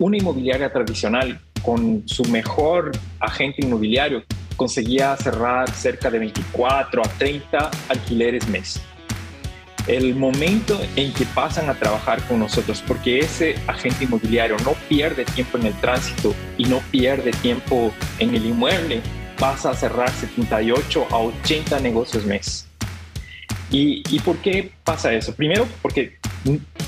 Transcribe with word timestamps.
una 0.00 0.16
inmobiliaria 0.16 0.72
tradicional 0.72 1.38
con 1.62 2.02
su 2.06 2.24
mejor 2.24 2.90
agente 3.20 3.62
inmobiliario 3.62 4.24
conseguía 4.56 5.14
cerrar 5.16 5.70
cerca 5.70 6.10
de 6.10 6.18
24 6.18 7.02
a 7.02 7.08
30 7.18 7.70
alquileres 7.88 8.48
mes. 8.48 8.80
El 9.86 10.14
momento 10.14 10.80
en 10.96 11.12
que 11.12 11.26
pasan 11.26 11.68
a 11.68 11.74
trabajar 11.74 12.22
con 12.26 12.38
nosotros, 12.38 12.82
porque 12.86 13.18
ese 13.18 13.56
agente 13.66 14.04
inmobiliario 14.04 14.56
no 14.64 14.72
pierde 14.88 15.24
tiempo 15.26 15.58
en 15.58 15.66
el 15.66 15.74
tránsito 15.80 16.34
y 16.56 16.64
no 16.64 16.80
pierde 16.90 17.32
tiempo 17.32 17.92
en 18.18 18.34
el 18.34 18.46
inmueble, 18.46 19.02
pasa 19.38 19.70
a 19.70 19.74
cerrar 19.74 20.10
78 20.10 21.08
a 21.10 21.18
80 21.18 21.78
negocios 21.80 22.24
mes. 22.24 22.66
¿Y, 23.70 24.02
¿Y 24.08 24.20
por 24.20 24.38
qué 24.38 24.72
pasa 24.82 25.12
eso? 25.12 25.34
Primero, 25.34 25.66
porque 25.82 26.18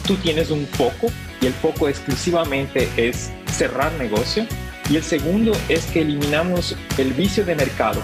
tú 0.06 0.16
tienes 0.16 0.50
un 0.50 0.66
foco 0.66 1.08
y 1.42 1.46
el 1.46 1.52
foco 1.52 1.88
exclusivamente 1.88 2.88
es 2.96 3.32
cerrar 3.46 3.92
negocio. 3.98 4.46
Y 4.88 4.96
el 4.96 5.02
segundo 5.02 5.52
es 5.68 5.84
que 5.86 6.02
eliminamos 6.02 6.76
el 6.98 7.12
vicio 7.12 7.44
de 7.44 7.56
mercado. 7.56 8.00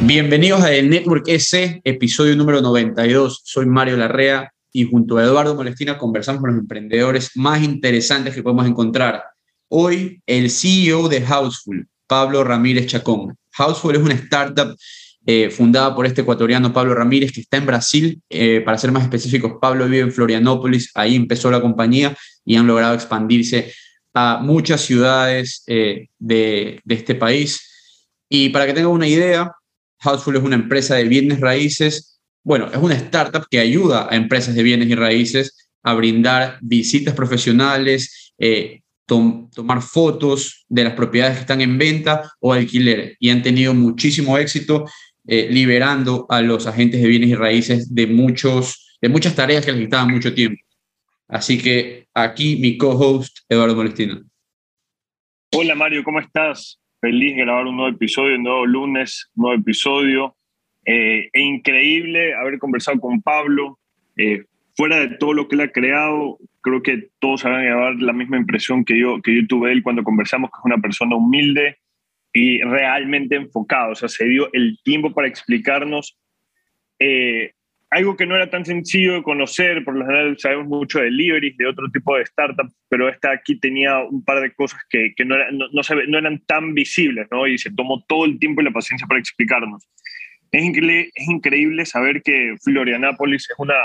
Bienvenidos 0.00 0.62
a 0.62 0.72
El 0.72 0.90
Network 0.90 1.28
S, 1.28 1.80
episodio 1.84 2.36
número 2.36 2.60
92. 2.60 3.42
Soy 3.44 3.66
Mario 3.66 3.96
Larrea 3.96 4.52
y 4.72 4.84
junto 4.84 5.16
a 5.16 5.22
Eduardo 5.22 5.54
Molestina 5.54 5.96
conversamos 5.96 6.40
con 6.40 6.50
los 6.50 6.58
emprendedores 6.58 7.30
más 7.36 7.62
interesantes 7.62 8.34
que 8.34 8.42
podemos 8.42 8.66
encontrar. 8.66 9.22
Hoy, 9.68 10.20
el 10.26 10.50
CEO 10.50 11.08
de 11.08 11.22
Houseful, 11.22 11.88
Pablo 12.06 12.42
Ramírez 12.42 12.86
Chacón. 12.86 13.36
Houseful 13.52 13.94
es 13.94 14.02
una 14.02 14.14
startup 14.14 14.76
eh, 15.28 15.50
fundada 15.50 15.92
por 15.92 16.06
este 16.06 16.20
ecuatoriano 16.20 16.72
Pablo 16.72 16.94
Ramírez, 16.94 17.32
que 17.32 17.40
está 17.40 17.56
en 17.56 17.66
Brasil. 17.66 18.22
Eh, 18.30 18.62
para 18.64 18.78
ser 18.78 18.92
más 18.92 19.02
específicos, 19.02 19.54
Pablo 19.60 19.86
vive 19.86 19.98
en 19.98 20.12
Florianópolis, 20.12 20.92
ahí 20.94 21.16
empezó 21.16 21.50
la 21.50 21.60
compañía 21.60 22.16
y 22.44 22.54
han 22.54 22.68
logrado 22.68 22.94
expandirse 22.94 23.72
a 24.14 24.38
muchas 24.40 24.82
ciudades 24.82 25.64
eh, 25.66 26.06
de, 26.20 26.80
de, 26.84 26.94
este 26.94 27.16
país. 27.16 27.60
Y 28.28 28.50
para 28.50 28.66
que 28.66 28.72
tengan 28.72 28.92
una 28.92 29.08
idea, 29.08 29.50
Houseful 29.98 30.36
es 30.36 30.44
una 30.44 30.54
empresa 30.54 30.94
de 30.94 31.04
bienes 31.04 31.40
raíces, 31.40 32.20
bueno, 32.44 32.68
es 32.72 32.78
una 32.78 32.94
startup 32.94 33.46
que 33.50 33.58
ayuda 33.58 34.06
a 34.08 34.14
empresas 34.14 34.54
de 34.54 34.62
bienes 34.62 34.88
y 34.88 34.94
raíces 34.94 35.68
a 35.82 35.94
brindar 35.94 36.58
visitas 36.62 37.14
profesionales, 37.14 38.32
tomar 39.06 39.82
fotos 39.82 40.64
de 40.68 40.84
las 40.84 40.94
propiedades 40.94 41.36
que 41.36 41.40
están 41.40 41.60
en 41.60 41.78
venta 41.78 42.30
o 42.40 42.52
alquiler 42.52 43.16
y 43.20 43.30
han 43.30 43.42
tenido 43.42 43.72
muchísimo 43.72 44.36
éxito 44.36 44.84
eh, 45.26 45.48
liberando 45.50 46.26
a 46.28 46.40
los 46.40 46.66
agentes 46.66 47.02
de 47.02 47.08
bienes 47.08 47.30
y 47.30 47.34
raíces 47.34 47.94
de, 47.94 48.06
muchos, 48.06 48.96
de 49.00 49.08
muchas 49.08 49.34
tareas 49.34 49.64
que 49.64 49.72
les 49.72 49.82
quitaban 49.82 50.10
mucho 50.10 50.34
tiempo. 50.34 50.62
Así 51.28 51.60
que 51.60 52.06
aquí 52.14 52.56
mi 52.56 52.76
co-host, 52.76 53.38
Eduardo 53.48 53.74
Molestina. 53.74 54.22
Hola 55.52 55.74
Mario, 55.74 56.04
¿cómo 56.04 56.20
estás? 56.20 56.80
Feliz 57.00 57.36
de 57.36 57.42
grabar 57.42 57.66
un 57.66 57.76
nuevo 57.76 57.94
episodio, 57.94 58.36
un 58.36 58.44
nuevo 58.44 58.66
lunes, 58.66 59.30
un 59.34 59.42
nuevo 59.42 59.60
episodio. 59.60 60.36
Eh, 60.84 61.28
e 61.32 61.40
increíble 61.40 62.34
haber 62.34 62.58
conversado 62.58 63.00
con 63.00 63.20
Pablo. 63.20 63.80
Eh, 64.16 64.44
fuera 64.76 65.00
de 65.00 65.16
todo 65.16 65.32
lo 65.32 65.48
que 65.48 65.56
él 65.56 65.62
ha 65.62 65.72
creado, 65.72 66.38
creo 66.60 66.82
que 66.82 67.08
todos 67.18 67.42
van 67.42 67.54
a 67.54 67.62
llevar 67.62 67.94
la 67.96 68.12
misma 68.12 68.36
impresión 68.36 68.84
que 68.84 68.98
yo, 68.98 69.20
que 69.22 69.34
yo 69.34 69.46
tuve 69.48 69.72
él 69.72 69.82
cuando 69.82 70.04
conversamos, 70.04 70.50
que 70.50 70.58
es 70.60 70.64
una 70.64 70.78
persona 70.78 71.16
humilde, 71.16 71.78
y 72.36 72.60
realmente 72.60 73.34
enfocado. 73.34 73.92
O 73.92 73.94
sea, 73.94 74.10
se 74.10 74.26
dio 74.26 74.50
el 74.52 74.78
tiempo 74.84 75.14
para 75.14 75.26
explicarnos 75.26 76.18
eh, 76.98 77.52
algo 77.88 78.14
que 78.14 78.26
no 78.26 78.36
era 78.36 78.50
tan 78.50 78.66
sencillo 78.66 79.14
de 79.14 79.22
conocer. 79.22 79.82
Por 79.82 79.96
lo 79.96 80.04
general 80.04 80.38
sabemos 80.38 80.66
mucho 80.66 80.98
de 80.98 81.06
deliveries, 81.06 81.56
de 81.56 81.66
otro 81.66 81.88
tipo 81.90 82.14
de 82.14 82.26
startups, 82.26 82.74
pero 82.90 83.08
esta 83.08 83.30
aquí 83.30 83.58
tenía 83.58 84.00
un 84.00 84.22
par 84.22 84.42
de 84.42 84.52
cosas 84.52 84.78
que, 84.90 85.14
que 85.16 85.24
no, 85.24 85.34
no, 85.50 85.66
no, 85.72 86.18
eran 86.18 86.38
tan 86.44 86.74
visibles, 86.74 87.26
¿no? 87.30 87.46
Y 87.46 87.56
se 87.56 87.70
tomó 87.70 88.04
todo 88.06 88.26
el 88.26 88.38
tiempo 88.38 88.60
y 88.60 88.64
la 88.64 88.70
paciencia 88.70 89.06
para 89.06 89.20
explicarnos. 89.20 89.88
Es, 90.52 90.62
incre 90.62 91.08
es 91.14 91.28
increíble 91.28 91.86
saber 91.86 92.22
que 92.22 92.54
Florianápolis 92.62 93.48
es 93.48 93.56
una 93.58 93.80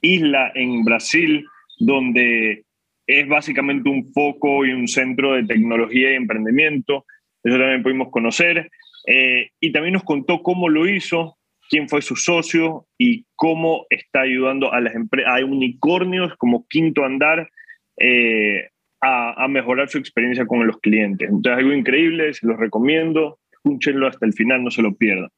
isla 0.00 0.52
en 0.54 0.84
Brasil 0.84 1.44
donde 1.80 2.62
es 3.08 3.26
básicamente 3.26 3.88
un 3.88 4.12
foco 4.12 4.64
y 4.64 4.70
un 4.70 4.86
centro 4.86 5.32
de 5.34 5.42
tecnología 5.42 6.12
y 6.12 6.14
emprendimiento 6.14 7.04
eso 7.42 7.58
también 7.58 7.82
pudimos 7.82 8.10
conocer. 8.10 8.70
Eh, 9.06 9.50
y 9.60 9.72
también 9.72 9.94
nos 9.94 10.04
contó 10.04 10.42
cómo 10.42 10.68
lo 10.68 10.88
hizo, 10.88 11.36
quién 11.68 11.88
fue 11.88 12.02
su 12.02 12.16
socio 12.16 12.86
y 12.98 13.24
cómo 13.34 13.86
está 13.90 14.20
ayudando 14.20 14.72
a 14.72 14.80
las 14.80 14.94
empresas, 14.94 15.32
a 15.34 15.44
unicornios 15.44 16.36
como 16.36 16.66
Quinto 16.68 17.04
Andar 17.04 17.50
eh, 17.98 18.68
a, 19.00 19.48
mejorar 19.48 19.88
su 19.88 19.98
experiencia 19.98 20.46
con 20.46 20.64
los 20.66 20.78
clientes. 20.78 21.28
Entonces, 21.28 21.58
algo 21.58 21.72
increíble, 21.72 22.32
se 22.34 22.46
los 22.46 22.56
recomiendo, 22.56 23.40
escúchenlo 23.50 24.06
hasta 24.06 24.26
el 24.26 24.32
final, 24.32 24.62
no 24.62 24.70
se 24.70 24.82
lo 24.82 24.94
pierdan. 24.94 25.28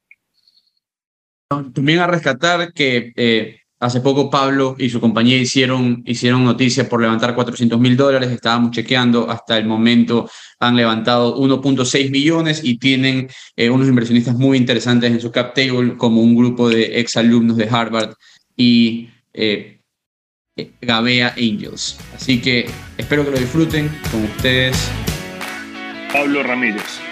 También 1.73 1.99
a 1.99 2.07
rescatar 2.07 2.73
que 2.73 3.11
eh, 3.15 3.61
Hace 3.85 4.01
poco 4.01 4.31
Pablo 4.31 4.75
y 4.79 4.89
su 4.89 4.99
compañía 4.99 5.37
hicieron, 5.37 6.01
hicieron 6.07 6.43
noticia 6.43 6.89
por 6.89 6.99
levantar 6.99 7.35
400 7.35 7.79
mil 7.79 7.95
dólares, 7.95 8.31
estábamos 8.31 8.71
chequeando, 8.71 9.29
hasta 9.29 9.59
el 9.59 9.67
momento 9.67 10.27
han 10.59 10.75
levantado 10.75 11.37
1.6 11.37 12.09
millones 12.09 12.61
y 12.63 12.79
tienen 12.79 13.29
eh, 13.55 13.69
unos 13.69 13.87
inversionistas 13.87 14.33
muy 14.33 14.57
interesantes 14.57 15.11
en 15.11 15.21
su 15.21 15.31
cap 15.31 15.53
table, 15.53 15.97
como 15.97 16.23
un 16.23 16.35
grupo 16.35 16.67
de 16.67 16.99
exalumnos 16.99 17.57
de 17.57 17.69
Harvard 17.69 18.15
y 18.57 19.07
eh, 19.33 19.81
Gabea 20.81 21.35
Angels. 21.37 21.99
Así 22.15 22.41
que 22.41 22.67
espero 22.97 23.23
que 23.23 23.29
lo 23.29 23.37
disfruten 23.37 23.91
con 24.09 24.23
ustedes. 24.23 24.89
Pablo 26.11 26.41
Ramírez. 26.41 27.04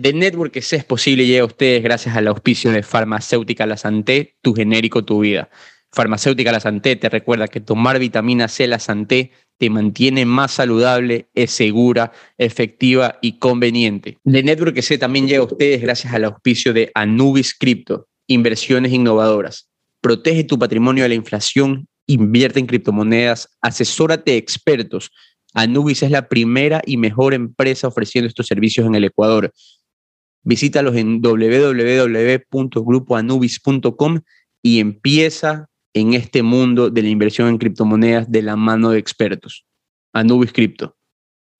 The 0.00 0.14
Network 0.14 0.52
que 0.52 0.60
es 0.60 0.84
posible 0.84 1.26
llega 1.26 1.42
a 1.42 1.46
ustedes 1.46 1.82
gracias 1.82 2.16
al 2.16 2.28
auspicio 2.28 2.70
de 2.70 2.82
Farmacéutica 2.82 3.66
La 3.66 3.76
Santé, 3.76 4.36
tu 4.40 4.54
genérico, 4.54 5.04
tu 5.04 5.20
vida. 5.20 5.50
Farmacéutica 5.92 6.52
La 6.52 6.60
Santé 6.60 6.96
te 6.96 7.08
recuerda 7.08 7.48
que 7.48 7.60
tomar 7.60 7.98
vitamina 7.98 8.48
C 8.48 8.66
La 8.66 8.78
Santé 8.78 9.32
te 9.58 9.68
mantiene 9.68 10.24
más 10.24 10.52
saludable, 10.52 11.28
es 11.34 11.50
segura, 11.50 12.12
efectiva 12.38 13.18
y 13.20 13.38
conveniente. 13.38 14.16
The 14.24 14.42
Network 14.42 14.74
que 14.74 14.98
también 14.98 15.26
llega 15.26 15.40
a 15.40 15.46
ustedes 15.46 15.82
gracias 15.82 16.14
al 16.14 16.24
auspicio 16.24 16.72
de 16.72 16.90
Anubis 16.94 17.52
Crypto, 17.52 18.08
inversiones 18.26 18.92
innovadoras. 18.92 19.68
Protege 20.00 20.44
tu 20.44 20.58
patrimonio 20.58 21.02
de 21.02 21.10
la 21.10 21.14
inflación, 21.14 21.88
invierte 22.06 22.58
en 22.58 22.66
criptomonedas, 22.66 23.50
asesórate 23.60 24.36
expertos. 24.36 25.10
Anubis 25.52 26.02
es 26.02 26.10
la 26.10 26.28
primera 26.28 26.80
y 26.86 26.96
mejor 26.96 27.34
empresa 27.34 27.88
ofreciendo 27.88 28.28
estos 28.28 28.46
servicios 28.46 28.86
en 28.86 28.94
el 28.94 29.04
Ecuador. 29.04 29.52
Visítalos 30.42 30.96
en 30.96 31.20
www.grupoanubis.com 31.20 34.20
y 34.62 34.80
empieza 34.80 35.68
en 35.92 36.14
este 36.14 36.42
mundo 36.42 36.90
de 36.90 37.02
la 37.02 37.08
inversión 37.08 37.48
en 37.48 37.58
criptomonedas 37.58 38.30
de 38.30 38.42
la 38.42 38.56
mano 38.56 38.90
de 38.90 38.98
expertos. 38.98 39.66
Anubis 40.12 40.52
Crypto. 40.52 40.96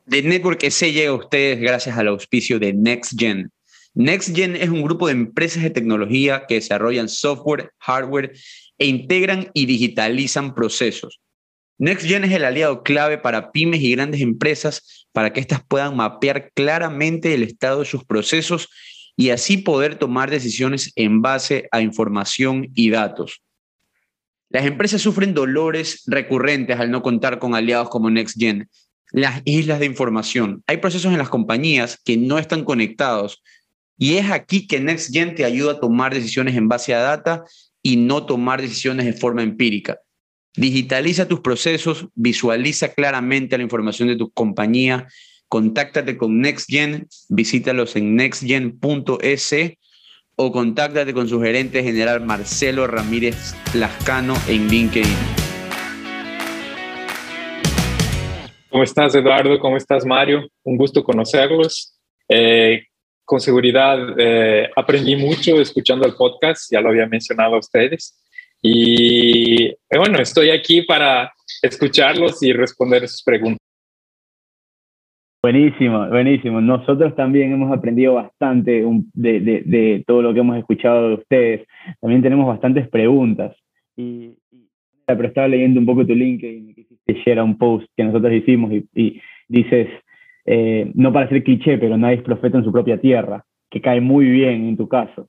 The 0.09 0.23
Network 0.23 0.69
se 0.71 0.93
llega 0.93 1.11
a 1.11 1.15
ustedes 1.15 1.61
gracias 1.61 1.97
al 1.97 2.09
auspicio 2.09 2.59
de 2.59 2.73
NextGen. 2.73 3.51
NextGen 3.95 4.57
es 4.57 4.69
un 4.69 4.83
grupo 4.83 5.07
de 5.07 5.13
empresas 5.13 5.63
de 5.63 5.71
tecnología 5.71 6.45
que 6.49 6.55
desarrollan 6.55 7.09
software, 7.09 7.71
hardware 7.79 8.33
e 8.79 8.87
integran 8.87 9.51
y 9.53 9.67
digitalizan 9.67 10.55
procesos. 10.55 11.21
NextGen 11.81 12.25
es 12.25 12.33
el 12.33 12.45
aliado 12.45 12.83
clave 12.83 13.17
para 13.17 13.53
pymes 13.53 13.81
y 13.81 13.93
grandes 13.93 14.21
empresas 14.21 15.07
para 15.13 15.33
que 15.33 15.41
éstas 15.41 15.63
puedan 15.67 15.97
mapear 15.97 16.53
claramente 16.53 17.33
el 17.33 17.43
estado 17.43 17.79
de 17.79 17.87
sus 17.87 18.05
procesos 18.05 18.69
y 19.17 19.31
así 19.31 19.57
poder 19.57 19.95
tomar 19.95 20.31
decisiones 20.31 20.93
en 20.95 21.23
base 21.23 21.69
a 21.73 21.81
información 21.81 22.69
y 22.75 22.91
datos. 22.91 23.41
Las 24.51 24.67
empresas 24.67 25.01
sufren 25.01 25.33
dolores 25.33 26.03
recurrentes 26.07 26.79
al 26.79 26.91
no 26.91 27.01
contar 27.01 27.39
con 27.39 27.55
aliados 27.55 27.89
como 27.89 28.11
NextGen, 28.11 28.69
las 29.13 29.41
islas 29.47 29.81
de 29.81 29.87
información. 29.87 30.63
Hay 30.67 30.77
procesos 30.77 31.13
en 31.13 31.19
las 31.19 31.31
compañías 31.31 31.99
que 32.05 32.19
no 32.19 32.39
están 32.39 32.65
conectados 32.65 33.43
y 33.97 34.17
es 34.17 34.31
aquí 34.31 34.67
que 34.67 34.81
NextGen 34.81 35.35
te 35.35 35.47
ayuda 35.47 35.73
a 35.73 35.81
tomar 35.81 36.13
decisiones 36.13 36.57
en 36.57 36.69
base 36.69 36.95
a 36.95 37.01
data 37.01 37.43
y 37.83 37.97
no 37.97 38.27
tomar 38.27 38.61
decisiones 38.61 39.07
de 39.07 39.15
forma 39.15 39.43
empírica. 39.43 39.99
Digitaliza 40.57 41.29
tus 41.29 41.41
procesos, 41.41 42.09
visualiza 42.17 42.93
claramente 42.93 43.57
la 43.57 43.63
información 43.63 44.09
de 44.09 44.17
tu 44.17 44.33
compañía, 44.33 45.07
contáctate 45.49 46.17
con 46.17 46.41
NextGen, 46.41 47.07
visítalos 47.29 47.95
en 47.95 48.17
nextgen.es 48.17 49.55
o 50.35 50.51
contáctate 50.51 51.15
con 51.15 51.29
su 51.29 51.41
gerente 51.41 51.85
general 51.85 52.27
Marcelo 52.27 52.89
Ramírez 52.89 53.55
Lascano 53.75 54.35
en 54.49 54.67
LinkedIn. 54.67 55.17
¿Cómo 58.71 58.83
estás, 58.83 59.15
Eduardo? 59.15 59.57
¿Cómo 59.61 59.77
estás, 59.77 60.05
Mario? 60.05 60.49
Un 60.65 60.77
gusto 60.77 61.05
conocerlos. 61.05 61.97
Eh, 62.29 62.87
con 63.25 63.41
seguridad 63.41 63.99
eh, 64.19 64.69
aprendí 64.75 65.15
mucho 65.15 65.61
escuchando 65.61 66.07
el 66.07 66.15
podcast, 66.17 66.73
ya 66.73 66.81
lo 66.81 66.89
había 66.89 67.07
mencionado 67.07 67.55
a 67.55 67.61
ustedes. 67.61 68.21
Y 68.63 69.75
bueno, 69.97 70.19
estoy 70.19 70.51
aquí 70.51 70.83
para 70.83 71.33
escucharlos 71.63 72.43
y 72.43 72.53
responder 72.53 73.09
sus 73.09 73.23
preguntas. 73.23 73.59
Buenísimo, 75.43 76.07
buenísimo. 76.09 76.61
Nosotros 76.61 77.17
también 77.17 77.53
hemos 77.53 77.73
aprendido 77.73 78.15
bastante 78.15 78.85
de, 79.15 79.41
de, 79.65 80.05
todo 80.07 80.21
lo 80.21 80.35
que 80.35 80.41
hemos 80.41 80.59
escuchado 80.59 81.09
de 81.09 81.15
ustedes. 81.15 81.67
También 82.01 82.21
tenemos 82.21 82.47
bastantes 82.47 82.87
preguntas. 82.91 83.57
Y, 83.97 84.35
pero 85.07 85.29
estaba 85.29 85.49
leyendo 85.49 85.81
un 85.81 85.87
poco 85.87 86.07
tu 86.07 86.15
link 86.15 86.43
y 86.43 86.75
quisiste 86.75 87.15
share 87.15 87.43
un 87.43 87.57
post 87.57 87.87
que 87.97 88.05
nosotros 88.05 88.33
hicimos 88.33 88.71
y, 88.95 89.21
dices, 89.49 89.89
eh, 90.45 90.91
no 90.95 91.13
para 91.13 91.29
ser 91.29 91.43
cliché, 91.43 91.79
pero 91.79 91.97
nadie 91.97 92.17
es 92.17 92.23
profeta 92.23 92.59
en 92.59 92.65
su 92.65 92.73
propia 92.73 93.01
tierra, 93.01 93.45
que 93.71 93.81
cae 93.81 94.01
muy 94.01 94.27
bien 94.27 94.69
en 94.69 94.77
tu 94.77 94.89
caso. 94.89 95.29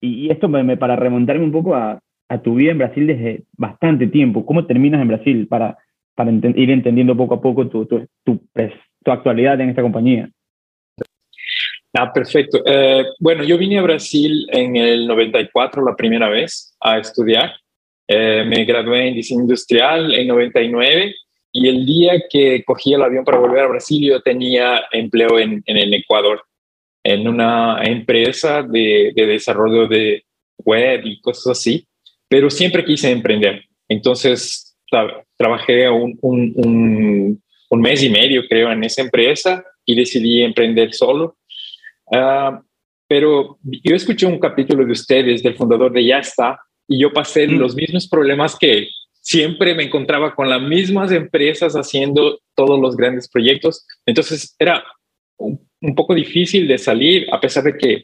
Y, 0.00 0.30
esto 0.30 0.48
me, 0.48 0.76
para 0.76 0.96
remontarme 0.96 1.44
un 1.44 1.52
poco 1.52 1.74
a, 1.74 2.00
a, 2.28 2.42
tu 2.42 2.54
vida 2.54 2.72
en 2.72 2.78
Brasil 2.78 3.06
desde 3.06 3.44
bastante 3.56 4.06
tiempo. 4.06 4.44
¿Cómo 4.44 4.66
terminas 4.66 5.00
en 5.00 5.08
Brasil 5.08 5.46
para, 5.48 5.78
para 6.14 6.30
ir 6.30 6.70
entendiendo 6.70 7.16
poco 7.16 7.34
a 7.34 7.40
poco 7.40 7.68
tu, 7.68 7.86
tu, 7.86 8.06
tu, 8.24 8.40
tu 9.04 9.10
actualidad 9.10 9.60
en 9.60 9.70
esta 9.70 9.82
compañía? 9.82 10.28
Ah, 11.96 12.12
perfecto. 12.12 12.60
Eh, 12.66 13.04
bueno, 13.20 13.44
yo 13.44 13.56
vine 13.56 13.78
a 13.78 13.82
Brasil 13.82 14.48
en 14.50 14.74
el 14.74 15.06
94 15.06 15.84
la 15.84 15.94
primera 15.94 16.28
vez 16.28 16.76
a 16.80 16.98
estudiar. 16.98 17.52
Eh, 18.08 18.44
me 18.44 18.64
gradué 18.64 19.08
en 19.08 19.14
diseño 19.14 19.42
industrial 19.42 20.12
en 20.12 20.26
99 20.26 21.14
y 21.52 21.68
el 21.68 21.86
día 21.86 22.22
que 22.28 22.64
cogí 22.64 22.92
el 22.92 23.02
avión 23.02 23.24
para 23.24 23.38
volver 23.38 23.60
a 23.60 23.68
Brasil 23.68 24.08
yo 24.08 24.20
tenía 24.20 24.82
empleo 24.90 25.38
en, 25.38 25.62
en 25.64 25.76
el 25.76 25.94
Ecuador, 25.94 26.42
en 27.04 27.28
una 27.28 27.80
empresa 27.84 28.62
de, 28.62 29.12
de, 29.14 29.26
desarrollo 29.26 29.86
de 29.86 30.24
web 30.58 31.02
y 31.04 31.20
cosas 31.20 31.58
así, 31.58 31.86
pero 32.34 32.50
siempre 32.50 32.84
quise 32.84 33.12
emprender. 33.12 33.62
Entonces 33.88 34.76
trabajé 35.38 35.88
un, 35.88 36.18
un, 36.20 37.40
un 37.70 37.80
mes 37.80 38.02
y 38.02 38.10
medio, 38.10 38.42
creo, 38.48 38.72
en 38.72 38.82
esa 38.82 39.02
empresa 39.02 39.64
y 39.86 39.94
decidí 39.94 40.42
emprender 40.42 40.92
solo. 40.92 41.36
Ah, 42.12 42.60
pero 43.06 43.56
yo 43.62 43.94
escuché 43.94 44.26
un 44.26 44.40
capítulo 44.40 44.84
de 44.84 44.90
ustedes, 44.90 45.44
del 45.44 45.54
fundador 45.54 45.92
de 45.92 46.04
Ya 46.04 46.18
está, 46.18 46.58
y 46.88 46.98
yo 46.98 47.12
pasé 47.12 47.46
mm. 47.46 47.52
los 47.56 47.76
mismos 47.76 48.08
problemas 48.08 48.58
que 48.58 48.72
él. 48.78 48.88
Siempre 49.20 49.72
me 49.76 49.84
encontraba 49.84 50.34
con 50.34 50.50
las 50.50 50.60
mismas 50.60 51.12
empresas 51.12 51.74
haciendo 51.74 52.40
todos 52.56 52.80
los 52.80 52.96
grandes 52.96 53.28
proyectos. 53.28 53.86
Entonces 54.06 54.56
era 54.58 54.82
un, 55.36 55.60
poco 55.94 56.16
difícil 56.16 56.66
de 56.66 56.78
salir, 56.78 57.28
a 57.30 57.40
pesar 57.40 57.62
de 57.62 57.78
que 57.78 58.02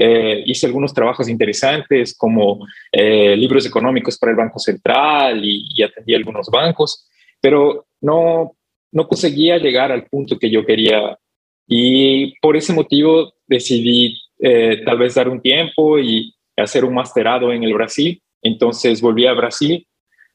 eh, 0.00 0.44
hice 0.46 0.66
algunos 0.66 0.94
trabajos 0.94 1.28
interesantes 1.28 2.16
como 2.16 2.64
eh, 2.92 3.34
libros 3.36 3.66
económicos 3.66 4.16
para 4.16 4.30
el 4.30 4.38
Banco 4.38 4.60
Central 4.60 5.44
y, 5.44 5.66
y 5.74 5.82
atendí 5.82 6.14
algunos 6.14 6.48
bancos, 6.48 7.08
pero 7.40 7.86
no, 8.00 8.52
no 8.92 9.08
conseguía 9.08 9.58
llegar 9.58 9.90
al 9.90 10.06
punto 10.06 10.38
que 10.38 10.50
yo 10.50 10.64
quería 10.64 11.18
y 11.66 12.38
por 12.38 12.56
ese 12.56 12.72
motivo 12.72 13.34
decidí 13.48 14.16
eh, 14.38 14.82
tal 14.84 14.98
vez 14.98 15.16
dar 15.16 15.28
un 15.28 15.40
tiempo 15.42 15.98
y 15.98 16.32
hacer 16.56 16.84
un 16.84 16.94
masterado 16.94 17.52
en 17.52 17.64
el 17.64 17.74
Brasil. 17.74 18.22
Entonces 18.40 19.00
volví 19.00 19.26
a 19.26 19.32
Brasil. 19.32 19.84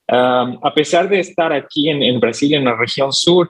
a 0.10 0.74
pesar 0.76 1.08
de 1.08 1.22
estar 1.22 1.54
aquí 1.54 1.90
en, 1.90 2.20
Brasil, 2.20 2.54
en 2.54 2.66
la 2.66 2.76
región 2.76 3.14
sur, 3.14 3.50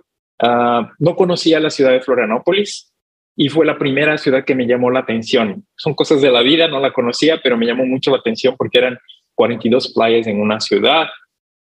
no 0.99 1.15
conocía 1.15 1.59
la 1.59 1.71
ciudad 1.71 1.91
de 1.91 2.01
Florianópolis 2.01 2.92
y 3.35 3.49
fue 3.49 3.65
la 3.65 3.77
primera 3.77 4.17
ciudad 4.17 4.45
que 4.45 4.55
me 4.55 4.67
llamó 4.67 4.91
la 4.91 4.99
atención. 4.99 5.65
Son 5.75 5.93
cosas 5.93 6.21
de 6.21 6.31
la 6.31 6.41
vida, 6.41 6.67
no 6.67 6.79
la 6.79 6.93
conocía, 6.93 7.39
pero 7.41 7.57
me 7.57 7.65
llamó 7.65 7.85
mucho 7.85 8.11
la 8.11 8.17
atención 8.17 8.55
porque 8.57 8.79
eran 8.79 8.97
42 9.35 9.93
playas 9.93 10.27
en 10.27 10.39
una 10.39 10.59
ciudad 10.59 11.07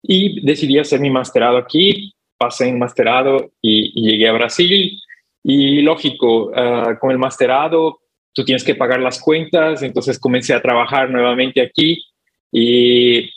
y 0.03 0.45
decidí 0.45 0.79
hacer 0.79 0.99
mi 0.99 1.09
masterado 1.09 1.57
aquí 1.57 2.13
pasé 2.41 2.67
en 2.67 2.79
masterado 2.79 3.51
y, 3.61 4.09
llegué 4.09 4.27
a 4.27 4.33
Brasil. 4.33 4.99
Y 5.43 5.81
lógico, 5.81 6.51
ah, 6.55 6.97
con 6.99 7.11
el 7.11 7.19
masterado 7.19 7.99
tú 8.33 8.43
tienes 8.43 8.63
que 8.63 8.75
pagar 8.75 8.99
las 8.99 9.21
cuentas, 9.21 9.83
entonces 9.83 10.17
comencé 10.17 10.53
a 10.53 10.61
trabajar 10.61 11.09
nuevamente 11.09 11.61
aquí 11.61 12.01
y 12.51 13.29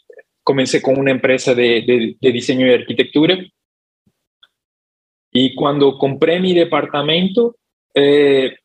comencé 0.42 0.81
con 0.81 0.98
una 0.98 1.10
empresa 1.10 1.52
de, 1.54 2.16
diseño 2.20 2.66
y 2.66 2.72
arquitectura. 2.72 3.36
Y 5.32 5.54
cuando 5.54 5.98
compré 5.98 6.40
mi 6.40 6.54
departamento, 6.54 7.56
eh, 7.94 8.56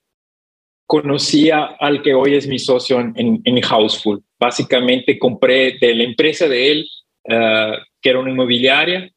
conocí 0.85 1.51
al 1.51 2.01
que 2.01 2.15
hoy 2.15 2.33
es 2.33 2.47
mi 2.47 2.57
socio 2.57 2.99
en, 2.99 3.41
en, 3.43 3.61
Houseful. 3.61 4.23
Básicamente 4.39 5.19
compré 5.19 5.77
de 5.79 5.93
la 5.93 6.03
empresa 6.03 6.47
de 6.47 6.71
él, 6.71 6.87
ah, 7.29 7.77
que 8.01 8.09
era 8.09 8.19
una 8.19 8.31
inmobiliaria, 8.31 9.07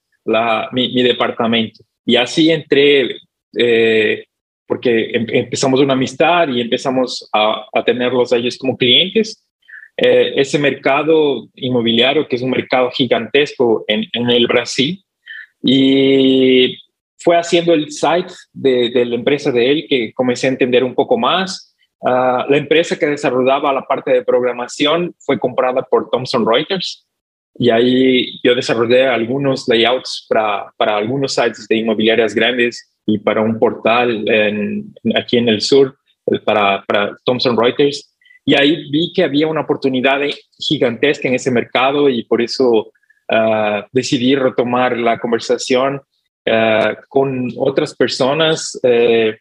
mi, 0.72 1.02
departamento. 1.02 1.82
Y 2.04 2.16
así 2.16 2.50
entré, 2.50 3.16
eh, 3.56 4.24
porque 4.66 5.12
em, 5.14 5.26
empezamos 5.30 5.80
una 5.80 5.94
amistad 5.94 6.48
y 6.48 6.60
empezamos 6.60 7.28
a, 7.32 7.66
a 7.72 7.84
tenerlos 7.84 8.32
a 8.32 8.36
ellos 8.36 8.58
como 8.58 8.76
clientes. 8.76 9.42
Eh, 9.96 10.34
ese 10.36 10.58
mercado 10.58 11.48
inmobiliario, 11.54 12.28
que 12.28 12.36
es 12.36 12.42
un 12.42 12.50
mercado 12.50 12.90
gigantesco 12.90 13.84
en, 13.88 14.06
en 14.12 14.30
el 14.30 14.46
Brasil, 14.46 15.02
y 15.62 16.76
fue 17.22 17.36
haciendo 17.36 17.74
el 17.74 17.90
site 17.90 18.32
de, 18.52 19.04
la 19.04 19.14
empresa 19.14 19.50
de 19.50 19.70
él 19.70 19.86
que 19.88 20.12
comencé 20.12 20.46
a 20.46 20.50
entender 20.50 20.84
un 20.84 20.94
poco 20.94 21.18
más. 21.18 21.74
Ah, 22.04 22.44
la 22.48 22.56
empresa 22.56 22.98
que 22.98 23.06
desarrollaba 23.06 23.72
la 23.72 23.82
parte 23.82 24.10
de 24.12 24.24
programación 24.24 25.14
fue 25.20 25.38
comprada 25.38 25.82
por 25.82 26.10
Thomson 26.10 26.46
Reuters 26.46 27.06
y 27.54 27.70
ahí 27.70 28.40
yo 28.42 28.54
desarrollé 28.54 29.06
algunos 29.06 29.68
layouts 29.68 30.26
para, 30.28 30.72
para 30.76 30.96
algunos 30.96 31.34
sites 31.34 31.68
de 31.68 31.76
inmobiliarias 31.76 32.34
grandes 32.34 32.92
y 33.06 33.18
para 33.18 33.42
un 33.42 33.58
portal 33.58 34.24
aquí 35.14 35.38
en 35.38 35.48
el 35.48 35.60
sur 35.60 35.96
eh, 36.26 36.38
para, 36.40 36.84
Thomson 37.24 37.56
Reuters. 37.56 38.14
Y 38.44 38.54
ahí 38.54 38.90
vi 38.90 39.12
que 39.14 39.22
había 39.22 39.46
una 39.46 39.60
oportunidad 39.60 40.20
gigantesca 40.58 41.28
en 41.28 41.34
ese 41.34 41.50
mercado 41.50 42.08
y 42.08 42.24
por 42.24 42.42
eso 42.42 42.92
uh, 43.30 43.82
decidí 43.92 44.34
retomar 44.34 44.96
la 44.98 45.18
conversación 45.18 46.02
uh, 46.46 46.94
con 47.08 47.52
otras 47.56 47.94
personas. 47.94 48.78
Uh, 48.82 49.32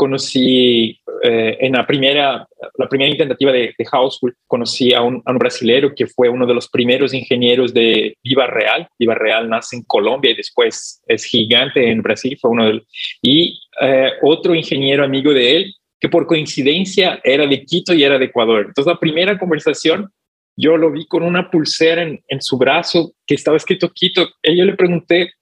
conocí 0.00 0.98
eh, 1.22 1.58
en 1.60 1.72
la 1.72 1.86
primera, 1.86 2.48
la 2.78 2.88
primera 2.88 3.10
intentativa 3.10 3.52
de, 3.52 3.74
de 3.76 3.84
Houseful, 3.84 4.34
conocí 4.46 4.94
a 4.94 5.02
un, 5.02 5.22
a 5.26 5.94
que 5.94 6.06
fue 6.06 6.30
uno 6.30 6.46
de 6.46 6.54
los 6.54 6.70
primeros 6.70 7.12
ingenieros 7.12 7.74
de 7.74 8.16
Viva 8.24 8.46
Real. 8.46 8.88
Viva 8.98 9.14
Real 9.14 9.50
nace 9.50 9.76
en 9.76 9.82
Colombia 9.82 10.30
y 10.30 10.36
después 10.36 11.02
es 11.06 11.24
gigante 11.26 11.90
en 11.90 12.00
Brasil, 12.00 12.38
fue 12.40 12.50
uno 12.50 12.64
de 12.64 12.82
Y 13.20 13.60
eh, 13.82 14.12
otro 14.22 14.54
ingeniero 14.54 15.04
amigo 15.04 15.34
de 15.34 15.56
él, 15.56 15.74
que 16.00 16.08
por 16.08 16.26
coincidencia 16.26 17.20
era 17.22 17.46
de 17.46 17.62
Quito 17.66 17.92
y 17.92 18.02
era 18.02 18.18
de 18.18 18.24
Ecuador. 18.24 18.64
Entonces 18.68 18.90
la 18.90 18.98
primera 18.98 19.38
conversación, 19.38 20.10
yo 20.56 20.78
lo 20.78 20.90
vi 20.90 21.06
con 21.06 21.22
una 21.22 21.50
pulsera 21.50 22.02
en, 22.04 22.24
en 22.26 22.40
su 22.40 22.56
brazo 22.56 23.12
que 23.26 23.34
estaba 23.34 23.58
escrito 23.58 23.90
Quito. 23.92 24.30
Y 24.42 24.56
yo 24.56 24.64
le 24.64 24.76
pregunté, 24.76 25.34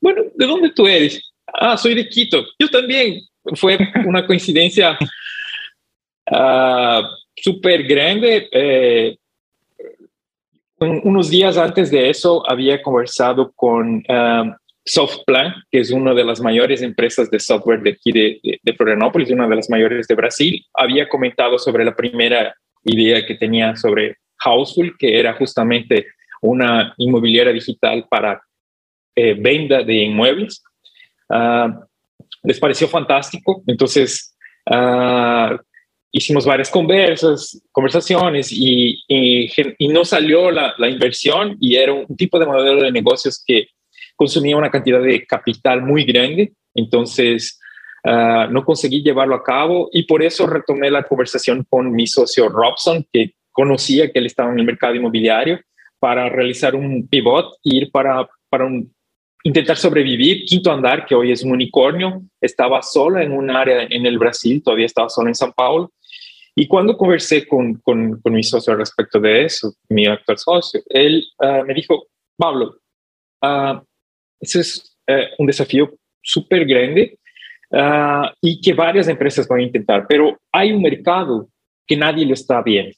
bueno, 0.00 0.22
¿de 0.34 0.46
dónde 0.46 0.70
tú 0.70 0.86
eres? 0.86 1.32
Ah, 1.46 1.76
soy 1.76 1.94
de 1.94 2.08
Quito. 2.08 2.44
Yo 2.58 2.68
también 2.68 3.20
fue 3.54 3.78
una 4.06 4.26
coincidencia 4.26 4.98
uh, 6.30 7.02
súper 7.34 7.84
grande. 7.84 8.48
Eh, 8.52 9.16
unos 10.78 11.30
días 11.30 11.56
antes 11.56 11.90
de 11.90 12.10
eso 12.10 12.48
había 12.48 12.82
conversado 12.82 13.50
con 13.54 14.04
um, 14.08 14.54
Softplan, 14.84 15.54
que 15.70 15.80
es 15.80 15.90
una 15.90 16.12
de 16.14 16.24
las 16.24 16.40
mayores 16.40 16.82
empresas 16.82 17.30
de 17.30 17.40
software 17.40 17.80
de 17.80 17.90
aquí 17.90 18.12
de, 18.12 18.40
de, 18.62 18.72
Florianópolis, 18.74 19.30
una 19.30 19.48
de 19.48 19.56
las 19.56 19.70
mayores 19.70 20.06
de 20.06 20.14
Brasil. 20.14 20.64
Había 20.74 21.08
comentado 21.08 21.58
sobre 21.58 21.84
la 21.84 21.96
primera 21.96 22.54
idea 22.84 23.24
que 23.26 23.34
tenía 23.34 23.74
sobre 23.74 24.16
Houseful, 24.38 24.94
que 24.98 25.18
era 25.18 25.34
justamente 25.34 26.06
una 26.42 26.94
inmobiliaria 26.98 27.52
digital 27.52 28.06
para 28.08 28.40
eh, 29.16 29.34
venta 29.38 29.82
de 29.82 29.94
inmuebles. 29.94 30.62
Uh, 31.28 31.72
les 32.42 32.60
pareció 32.60 32.86
fantástico. 32.86 33.62
Entonces, 33.66 34.36
uh, 34.70 35.56
hicimos 36.12 36.44
varias 36.44 36.70
conversas, 36.70 37.60
conversaciones 37.72 38.52
y, 38.52 39.02
y, 39.08 39.50
y 39.78 39.88
no 39.88 40.04
salió 40.04 40.50
la, 40.50 40.74
la, 40.78 40.88
inversión 40.88 41.56
y 41.60 41.76
era 41.76 41.92
un 41.92 42.16
tipo 42.16 42.38
de 42.38 42.46
modelo 42.46 42.82
de 42.82 42.92
negocios 42.92 43.42
que 43.44 43.68
consumía 44.14 44.56
una 44.56 44.70
cantidad 44.70 45.00
de 45.00 45.26
capital 45.26 45.82
muy 45.82 46.04
grande. 46.04 46.52
Entonces, 46.74 47.58
uh, 48.04 48.50
no 48.50 48.64
conseguí 48.64 49.02
llevarlo 49.02 49.34
a 49.34 49.42
cabo 49.42 49.88
y 49.92 50.04
por 50.04 50.22
eso 50.22 50.46
retomé 50.46 50.90
la 50.90 51.04
conversación 51.04 51.66
con 51.68 51.90
mi 51.90 52.06
socio 52.06 52.48
Robson, 52.48 53.04
que 53.12 53.32
conocía 53.50 54.12
que 54.12 54.18
él 54.18 54.26
estaba 54.26 54.52
en 54.52 54.58
el 54.58 54.66
mercado 54.66 54.94
inmobiliario, 54.94 55.58
para 55.98 56.28
realizar 56.28 56.74
un 56.74 57.08
pivot 57.08 57.56
ir 57.62 57.90
para, 57.90 58.28
para 58.50 58.66
un 58.66 58.94
intentar 59.42 59.76
sobrevivir. 59.76 60.44
Quinto 60.44 60.72
Andar, 60.72 61.06
que 61.06 61.14
hoy 61.14 61.32
es 61.32 61.42
un 61.42 61.52
unicornio, 61.52 62.22
estaba 62.40 62.82
solo 62.82 63.20
en 63.20 63.32
un 63.32 63.50
área 63.50 63.84
en 63.88 64.06
el 64.06 64.18
Brasil, 64.18 64.62
todavía 64.62 64.86
estaba 64.86 65.08
solo 65.08 65.28
en 65.28 65.34
San 65.34 65.52
Paulo. 65.52 65.92
Y 66.54 66.66
cuando 66.66 66.96
conversé 66.96 67.46
con, 67.46 67.74
con, 67.74 68.20
con 68.20 68.32
mi 68.32 68.42
socio 68.42 68.74
respecto 68.74 69.20
de 69.20 69.44
eso, 69.44 69.74
mi 69.88 70.06
actual 70.06 70.38
socio, 70.38 70.80
él 70.88 71.24
uh, 71.38 71.64
me 71.64 71.74
dijo, 71.74 72.06
Pablo, 72.36 72.76
uh, 73.42 73.78
ese 74.40 74.60
es 74.60 74.96
uh, 75.08 75.34
un 75.38 75.46
desafío 75.46 75.94
súper 76.22 76.64
grande. 76.64 77.18
ah, 77.72 78.32
y 78.40 78.60
que 78.60 78.72
varias 78.72 79.08
empresas 79.08 79.46
van 79.48 79.60
a 79.60 79.64
intentar, 79.64 80.06
pero 80.08 80.38
hay 80.52 80.72
un 80.72 80.82
mercado 80.82 81.48
que 81.86 81.96
nadie 81.96 82.26
lo 82.26 82.34
está 82.34 82.62
viendo 82.62 82.96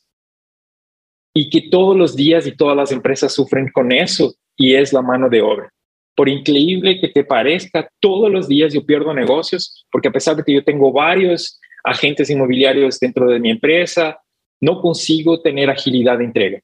y 1.35 1.51
que 1.51 1.69
todos 1.71 1.97
los 1.97 2.17
días 2.17 2.47
y 2.47 2.57
todas 2.57 2.77
las 2.77 2.93
empresas 2.93 3.33
sufren 3.33 3.71
con 3.71 3.93
eso 3.93 4.35
y 4.57 4.75
es 4.75 4.93
la 4.93 5.03
mano 5.03 5.29
de 5.29 5.43
obra. 5.43 5.73
Por 6.19 6.29
increíble 6.29 6.99
que 7.01 7.07
te 7.07 7.23
parezca, 7.23 7.89
todos 8.01 8.29
los 8.29 8.49
días 8.49 8.75
yo 8.75 8.85
pierdo 8.85 9.15
negocios 9.15 9.87
porque 9.89 10.09
a 10.09 10.11
pesar 10.11 10.35
de 10.35 10.43
que 10.43 10.53
yo 10.53 10.65
tengo 10.65 10.91
varios 10.91 11.61
agentes 11.85 12.29
inmobiliarios 12.29 12.99
dentro 12.99 13.31
de 13.31 13.39
mi 13.39 13.51
empresa, 13.51 14.19
no 14.61 14.81
consigo 14.81 15.41
tener 15.41 15.71
agilidad 15.71 16.19
de 16.19 16.25
entrega. 16.25 16.61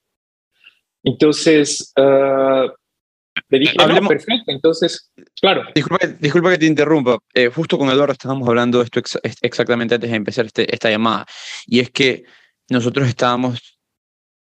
Entonces, 1.05 1.93
uh, 1.97 2.69
le 3.49 3.59
dije, 3.61 3.77
no, 3.77 4.09
perfecto, 4.09 4.51
entonces, 4.51 5.13
claro. 5.41 5.63
Disculpa, 5.73 6.51
que 6.51 6.59
te 6.59 6.67
interrumpa. 6.67 7.19
Eh, 7.33 7.47
justo 7.47 7.79
con 7.79 7.89
Eduardo 7.91 8.13
estábamos 8.13 8.49
hablando 8.49 8.79
de 8.79 8.87
esto 8.87 9.01
exactamente 9.41 9.95
antes 9.95 10.11
de 10.11 10.17
empezar 10.17 10.47
este, 10.47 10.75
esta 10.75 10.91
llamada. 10.91 11.27
Y 11.65 11.79
es 11.79 11.91
que 11.91 12.25
nosotros 12.69 13.07
estábamos, 13.07 13.79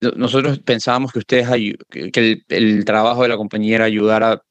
nosotros 0.03 0.59
pensábamos 0.59 1.13
que 1.13 1.21
ustedes, 1.21 1.49
que 1.89 2.43
el, 2.51 2.85
trabajo 2.85 3.23
de 3.23 3.31
la 3.31 3.39
compañía 3.39 3.77
era 3.77 3.85
ayudar 3.87 4.23
a, 4.23 4.43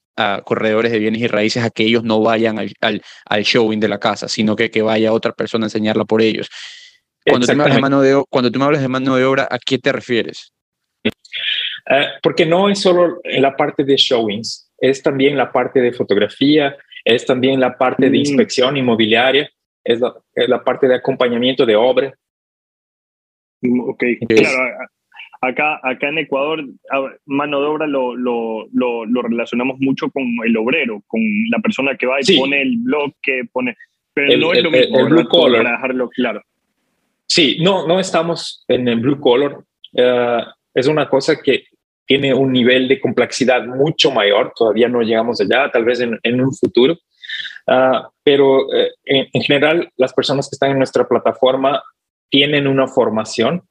corredores 0.43 0.91
de 0.91 0.99
bienes 0.99 1.21
y 1.21 1.27
raíces 1.27 1.63
a 1.63 1.69
que 1.69 1.83
ellos 1.83 2.03
no 2.03 2.21
vayan 2.21 2.57
al, 2.59 3.01
al, 3.25 3.43
showing 3.43 3.79
de 3.79 3.87
la 3.87 3.99
casa, 3.99 4.27
sino 4.27 4.55
que, 4.55 4.71
que 4.71 4.81
vaya 4.81 5.13
otra 5.13 5.31
persona 5.31 5.65
a 5.65 5.67
enseñarla 5.67 6.05
por 6.05 6.21
ellos. 6.21 6.49
Cuando 7.25 7.45
tú, 7.45 7.55
me 7.55 7.63
hablas 7.63 7.75
de 7.75 7.81
mano 7.81 8.01
de, 8.01 8.23
cuando 8.29 8.51
tú 8.51 8.59
me 8.59 8.65
hablas 8.65 8.81
de 8.81 8.87
mano 8.87 9.15
de 9.15 9.25
obra, 9.25 9.47
¿a 9.49 9.59
qué 9.59 9.77
te 9.77 9.91
refieres? 9.91 10.53
Eh, 11.03 12.07
porque 12.21 12.45
no 12.45 12.69
es 12.69 12.79
solo 12.79 13.19
en 13.23 13.41
la 13.41 13.55
parte 13.55 13.83
de 13.83 13.95
showings, 13.95 14.71
es 14.77 15.03
también 15.03 15.37
la 15.37 15.51
parte 15.51 15.79
de 15.79 15.93
fotografía, 15.93 16.75
es 17.03 17.25
también 17.25 17.59
la 17.59 17.77
parte 17.77 18.09
de 18.09 18.17
mm. 18.17 18.21
inspección 18.21 18.77
inmobiliaria, 18.77 19.49
es 19.83 19.99
la, 19.99 20.63
parte 20.63 20.87
de 20.87 20.95
acompañamiento 20.95 21.65
de 21.65 21.75
obra. 21.75 22.13
Mm, 23.61 23.89
ok, 23.89 24.03
claro. 24.27 24.89
Acá, 25.41 25.79
acá 25.83 26.09
en 26.09 26.17
Ecuador, 26.17 26.63
mano 27.25 27.61
de 27.61 27.67
obra 27.67 27.87
lo, 27.87 28.15
lo, 28.15 28.67
lo, 28.71 29.21
relacionamos 29.21 29.77
mucho 29.79 30.09
con 30.09 30.23
el 30.45 30.57
obrero, 30.57 31.03
con 31.07 31.21
la 31.51 31.59
persona 31.59 31.95
que 31.95 32.07
va 32.07 32.17
y 32.21 32.37
pone 32.37 32.61
el 32.61 32.77
bloque, 32.77 33.43
pone... 33.51 33.75
Pero 34.13 34.37
no 34.37 34.53
es 34.53 34.63
lo 34.63 34.71
mismo, 34.71 34.99
el 34.99 35.05
blue 35.09 35.27
collar. 35.27 35.63
para 35.63 35.75
dejarlo 35.75 36.09
claro. 36.09 36.41
Sí, 37.27 37.57
no, 37.61 37.87
no 37.87 37.99
estamos 37.99 38.65
en 38.67 38.87
el 38.87 38.99
blue 38.99 39.19
collar. 39.19 39.59
Eh, 39.93 40.39
es 40.73 40.87
una 40.87 41.07
cosa 41.07 41.39
que 41.41 41.65
tiene 42.07 42.33
un 42.33 42.51
nivel 42.51 42.87
de 42.87 42.99
complejidad 42.99 43.65
mucho 43.65 44.11
mayor, 44.11 44.53
todavía 44.55 44.87
no 44.87 45.01
llegamos 45.01 45.41
allá, 45.41 45.69
tal 45.69 45.83
vez 45.83 45.99
en, 45.99 46.41
un 46.41 46.53
futuro, 46.53 46.97
ah, 47.67 48.09
pero 48.23 48.73
eh, 48.73 48.91
en, 49.03 49.41
general 49.41 49.91
las 49.97 50.13
personas 50.13 50.49
que 50.49 50.55
están 50.55 50.71
en 50.71 50.77
nuestra 50.77 51.07
plataforma 51.07 51.83
tienen 52.29 52.65
una 52.65 52.87
formación, 52.87 53.61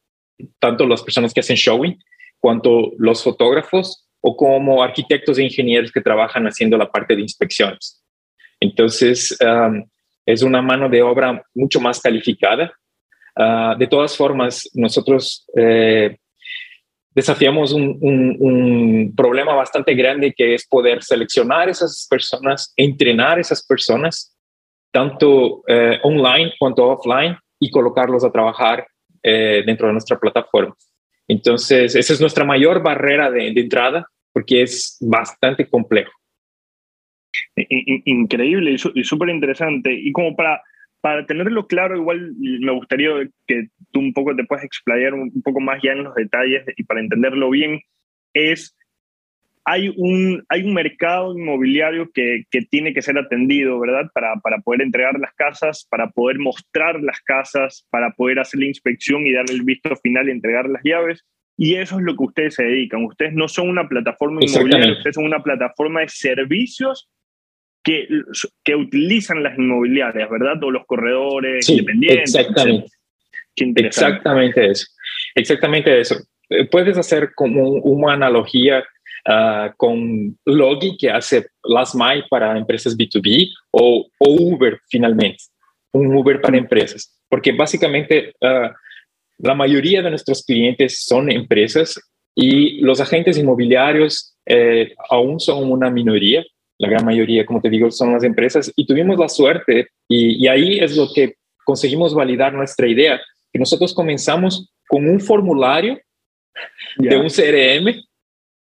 tanto 0.59 0.87
las 0.87 1.03
personas 1.03 1.33
que 1.33 1.41
hacen 1.41 1.57
showing, 1.57 1.99
cuanto 2.39 2.93
los 2.99 3.23
fotógrafos 3.23 4.09
o 4.21 4.37
como 4.37 4.83
arquitectos 4.83 5.39
e 5.39 5.45
ingenieros 5.45 5.93
que 5.93 6.01
trabajan 6.01 6.47
haciendo 6.47 6.77
la 6.77 6.91
parte 6.91 7.15
de 7.15 7.23
inspecciones. 7.23 8.03
Entonces, 8.61 9.37
es 10.27 10.43
una 10.43 10.61
mano 10.63 10.89
de 10.89 11.03
obra 11.03 11.43
mucho 11.55 11.81
más 11.81 12.01
calificada. 12.01 12.73
Ah, 13.37 13.75
de 13.79 13.87
todas 13.87 14.17
formas, 14.17 14.69
nosotros 14.75 15.47
eh, 15.57 16.17
desafiamos 17.11 17.73
un, 17.73 19.13
problema 19.17 19.55
bastante 19.55 19.95
grande 19.95 20.35
que 20.37 20.55
es 20.55 20.67
poder 20.67 21.03
seleccionar 21.03 21.69
esas 21.69 22.07
personas, 22.11 22.73
entrenar 22.77 23.39
esas 23.39 23.65
personas, 23.65 24.37
tanto 24.93 25.63
eh, 25.69 25.99
online 26.03 26.53
cuanto 26.59 26.87
offline, 26.89 27.37
y 27.59 27.71
colocarlos 27.71 28.25
a 28.25 28.31
trabajar 28.31 28.87
eh, 29.29 29.63
dentro 29.67 29.89
de 29.89 29.95
nuestra 29.95 30.19
plataforma. 30.19 30.75
Entonces, 31.27 31.97
esa 31.97 32.13
es 32.13 32.21
nuestra 32.21 32.45
mayor 32.45 32.83
barrera 32.83 33.31
de, 33.31 33.49
entrada 33.49 34.07
porque 34.33 34.63
es 34.63 34.99
bastante 35.01 35.69
complejo. 35.69 36.13
Increíble 37.57 38.77
y 38.95 39.05
súper 39.05 39.31
interesante. 39.31 39.93
Y 39.93 40.13
como 40.13 40.37
para 40.37 40.63
para 41.07 41.25
tenerlo 41.25 41.69
claro, 41.69 41.97
igual 41.97 42.35
me 42.37 42.73
gustaría 42.73 43.11
que 43.47 43.69
tú 43.93 44.01
un 44.01 44.13
poco 44.13 44.35
te 44.35 44.43
puedas 44.43 44.65
explayar 44.65 45.15
un, 45.15 45.31
poco 45.41 45.61
más 45.61 45.81
ya 45.81 45.93
en 45.93 46.03
los 46.03 46.15
detalles 46.17 46.65
y 46.77 46.83
para 46.83 46.99
entenderlo 46.99 47.49
bien, 47.49 47.81
es, 48.35 48.77
hay 49.69 49.93
un, 49.97 50.45
hay 50.49 50.63
un 50.63 50.73
mercado 50.73 51.37
inmobiliario 51.37 52.09
que, 52.15 52.45
que 52.53 52.63
tiene 52.63 52.95
que 52.95 53.03
ser 53.03 53.19
atendido, 53.19 53.81
¿verdad? 53.81 54.09
Para, 54.15 54.37
para 54.37 54.59
poder 54.59 54.81
entregar 54.81 55.19
las 55.19 55.35
casas, 55.35 55.85
para 55.91 56.09
poder 56.11 56.39
mostrar 56.39 57.03
las 57.03 57.21
casas, 57.21 57.85
para 57.91 58.13
poder 58.13 58.39
hacer 58.39 58.61
la 58.61 58.67
inspección 58.67 59.27
y 59.27 59.33
dar 59.33 59.47
el 59.51 59.65
visto 59.65 59.95
final 59.97 60.29
y 60.29 60.31
entregar 60.31 60.69
las 60.69 60.83
llaves. 60.85 61.25
Y 61.57 61.75
eso 61.75 61.99
es 61.99 62.05
lo 62.05 62.15
que 62.15 62.23
ustedes 62.23 62.55
se 62.55 62.63
dedican. 62.63 63.05
Ustedes 63.05 63.33
no 63.33 63.49
son 63.49 63.69
una 63.69 63.89
plataforma 63.89 64.39
inmobiliaria, 64.41 64.93
ustedes 64.93 65.17
son 65.17 65.25
una 65.25 65.43
plataforma 65.43 66.03
de 66.03 66.09
servicios 66.11 67.11
que, 67.83 68.07
que 68.63 68.77
utilizan 68.77 69.43
las 69.43 69.59
inmobiliarias, 69.59 70.31
¿verdad? 70.31 70.63
O 70.63 70.71
los 70.71 70.87
corredores 70.87 71.69
independientes. 71.69 72.37
Exactamente. 72.37 72.87
Exactamente 73.57 74.71
eso. 74.71 74.87
Exactamente 75.35 76.01
eso. 76.01 76.17
Eh, 76.51 76.67
puedes 76.67 76.97
hacer 76.97 77.33
como 77.35 77.69
una 77.69 78.13
analogía 78.13 78.85
ah, 79.27 79.73
con 79.77 80.39
Logi 80.45 80.97
que 80.97 81.11
hace 81.11 81.47
Last 81.65 81.95
Mile 81.95 82.25
para 82.31 82.57
empresas 82.57 82.97
B2B 82.97 83.49
o, 83.73 84.07
Uber 84.21 84.81
finalmente, 84.89 85.45
un 85.93 86.15
Uber 86.15 86.41
para 86.41 86.57
empresas. 86.57 87.19
Porque 87.29 87.53
básicamente 87.53 88.33
ah, 88.43 88.73
la 89.39 89.55
mayoría 89.55 90.03
de 90.03 90.11
nuestros 90.11 90.45
clientes 90.45 91.05
son 91.05 91.31
empresas 91.31 92.01
y 92.35 92.81
los 92.81 93.01
agentes 93.01 93.39
inmobiliarios 93.39 94.37
eh, 94.47 94.95
aún 95.11 95.41
son 95.41 95.71
una 95.71 95.91
minoría. 95.91 96.45
La 96.79 96.89
gran 96.89 97.05
mayoría, 97.05 97.47
como 97.47 97.61
te 97.61 97.71
digo, 97.71 97.91
son 97.91 98.13
las 98.13 98.23
empresas. 98.23 98.71
Y 98.77 98.87
tuvimos 98.87 99.19
la 99.19 99.29
suerte 99.29 99.89
y, 100.09 100.47
ahí 100.47 100.79
es 100.79 100.97
lo 100.97 101.09
que 101.13 101.35
conseguimos 101.65 102.15
validar 102.15 102.53
nuestra 102.53 102.87
idea, 102.87 103.21
que 103.53 103.59
nosotros 103.59 103.93
comenzamos 103.95 104.71
con 104.87 105.09
un 105.09 105.19
formulario 105.19 105.99
de 106.97 107.17
un 107.17 107.29
CRM 107.29 108.06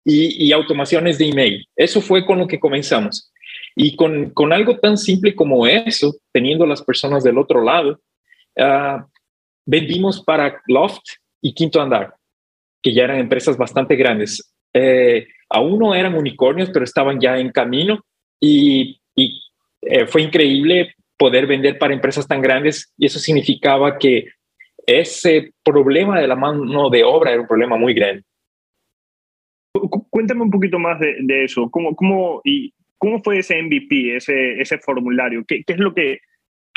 y, 0.09 0.51
automaciones 0.53 1.17
de 1.17 1.27
email. 1.27 1.67
Eso 1.75 1.99
fue 1.99 2.25
con 2.25 2.39
lo 2.39 2.47
que 2.47 2.59
comenzamos. 2.59 3.29
Y 3.75 3.95
con, 3.95 4.29
con 4.29 4.53
algo 4.53 4.77
tan 4.79 4.97
simple 4.97 5.35
como 5.35 5.67
eso, 5.67 6.15
teniendo 6.31 6.65
las 6.65 6.81
personas 6.81 7.23
del 7.23 7.37
otro 7.37 7.61
lado, 7.61 7.99
ah, 8.57 9.05
vendimos 9.65 10.23
para 10.23 10.61
Loft 10.67 11.03
y 11.41 11.53
Quinto 11.53 11.81
Andar, 11.81 12.13
que 12.81 12.93
ya 12.93 13.03
eran 13.03 13.19
empresas 13.19 13.57
bastante 13.57 13.97
grandes. 13.97 14.53
Eh, 14.73 15.27
aún 15.49 15.77
no 15.77 15.93
eran 15.93 16.15
unicornios, 16.15 16.69
pero 16.69 16.85
estaban 16.85 17.19
ya 17.19 17.37
en 17.37 17.51
camino 17.51 18.03
y, 18.39 18.99
eh, 19.81 20.07
fue 20.07 20.21
increíble 20.21 20.95
poder 21.17 21.47
vender 21.47 21.77
para 21.77 21.93
empresas 21.93 22.27
tan 22.27 22.41
grandes 22.41 22.93
y 22.97 23.05
eso 23.07 23.19
significaba 23.19 23.97
que 23.97 24.27
ese 24.85 25.51
problema 25.63 26.19
de 26.19 26.27
la 26.27 26.35
mano 26.35 26.89
de 26.89 27.03
obra 27.03 27.31
era 27.31 27.41
un 27.41 27.47
problema 27.47 27.75
muy 27.75 27.93
grande. 27.93 28.23
Cuéntame 30.09 30.41
un 30.41 30.51
poquito 30.51 30.79
más 30.79 30.99
de, 30.99 31.43
eso. 31.43 31.69
¿Cómo, 31.69 31.95
cómo, 31.95 32.41
y, 32.43 32.73
¿Cómo 32.97 33.21
fue 33.21 33.39
ese 33.39 33.61
MVP, 33.61 34.15
ese, 34.15 34.59
ese 34.59 34.77
formulario? 34.79 35.43
¿Qué, 35.47 35.63
qué 35.63 35.73
es 35.73 35.79
lo 35.79 35.93
que, 35.93 36.19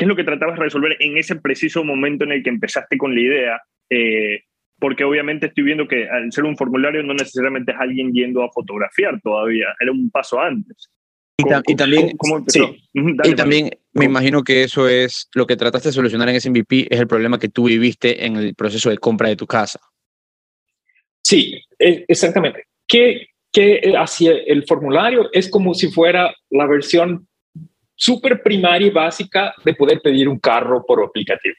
¿Qué 0.00 0.04
es 0.04 0.08
lo 0.08 0.16
que 0.16 0.24
tratabas 0.24 0.58
de 0.58 0.64
resolver 0.64 0.96
en 0.98 1.18
ese 1.18 1.36
preciso 1.36 1.84
momento 1.84 2.24
en 2.24 2.32
el 2.32 2.42
que 2.42 2.48
empezaste 2.48 2.96
con 2.96 3.14
la 3.14 3.20
idea? 3.20 3.60
Eh, 3.90 4.44
porque 4.78 5.04
obviamente 5.04 5.48
estoy 5.48 5.62
viendo 5.62 5.86
que 5.86 6.08
al 6.08 6.32
ser 6.32 6.44
un 6.44 6.56
formulario 6.56 7.02
no 7.02 7.12
necesariamente 7.12 7.72
es 7.72 7.78
alguien 7.78 8.10
yendo 8.10 8.42
a 8.42 8.50
fotografiar 8.50 9.20
todavía, 9.20 9.66
era 9.78 9.92
un 9.92 10.10
paso 10.10 10.40
antes. 10.40 10.90
Y, 11.36 11.76
también, 11.76 12.16
y 13.24 13.34
también 13.34 13.70
me 13.92 14.06
imagino 14.06 14.42
que 14.42 14.62
eso 14.62 14.88
es 14.88 15.28
lo 15.34 15.46
que 15.46 15.56
trataste 15.56 15.90
de 15.90 15.92
solucionar 15.92 16.30
en 16.30 16.36
ese 16.36 16.48
MVP, 16.48 16.88
es 16.90 16.98
el 16.98 17.06
problema 17.06 17.38
que 17.38 17.50
tú 17.50 17.64
viviste 17.64 18.24
en 18.24 18.36
el 18.36 18.54
proceso 18.54 18.88
de 18.88 18.96
compra 18.96 19.28
de 19.28 19.36
tu 19.36 19.46
casa. 19.46 19.80
Sí, 21.22 21.62
exactamente. 21.78 22.64
¿Qué, 22.90 23.28
qué 23.52 23.94
hacía 23.96 24.32
el 24.32 24.66
formulario? 24.66 25.30
Es 25.32 25.48
como 25.48 25.74
si 25.74 25.90
fuera 25.92 26.34
la 26.50 26.66
versión 26.66 27.28
súper 27.94 28.42
primaria 28.42 28.88
y 28.88 28.90
básica 28.90 29.54
de 29.64 29.74
poder 29.74 30.00
pedir 30.00 30.28
un 30.28 30.40
carro 30.40 30.84
por 30.84 31.04
aplicativo. 31.04 31.54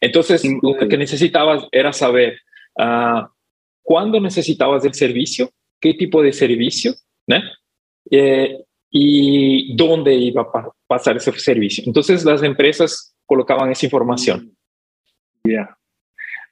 Entonces, 0.00 0.42
lo 0.62 0.88
que 0.88 0.96
necesitabas 0.96 1.66
era 1.70 1.92
saber 1.92 2.38
uh, 2.78 3.26
cuándo 3.82 4.20
necesitabas 4.20 4.84
el 4.84 4.94
servicio, 4.94 5.50
qué 5.80 5.94
tipo 5.94 6.22
de 6.22 6.32
servicio, 6.32 6.94
eh, 8.10 8.58
y 8.90 9.76
dónde 9.76 10.14
iba 10.14 10.42
a 10.42 10.70
pasar 10.86 11.16
ese 11.16 11.32
servicio. 11.32 11.84
Entonces, 11.86 12.24
las 12.24 12.42
empresas 12.42 13.14
colocaban 13.26 13.70
esa 13.70 13.86
información. 13.86 14.56
Ya. 15.42 15.76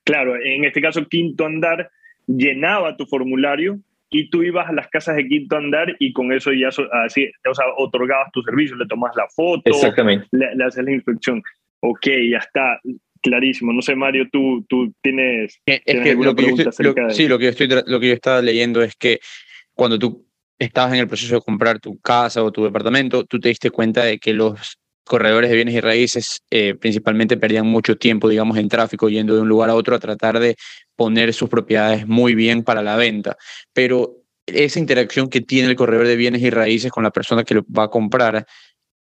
Claro, 0.05 0.35
en 0.37 0.65
este 0.65 0.81
caso, 0.81 1.07
Quinto 1.07 1.45
Andar 1.47 1.91
llenaba 2.27 2.97
tu 2.97 3.07
formulario 3.07 3.79
y 4.13 4.29
tú 4.29 4.43
ibas 4.43 4.69
a 4.69 4.73
las 4.73 4.89
casas 4.89 5.17
de 5.17 5.27
quinto 5.27 5.57
andar 5.57 5.97
y 5.99 6.13
con 6.13 6.33
eso 6.33 6.53
ya 6.53 6.69
así, 7.05 7.31
o 7.49 7.55
sea, 7.55 7.65
otorgabas 7.79 8.31
tu 8.33 8.43
servicio, 8.43 8.77
le 8.77 8.87
tomas 8.87 9.17
la 9.17 9.27
foto, 9.35 9.63
Exactamente. 9.65 10.27
Le, 10.31 10.65
haces 10.65 10.85
la 10.85 10.93
inspección. 10.93 11.43
Ok, 11.81 12.07
ya 12.31 12.39
está 12.39 12.79
clarísimo. 13.23 13.73
No 13.73 13.81
sé, 13.81 13.97
Mario, 13.97 14.29
tú, 14.31 14.65
tú 14.69 14.93
tienes, 15.01 15.59
es 15.65 15.81
que 15.81 16.15
lo 16.15 16.35
que 16.35 16.43
yo 16.43 16.71
estoy, 16.71 16.95
Sí, 17.11 17.27
lo 17.27 17.39
que, 17.39 17.45
yo 17.45 17.51
estoy, 17.51 17.69
lo 17.69 17.99
que 17.99 18.09
yo 18.09 18.15
estaba 18.15 18.43
leyendo 18.43 18.83
es 18.83 18.95
que 18.97 19.19
cuando 19.73 19.99
tú 19.99 20.27
estabas 20.59 20.93
en 20.93 21.01
el 21.01 21.09
proceso 21.09 21.37
de 21.37 21.41
comprar 21.41 21.81
tu 21.81 21.99
casa 22.01 22.43
o 22.43 22.53
tu 22.53 22.65
departamento, 22.65 23.25
tú 23.25 23.41
te 23.41 23.49
diste 23.49 23.71
cuenta 23.71 24.05
de 24.05 24.19
que 24.19 24.35
los 24.35 24.79
corredores 25.05 25.51
de 25.51 25.57
bienes 25.57 25.75
y 25.75 25.81
raíces 25.81 26.43
eh, 26.51 26.75
principalmente 26.75 27.37
perdían 27.37 27.67
mucho 27.67 27.97
tiempo, 27.97 28.29
digamos, 28.29 28.57
en 28.59 28.69
tráfico, 28.69 29.09
yendo 29.09 29.35
de 29.35 29.43
un 29.43 29.49
lugar 29.49 29.71
a 29.71 29.75
otro 29.75 29.97
a 29.97 29.99
tratar 29.99 30.39
de 30.39 30.57
poner 30.97 31.33
sus 31.35 31.49
propiedades 31.49 32.07
muy 32.07 32.35
bien 32.35 32.63
para 32.63 32.83
la 32.83 32.97
venta. 32.97 33.37
Pero 33.73 34.23
esa 34.47 34.79
interacción 34.79 35.29
que 35.29 35.41
tiene 35.41 35.69
el 35.69 35.77
corredor 35.77 36.07
de 36.07 36.17
bienes 36.17 36.43
y 36.43 36.51
raíces 36.51 36.91
con 36.91 37.05
la 37.05 37.11
persona 37.11 37.45
que 37.45 37.55
lo 37.55 37.65
va 37.67 37.85
a 37.85 37.89
comprar 37.89 38.47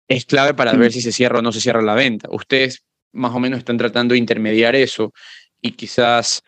es 0.08 0.26
clave 0.26 0.54
para 0.54 0.74
ver 0.74 0.92
si 0.92 1.02
se 1.02 1.12
cierra 1.12 1.40
o 1.40 1.42
no 1.42 1.52
se 1.52 1.62
cierra 1.62 1.82
la 1.82 1.96
venta. 1.96 2.30
Ustedes 2.32 2.84
más 3.12 3.34
o 3.34 3.40
menos 3.40 3.60
están 3.60 3.78
tratando 3.78 4.14
de 4.14 4.20
intermediar 4.20 4.76
eso 4.76 5.14
y 5.62 5.72
quizás 5.72 6.44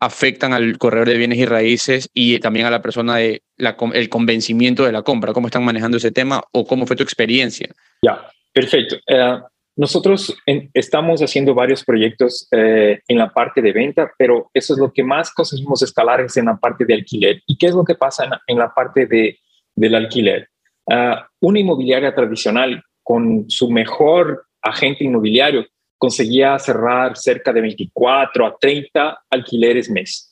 afectan 0.00 0.54
al 0.54 0.78
corredor 0.78 1.08
de 1.08 1.18
bienes 1.18 1.38
y 1.38 1.44
raíces 1.44 2.08
y 2.14 2.38
también 2.40 2.66
a 2.66 2.70
la 2.70 2.80
persona 2.80 3.16
de 3.16 3.42
la, 3.58 3.76
el 3.92 4.08
convencimiento 4.08 4.84
de 4.84 4.92
la 4.92 5.02
compra. 5.02 5.32
¿Cómo 5.32 5.48
están 5.48 5.64
manejando 5.64 5.98
ese 5.98 6.10
tema 6.10 6.42
o 6.52 6.66
cómo 6.66 6.86
fue 6.86 6.96
tu 6.96 7.02
experiencia? 7.02 7.68
Ya, 8.02 8.26
perfecto. 8.52 8.96
Eh, 9.06 9.40
nosotros 9.76 10.36
estamos 10.74 11.22
haciendo 11.22 11.54
varios 11.54 11.84
proyectos 11.84 12.46
eh, 12.50 13.00
en 13.08 13.18
la 13.18 13.30
parte 13.32 13.62
de 13.62 13.72
venta, 13.72 14.12
pero 14.18 14.50
eso 14.52 14.74
es 14.74 14.78
lo 14.78 14.92
que 14.92 15.02
más 15.02 15.32
conseguimos 15.32 15.82
escalar 15.82 16.20
es 16.20 16.36
en 16.36 16.46
la 16.46 16.56
parte 16.56 16.84
de 16.84 16.94
alquiler. 16.94 17.42
¿Y 17.46 17.56
qué 17.56 17.68
es 17.68 17.74
lo 17.74 17.84
que 17.84 17.94
pasa 17.94 18.28
en, 18.46 18.58
la 18.58 18.74
parte 18.74 19.06
de, 19.06 19.38
del 19.74 19.94
alquiler? 19.94 20.48
Uh, 20.84 21.16
una 21.40 21.60
inmobiliaria 21.60 22.14
tradicional 22.14 22.82
con 23.02 23.48
su 23.48 23.70
mejor 23.70 24.44
agente 24.60 25.04
inmobiliario 25.04 25.64
conseguía 25.96 26.58
cerrar 26.58 27.16
cerca 27.16 27.52
de 27.52 27.60
24 27.60 28.46
a 28.46 28.56
30 28.58 29.22
alquileres 29.30 29.88
mes. 29.88 30.29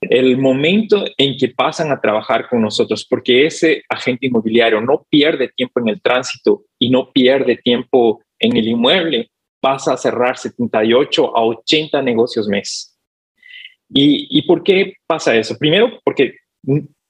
El 0.00 0.38
momento 0.38 1.04
en 1.18 1.36
que 1.36 1.48
pasan 1.48 1.92
a 1.92 2.00
trabajar 2.00 2.48
con 2.48 2.62
nosotros, 2.62 3.06
porque 3.08 3.46
ese 3.46 3.82
agente 3.88 4.26
inmobiliario 4.26 4.80
no 4.80 5.06
pierde 5.10 5.48
tiempo 5.48 5.80
en 5.80 5.88
el 5.88 6.00
tránsito 6.00 6.62
y 6.78 6.90
no 6.90 7.12
pierde 7.12 7.56
tiempo 7.56 8.22
en 8.38 8.56
el 8.56 8.66
inmueble, 8.66 9.30
pasa 9.60 9.92
a 9.92 9.98
cerrar 9.98 10.38
78 10.38 11.36
a 11.36 11.44
80 11.44 12.00
negocios 12.02 12.48
mes. 12.48 12.98
¿Y, 13.90 14.38
¿Y 14.38 14.42
por 14.42 14.62
qué 14.62 14.94
pasa 15.06 15.36
eso? 15.36 15.58
Primero, 15.58 16.00
porque 16.02 16.34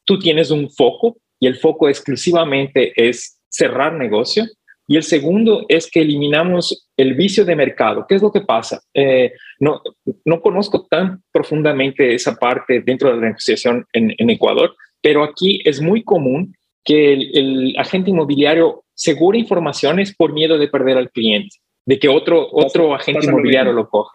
tú 0.04 0.18
tienes 0.18 0.50
un 0.50 0.68
foco 0.70 1.16
y 1.38 1.46
el 1.46 1.56
foco 1.56 1.88
exclusivamente 1.88 2.92
es 2.96 3.40
cerrar 3.48 3.92
negocio 3.92 4.44
y 4.90 4.96
el 4.96 5.04
segundo 5.04 5.66
es 5.68 5.88
que 5.88 6.00
eliminamos 6.00 6.90
el 6.96 7.14
vicio 7.14 7.44
de 7.44 7.54
mercado. 7.54 8.06
¿Qué 8.08 8.16
es 8.16 8.22
lo 8.22 8.32
que 8.32 8.40
pasa? 8.40 8.82
Eh, 8.92 9.34
no, 9.60 9.80
no 10.24 10.40
conozco 10.40 10.88
tan 10.90 11.22
profundamente 11.30 12.12
esa 12.12 12.34
parte 12.34 12.80
dentro 12.80 13.08
de 13.08 13.14
la 13.14 13.26
negociación 13.28 13.86
en, 13.92 14.30
Ecuador, 14.30 14.74
pero 15.00 15.22
aquí 15.22 15.60
es 15.64 15.80
muy 15.80 16.02
común 16.02 16.56
que 16.84 17.12
el, 17.12 17.76
agente 17.78 18.10
inmobiliario 18.10 18.82
segure 18.92 19.38
informaciones 19.38 20.12
por 20.12 20.32
miedo 20.32 20.58
de 20.58 20.66
perder 20.66 20.98
al 20.98 21.12
cliente, 21.12 21.58
de 21.86 22.00
que 22.00 22.08
otro, 22.08 22.48
otro 22.50 22.92
agente 22.92 23.26
inmobiliario 23.26 23.72
lo, 23.72 23.88
coja. 23.88 24.10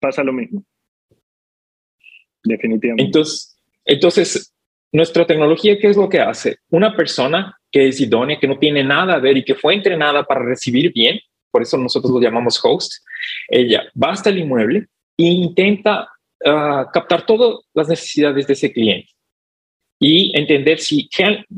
Pasa 0.00 0.24
lo 0.24 0.32
mismo. 0.32 0.64
Definitivamente. 2.42 3.04
Entonces, 3.04 3.54
entonces, 3.84 4.54
nuestra 4.92 5.26
tecnología, 5.26 5.78
¿qué 5.78 5.88
es 5.88 5.96
lo 5.98 6.08
que 6.08 6.20
hace? 6.20 6.56
Una 6.70 6.96
persona 6.96 7.58
que 7.76 7.88
es 7.88 8.00
idónea, 8.00 8.40
que 8.40 8.48
no 8.48 8.58
tiene 8.58 8.82
nada 8.82 9.16
a 9.16 9.18
ver 9.18 9.36
y 9.36 9.44
que 9.44 9.54
fue 9.54 9.74
entrenada 9.74 10.24
para 10.24 10.42
recibir 10.42 10.90
bien, 10.94 11.20
por 11.50 11.60
eso 11.60 11.76
nosotros 11.76 12.10
lo 12.10 12.22
llamamos 12.22 12.58
host, 12.64 12.90
ella 13.48 13.84
va 14.02 14.12
hasta 14.12 14.30
el 14.30 14.38
inmueble 14.38 14.86
e 15.18 15.24
intenta 15.24 16.08
ah, 16.42 16.88
captar 16.90 17.26
todas 17.26 17.66
las 17.74 17.86
necesidades 17.86 18.46
de 18.46 18.54
ese 18.54 18.72
cliente 18.72 19.10
y 20.00 20.34
entender 20.34 20.78
si, 20.78 21.06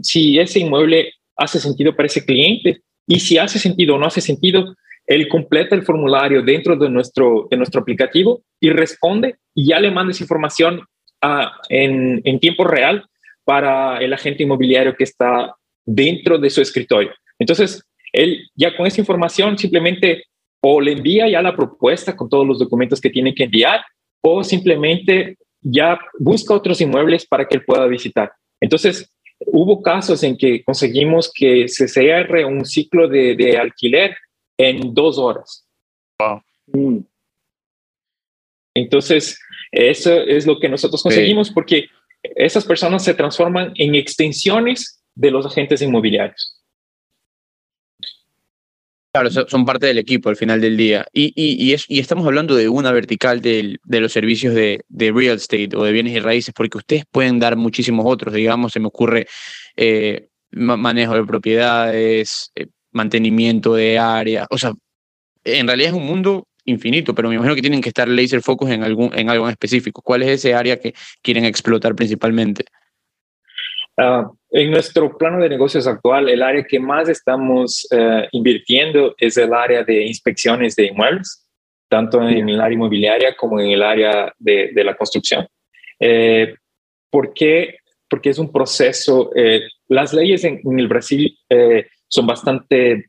si 0.02 0.40
ese 0.40 0.58
inmueble 0.58 1.12
hace 1.36 1.60
sentido 1.60 1.94
para 1.94 2.06
ese 2.06 2.24
cliente 2.24 2.80
y 3.06 3.20
si 3.20 3.38
hace 3.38 3.60
sentido 3.60 3.94
o 3.94 3.98
no 3.98 4.06
hace 4.06 4.20
sentido, 4.20 4.74
él 5.06 5.28
completa 5.28 5.76
el 5.76 5.84
formulario 5.84 6.42
dentro 6.42 6.74
de 6.74 6.90
nuestro, 6.90 7.46
de 7.48 7.56
nuestro 7.56 7.80
aplicativo 7.80 8.42
y 8.58 8.70
responde 8.70 9.36
y 9.54 9.68
ya 9.68 9.78
le 9.78 9.92
manda 9.92 10.10
esa 10.10 10.24
información 10.24 10.82
ah, 11.22 11.60
en, 11.68 12.22
en 12.24 12.40
tiempo 12.40 12.64
real 12.64 13.06
para 13.44 13.98
el 13.98 14.12
agente 14.12 14.42
inmobiliario 14.42 14.96
que 14.96 15.04
está 15.04 15.54
dentro 15.88 16.38
de 16.38 16.50
su 16.50 16.60
escritorio. 16.60 17.12
Entonces, 17.38 17.82
él 18.12 18.46
ya 18.54 18.76
con 18.76 18.86
esa 18.86 19.00
información 19.00 19.56
simplemente 19.56 20.24
o 20.60 20.80
le 20.80 20.92
envía 20.92 21.28
ya 21.28 21.40
la 21.40 21.56
propuesta 21.56 22.14
con 22.14 22.28
todos 22.28 22.46
los 22.46 22.58
documentos 22.58 23.00
que 23.00 23.10
tiene 23.10 23.34
que 23.34 23.44
enviar 23.44 23.80
o 24.22 24.44
simplemente 24.44 25.38
ya 25.62 25.98
busca 26.18 26.54
otros 26.54 26.80
inmuebles 26.80 27.26
para 27.26 27.46
que 27.46 27.56
él 27.56 27.64
pueda 27.64 27.86
visitar. 27.86 28.30
Entonces, 28.60 29.10
hubo 29.46 29.80
casos 29.80 30.22
en 30.22 30.36
que 30.36 30.62
conseguimos 30.62 31.32
que 31.32 31.68
se 31.68 31.88
cierre 31.88 32.44
un 32.44 32.66
ciclo 32.66 33.08
de, 33.08 33.56
alquiler 33.58 34.16
en 34.58 34.92
dos 34.92 35.18
horas. 35.18 35.66
Mm. 36.66 36.98
Entonces, 38.74 39.40
eso 39.72 40.12
es 40.12 40.46
lo 40.46 40.58
que 40.58 40.68
nosotros 40.68 41.02
conseguimos 41.02 41.50
porque 41.50 41.88
esas 42.22 42.64
personas 42.64 43.04
se 43.04 43.14
transforman 43.14 43.72
en 43.76 43.94
extensiones 43.94 44.97
de 45.18 45.30
los 45.32 45.44
agentes 45.44 45.82
inmobiliarios. 45.82 46.62
Claro, 49.12 49.30
son 49.30 49.64
parte 49.64 49.86
del 49.86 49.98
equipo 49.98 50.28
al 50.28 50.36
final 50.36 50.60
del 50.60 50.76
día. 50.76 51.06
Y, 51.12 51.32
y, 51.34 51.74
y, 51.88 51.98
estamos 51.98 52.24
hablando 52.26 52.54
de 52.54 52.68
una 52.68 52.92
vertical 52.92 53.40
de, 53.40 53.78
de 53.82 54.00
los 54.00 54.12
servicios 54.12 54.54
de, 54.54 54.84
de, 54.88 55.10
real 55.10 55.36
estate 55.36 55.70
o 55.74 55.82
de 55.82 55.92
bienes 55.92 56.12
y 56.14 56.20
raíces, 56.20 56.54
porque 56.54 56.78
ustedes 56.78 57.04
pueden 57.10 57.40
dar 57.40 57.56
muchísimos 57.56 58.04
otros. 58.06 58.32
Digamos, 58.32 58.72
se 58.72 58.80
me 58.80 58.86
ocurre 58.86 59.26
eh, 59.76 60.28
manejo 60.50 61.14
de 61.14 61.24
propiedades, 61.24 62.52
eh, 62.54 62.66
mantenimiento 62.92 63.74
de 63.74 63.98
áreas. 63.98 64.46
O 64.50 64.58
sea, 64.58 64.72
en 65.42 65.66
realidad 65.66 65.90
es 65.90 65.96
un 65.96 66.06
mundo 66.06 66.46
infinito, 66.64 67.14
pero 67.14 67.28
me 67.28 67.34
imagino 67.34 67.56
que 67.56 67.62
tienen 67.62 67.80
que 67.80 67.88
estar 67.88 68.08
laser 68.08 68.42
focus 68.42 68.70
en, 68.70 68.84
algún, 68.84 69.10
en 69.18 69.30
algo 69.30 69.46
en 69.46 69.52
específico. 69.52 70.02
¿Cuál 70.02 70.22
es 70.22 70.28
ese 70.28 70.54
área 70.54 70.78
que 70.78 70.94
quieren 71.22 71.44
explotar 71.44 71.96
principalmente? 71.96 72.66
Ah, 74.00 74.30
en 74.50 74.70
nuestro 74.70 75.18
plano 75.18 75.42
de 75.42 75.48
negocios 75.48 75.88
actual, 75.88 76.28
el 76.28 76.40
área 76.42 76.62
que 76.62 76.78
más 76.78 77.08
estamos 77.08 77.86
eh, 77.90 78.28
invirtiendo 78.30 79.14
es 79.18 79.36
el 79.36 79.52
área 79.52 79.82
de 79.82 80.06
inspecciones 80.06 80.76
de 80.76 80.86
inmuebles, 80.86 81.44
tanto 81.88 82.22
en 82.22 82.48
el 82.48 82.60
área 82.60 82.74
inmobiliaria 82.74 83.34
como 83.34 83.58
en 83.58 83.70
el 83.70 83.82
área 83.82 84.32
de, 84.38 84.70
la 84.72 84.96
construcción. 84.96 85.48
Eh, 85.98 86.54
¿Por 87.10 87.34
qué? 87.34 87.78
Porque 88.08 88.30
es 88.30 88.38
un 88.38 88.52
proceso, 88.52 89.32
eh, 89.34 89.62
las 89.88 90.14
leyes 90.14 90.44
en, 90.44 90.60
el 90.78 90.86
Brasil 90.86 91.36
son 92.06 92.26
bastante 92.26 93.06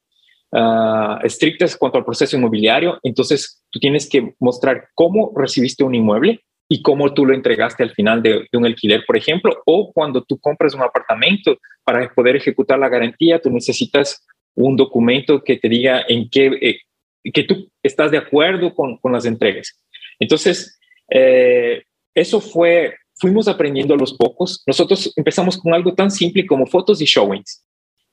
ah, 0.52 1.20
estrictas 1.24 1.78
cuanto 1.78 2.00
al 2.00 2.06
proceso 2.06 2.36
inmobiliario, 2.36 3.00
entonces 3.04 3.64
tú 3.70 3.80
tienes 3.80 4.10
que 4.10 4.34
mostrar 4.40 4.88
cómo 4.96 5.32
recibiste 5.36 5.84
un 5.84 5.94
inmueble, 5.94 6.42
y 6.72 6.84
cómo 6.84 7.14
tú 7.16 7.26
lo 7.26 7.34
entregaste 7.34 7.82
al 7.82 7.90
final 7.90 8.22
de, 8.22 8.48
un 8.54 8.66
alquiler, 8.66 9.04
por 9.06 9.18
ejemplo, 9.18 9.60
o 9.66 9.92
cuando 9.92 10.24
tú 10.24 10.38
compras 10.40 10.76
un 10.76 10.84
apartamento 10.84 11.58
para 11.84 12.08
poder 12.14 12.36
ejecutar 12.36 12.78
la 12.78 12.88
garantía, 12.88 13.42
tú 13.42 13.50
necesitas 13.50 14.24
un 14.54 14.78
documento 14.78 15.44
que 15.44 15.58
te 15.58 15.68
diga 15.68 16.06
en 16.08 16.30
qué, 16.30 16.46
eh, 16.62 16.80
que 17.34 17.44
tú 17.44 17.72
estás 17.82 18.12
de 18.12 18.20
acuerdo 18.20 18.76
con, 18.76 18.98
con 18.98 19.12
las 19.12 19.26
entregas. 19.26 19.82
Entonces, 20.20 20.80
eh, 21.10 21.82
eso 22.14 22.40
fue, 22.40 22.96
fuimos 23.16 23.48
aprendiendo 23.48 23.96
a 23.96 23.98
los 23.98 24.14
pocos. 24.14 24.62
Nosotros 24.68 25.12
empezamos 25.16 25.58
con 25.58 25.74
algo 25.74 25.96
tan 25.96 26.12
simple 26.12 26.46
como 26.46 26.68
fotos 26.68 27.02
y 27.02 27.06
showings. 27.06 27.66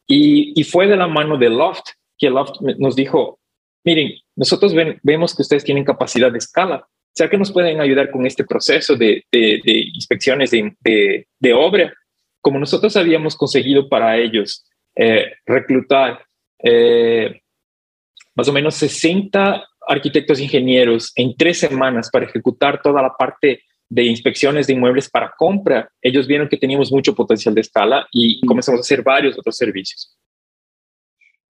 Y, 0.07 0.59
y 0.59 0.65
fue 0.65 0.87
de 0.87 0.97
la 0.97 1.09
mano 1.09 1.37
de 1.37 1.51
Loft, 1.51 1.91
que 2.17 2.31
Loft 2.31 2.63
nos 2.79 2.97
dijo, 2.97 3.39
miren, 3.85 4.13
nosotros 4.35 4.73
vemos 5.03 5.35
que 5.35 5.43
ustedes 5.43 5.65
tienen 5.65 5.85
capacidad 5.85 6.33
de 6.33 6.39
escala 6.39 6.89
sea 7.17 7.31
que 7.31 7.39
nos 7.39 7.51
pueden 7.51 7.81
ayudar 7.81 8.11
con 8.11 8.27
este 8.27 8.45
proceso 8.45 8.95
de, 8.95 9.25
inspecciones 9.33 10.51
de, 10.51 11.53
obra? 11.55 11.93
Como 12.41 12.59
nosotros 12.59 12.97
habíamos 12.97 13.37
conseguido 13.37 13.89
para 13.89 14.17
ellos 14.19 14.65
eh, 14.95 15.33
reclutar 15.47 16.25
eh, 16.63 17.41
más 18.35 18.49
o 18.49 18.53
menos 18.53 18.75
60 18.75 19.65
arquitectos 19.89 20.41
ingenieros 20.41 21.13
en 21.17 21.35
tres 21.37 21.59
semanas 21.59 22.11
para 22.11 22.27
ejecutar 22.27 22.83
toda 22.83 23.01
la 23.01 23.15
parte 23.17 23.63
de 23.89 24.05
inspecciones 24.05 24.67
de 24.67 24.75
inmuebles 24.75 25.09
para 25.09 25.33
compra, 25.39 25.89
ellos 26.03 26.27
vieron 26.27 26.49
que 26.49 26.57
teníamos 26.57 26.91
mucho 26.91 27.15
potencial 27.15 27.55
de 27.55 27.61
escala 27.61 28.07
y 28.11 28.45
comenzamos 28.45 28.81
a 28.81 28.83
hacer 28.83 29.03
varios 29.03 29.39
otros 29.39 29.57
servicios. 29.57 30.19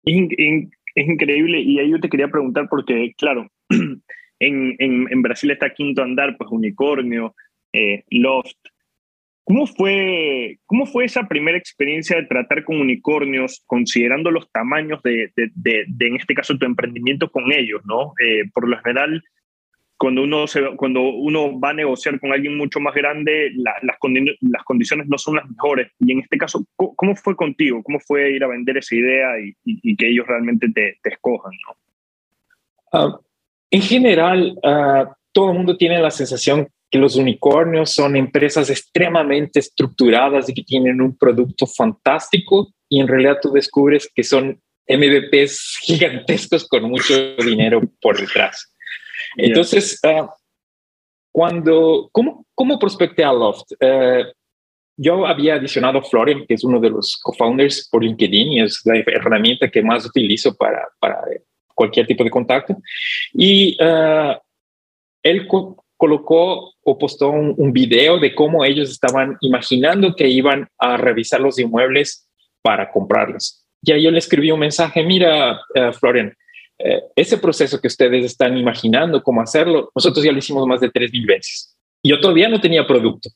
Es 0.03 1.07
increíble 1.07 1.61
y 1.61 1.79
ahí 1.79 1.89
yo 1.89 1.99
te 1.99 2.09
quería 2.09 2.27
preguntar 2.27 2.67
porque, 2.69 3.13
claro, 3.17 3.49
En, 4.39 4.75
en, 4.79 5.21
Brasil 5.21 5.51
está 5.51 5.73
Quinto 5.73 6.03
Andar, 6.03 6.37
pues 6.37 6.49
Unicornio, 6.51 7.35
eh, 7.73 8.03
Loft. 8.09 8.57
¿Cómo 9.43 9.65
fue, 9.65 10.59
¿Cómo 10.65 10.85
fue 10.85 11.05
esa 11.05 11.27
primera 11.27 11.57
experiencia 11.57 12.17
de 12.17 12.27
tratar 12.27 12.65
con 12.65 12.81
unicornios, 12.81 13.63
considerando 13.65 14.29
los 14.29 14.51
tamaños 14.51 15.01
de, 15.03 15.31
de, 15.35 15.85
en 15.99 16.17
este 16.17 16.33
caso, 16.33 16.57
tu 16.57 16.65
emprendimiento 16.65 17.29
con 17.31 17.51
ellos? 17.53 17.81
¿no? 17.85 18.13
Eh, 18.21 18.49
por 18.53 18.67
lo 18.67 18.77
general, 18.79 19.23
cuando 19.97 20.23
uno, 20.23 20.47
se, 20.47 20.61
cuando 20.75 21.01
uno 21.01 21.59
va 21.59 21.69
a 21.69 21.73
negociar 21.73 22.19
con 22.19 22.31
alguien 22.31 22.57
mucho 22.57 22.79
más 22.79 22.93
grande, 22.93 23.51
las, 23.55 23.81
las, 23.83 23.97
condiciones 24.65 25.07
no 25.07 25.17
son 25.17 25.37
las 25.37 25.49
mejores. 25.49 25.91
Y 25.99 26.11
en 26.11 26.19
este 26.19 26.37
caso, 26.37 26.65
¿cómo, 26.75 27.15
fue 27.15 27.35
contigo? 27.35 27.81
¿Cómo 27.83 27.99
fue 27.99 28.31
ir 28.31 28.43
a 28.43 28.47
vender 28.47 28.77
esa 28.77 28.95
idea 28.95 29.29
y, 29.39 29.95
que 29.95 30.09
ellos 30.09 30.27
realmente 30.27 30.67
te, 30.69 30.99
te 31.01 31.09
escojan? 31.09 31.53
¿no? 31.67 31.75
Ah, 32.91 33.19
en 33.71 33.81
general, 33.81 34.57
uh, 34.63 35.11
todo 35.31 35.51
el 35.51 35.57
mundo 35.57 35.77
tiene 35.77 35.99
la 35.99 36.11
sensación 36.11 36.67
que 36.89 36.97
los 36.97 37.15
unicornios 37.15 37.91
son 37.91 38.15
empresas 38.15 38.69
extremadamente 38.69 39.59
estructuradas 39.59 40.47
y 40.47 40.53
que 40.53 40.63
tienen 40.63 41.01
un 41.01 41.17
producto 41.17 41.67
fantástico 41.67 42.69
y 42.89 43.01
en 43.01 43.07
realidad 43.07 43.39
tú 43.41 43.51
descubres 43.51 44.09
que 44.13 44.23
son 44.23 44.61
MVPs 44.87 45.79
gigantescos 45.81 46.65
con 46.67 46.83
mucho 46.83 47.35
dinero 47.35 47.81
por 48.01 48.17
detrás. 48.17 48.73
Entonces, 49.35 49.99
uh, 50.03 50.27
cuando, 51.31 52.09
¿cómo, 52.11 52.45
cómo 52.55 52.79
prospecté 52.79 53.23
a 53.23 53.33
Loft? 53.33 53.73
Uh, 53.73 54.31
yo 54.97 55.27
había 55.27 55.55
adicionado 55.55 55.99
a 55.99 56.03
Florian, 56.03 56.45
que 56.47 56.55
es 56.55 56.63
uno 56.63 56.79
de 56.79 56.89
los 56.89 57.19
co-founders 57.21 57.87
por 57.91 58.03
LinkedIn 58.03 58.53
y 58.53 58.61
es 58.61 58.81
la 58.85 58.97
herramienta 58.97 59.69
que 59.69 59.83
más 59.83 60.05
utilizo 60.05 60.55
para, 60.55 60.87
para 60.99 61.21
cualquier 61.77 62.07
tipo 62.07 62.23
de 62.23 62.31
contacto. 62.31 62.75
Y 63.33 63.77
uh, 63.81 64.35
él 65.21 65.47
colocó 65.95 66.73
o 66.83 66.97
postó 66.97 67.29
un, 67.29 67.71
video 67.71 68.19
de 68.19 68.33
cómo 68.33 68.65
ellos 68.65 68.89
estaban 68.89 69.37
imaginando 69.41 70.15
que 70.15 70.27
iban 70.27 70.67
a 70.79 70.97
revisar 70.97 71.39
los 71.39 71.59
inmuebles 71.59 72.27
para 72.63 72.91
comprarlos. 72.91 73.63
Y 73.83 73.91
ahí 73.91 74.03
yo 74.03 74.11
le 74.11 74.17
escribí 74.17 74.51
un 74.51 74.59
mensaje, 74.59 75.03
mira, 75.03 75.61
uh, 75.75 75.93
Florian, 75.93 76.33
uh, 76.79 77.11
ese 77.15 77.37
proceso 77.37 77.79
que 77.79 77.87
ustedes 77.87 78.25
están 78.25 78.57
imaginando 78.57 79.21
cómo 79.21 79.41
hacerlo, 79.41 79.91
nosotros 79.95 80.25
ya 80.25 80.31
lo 80.31 80.39
hicimos 80.39 80.65
más 80.65 80.81
de 80.81 80.89
tres 80.89 81.11
mil 81.11 81.27
veces. 81.27 81.77
Y 82.01 82.09
yo 82.09 82.19
todavía 82.19 82.49
no 82.49 82.59
tenía 82.59 82.87
producto. 82.87 83.29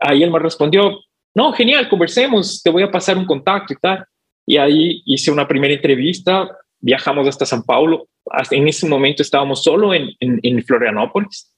Ahí 0.00 0.22
él 0.22 0.30
me 0.30 0.38
respondió, 0.40 0.98
no, 1.34 1.52
genial, 1.52 1.88
conversemos, 1.88 2.60
te 2.62 2.70
voy 2.70 2.82
a 2.82 2.90
pasar 2.90 3.16
un 3.16 3.26
contacto 3.26 3.72
y 3.72 3.76
tal. 3.76 4.04
Y 4.46 4.56
ahí 4.56 5.02
hice 5.04 5.30
una 5.30 5.46
primera 5.46 5.74
entrevista, 5.74 6.48
viajamos 6.80 7.28
hasta 7.28 7.46
San 7.46 7.62
Paulo. 7.62 8.08
en 8.50 8.68
ese 8.68 8.88
momento 8.88 9.22
estábamos 9.22 9.62
solo 9.62 9.94
en, 9.94 10.10
en, 10.20 10.64
Florianópolis. 10.64 11.52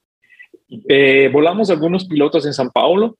Eh, 0.89 1.29
volamos 1.31 1.69
algunos 1.69 2.05
pilotos 2.05 2.45
en 2.45 2.53
San 2.53 2.69
Paulo. 2.71 3.17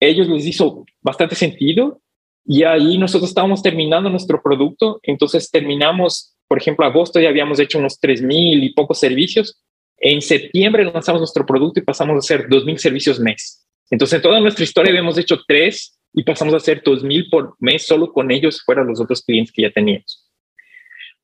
Ellos 0.00 0.28
les 0.28 0.46
hizo 0.46 0.84
bastante 1.00 1.34
sentido 1.34 2.00
y 2.44 2.62
ahí 2.62 2.98
nosotros 2.98 3.30
estábamos 3.30 3.62
terminando 3.62 4.10
nuestro 4.10 4.42
producto. 4.42 5.00
Entonces 5.02 5.50
terminamos, 5.50 6.36
por 6.48 6.58
ejemplo, 6.58 6.84
agosto 6.84 7.20
ya 7.20 7.28
habíamos 7.28 7.58
hecho 7.58 7.78
unos 7.78 8.00
3.000 8.00 8.62
y 8.62 8.72
pocos 8.74 8.98
servicios. 8.98 9.62
En 9.98 10.20
septiembre 10.20 10.84
lanzamos 10.84 11.20
nuestro 11.20 11.46
producto 11.46 11.80
y 11.80 11.84
pasamos 11.84 12.16
a 12.16 12.18
hacer 12.18 12.48
2.000 12.48 12.76
servicios 12.76 13.18
mes. 13.18 13.66
Entonces 13.90 14.16
en 14.16 14.22
toda 14.22 14.40
nuestra 14.40 14.64
historia 14.64 14.90
habíamos 14.90 15.16
hecho 15.16 15.40
tres 15.46 15.98
y 16.12 16.22
pasamos 16.22 16.54
a 16.54 16.58
hacer 16.58 16.82
2.000 16.82 17.30
por 17.30 17.56
mes 17.60 17.86
solo 17.86 18.12
con 18.12 18.30
ellos 18.30 18.62
fuera 18.62 18.84
los 18.84 19.00
otros 19.00 19.22
clientes 19.22 19.52
que 19.52 19.62
ya 19.62 19.70
teníamos. 19.70 20.25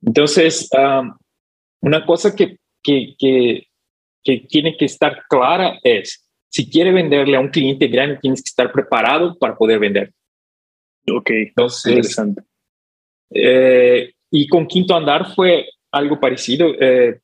Entonces, 0.04 0.68
una 1.80 2.04
cosa 2.04 2.34
que, 2.34 2.56
que, 2.82 3.14
que, 3.18 3.66
que, 4.22 4.38
tiene 4.48 4.76
que 4.76 4.84
estar 4.84 5.24
clara 5.28 5.78
es, 5.82 6.28
si 6.48 6.68
quiere 6.68 6.92
venderle 6.92 7.36
a 7.36 7.40
un 7.40 7.48
cliente 7.48 7.86
grande, 7.88 8.18
tienes 8.20 8.42
que 8.42 8.48
estar 8.48 8.72
preparado 8.72 9.38
para 9.38 9.56
poder 9.56 9.78
vender. 9.78 10.12
Ok, 11.10 11.30
Entonces, 11.30 11.92
interesante. 11.92 12.42
Eh, 13.30 14.12
y 14.30 14.46
con 14.48 14.66
Quinto 14.66 14.94
Andar 14.94 15.34
fue 15.34 15.66
algo 15.90 16.20
parecido. 16.20 16.74
Eh, 16.80 17.20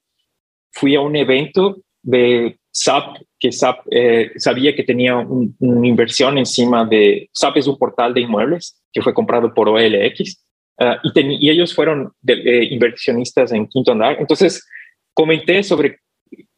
fui 0.73 0.95
a 0.95 1.01
un 1.01 1.17
evento 1.17 1.79
de 2.03 2.59
SAP, 2.71 3.19
que 3.39 3.53
SAP 3.53 3.87
eh, 3.91 4.33
sabía 4.37 4.75
que 4.75 4.85
tenía 4.85 5.17
una 5.17 5.87
inversión 5.87 6.39
encima 6.39 6.85
de... 6.85 7.29
SAP 7.33 7.59
es 7.59 7.67
un 7.67 7.79
portal 7.79 8.15
de 8.15 8.21
inmuebles 8.21 8.81
que 8.93 9.03
fue 9.03 9.15
comprado 9.15 9.53
por 9.53 9.69
OLX 9.69 10.45
Ah, 10.79 11.01
y, 11.03 11.51
ellos 11.51 11.75
fueron 11.75 12.13
inversionistas 12.23 13.53
en 13.53 13.67
Quinto 13.67 13.93
Andar. 13.93 14.17
Entonces, 14.21 14.65
comenté 15.13 15.63
sobre, 15.65 15.99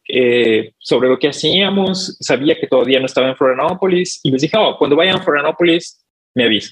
eh, 0.07 0.73
sobre 0.77 1.09
lo 1.09 1.17
que 1.17 1.29
hacíamos, 1.29 2.17
sabía 2.19 2.59
que 2.59 2.67
todavía 2.67 2.99
no 2.99 3.07
estaba 3.07 3.29
en 3.29 3.35
Florianópolis 3.35 4.19
y 4.23 4.31
les 4.31 4.43
dije, 4.43 4.57
oh, 4.57 4.77
cuando 4.77 4.95
vayan 4.95 5.17
a 5.17 5.23
Florianópolis, 5.23 6.05
me 6.35 6.43
aviso. 6.43 6.71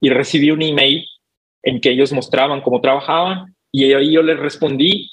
Y 0.00 0.10
recibí 0.10 0.50
un 0.50 0.62
email 0.62 1.04
en 1.62 1.80
que 1.80 1.90
ellos 1.90 2.12
mostraban 2.12 2.62
cómo 2.62 2.80
trabajaban 2.80 3.54
y 3.70 3.92
ahí 3.92 4.12
yo 4.12 4.22
les 4.22 4.38
respondí 4.38 5.10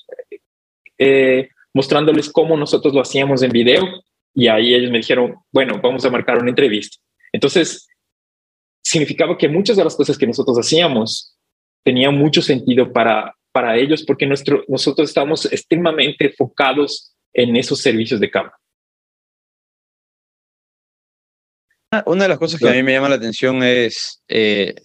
eh, 0.98 1.50
mostrándoles 1.74 2.32
cómo 2.32 2.58
nosotros 2.58 2.94
lo 2.94 3.02
hacíamos 3.02 3.44
en 3.44 3.52
video 3.52 3.86
y 4.34 4.48
ahí 4.48 4.74
ellos 4.74 4.90
me 4.90 4.98
dijeron, 4.98 5.36
bueno, 5.52 5.80
vamos 5.82 6.04
a 6.06 6.10
marcar 6.10 6.40
una 6.40 6.50
entrevista. 6.50 6.98
Entonces, 7.32 7.88
significaba 8.82 9.38
que 9.38 9.48
muchas 9.48 9.78
de 9.78 9.84
las 9.84 9.96
cosas 9.96 10.18
que 10.18 10.26
nosotros 10.26 10.58
hacíamos 10.58 11.37
tenía 11.88 12.12
mucho 12.12 12.42
sentido 12.42 12.92
para, 12.92 13.34
para 13.54 13.78
ellos 13.78 14.04
porque 14.04 14.26
nuestro, 14.26 14.66
nosotros 14.68 15.08
estamos 15.08 15.46
extremadamente 15.46 16.26
enfocados 16.26 17.16
en 17.32 17.56
esos 17.56 17.80
servicios 17.80 18.20
de 18.20 18.30
campo. 18.30 18.52
Ah, 21.90 22.04
una 22.08 22.24
de 22.24 22.28
las 22.28 22.40
cosas 22.40 22.60
que 22.60 22.68
a 22.68 22.74
mí 22.74 22.84
me 22.84 22.92
llama 22.92 23.08
la 23.08 23.16
atención 23.16 23.64
es 23.64 24.22
eh, 24.28 24.76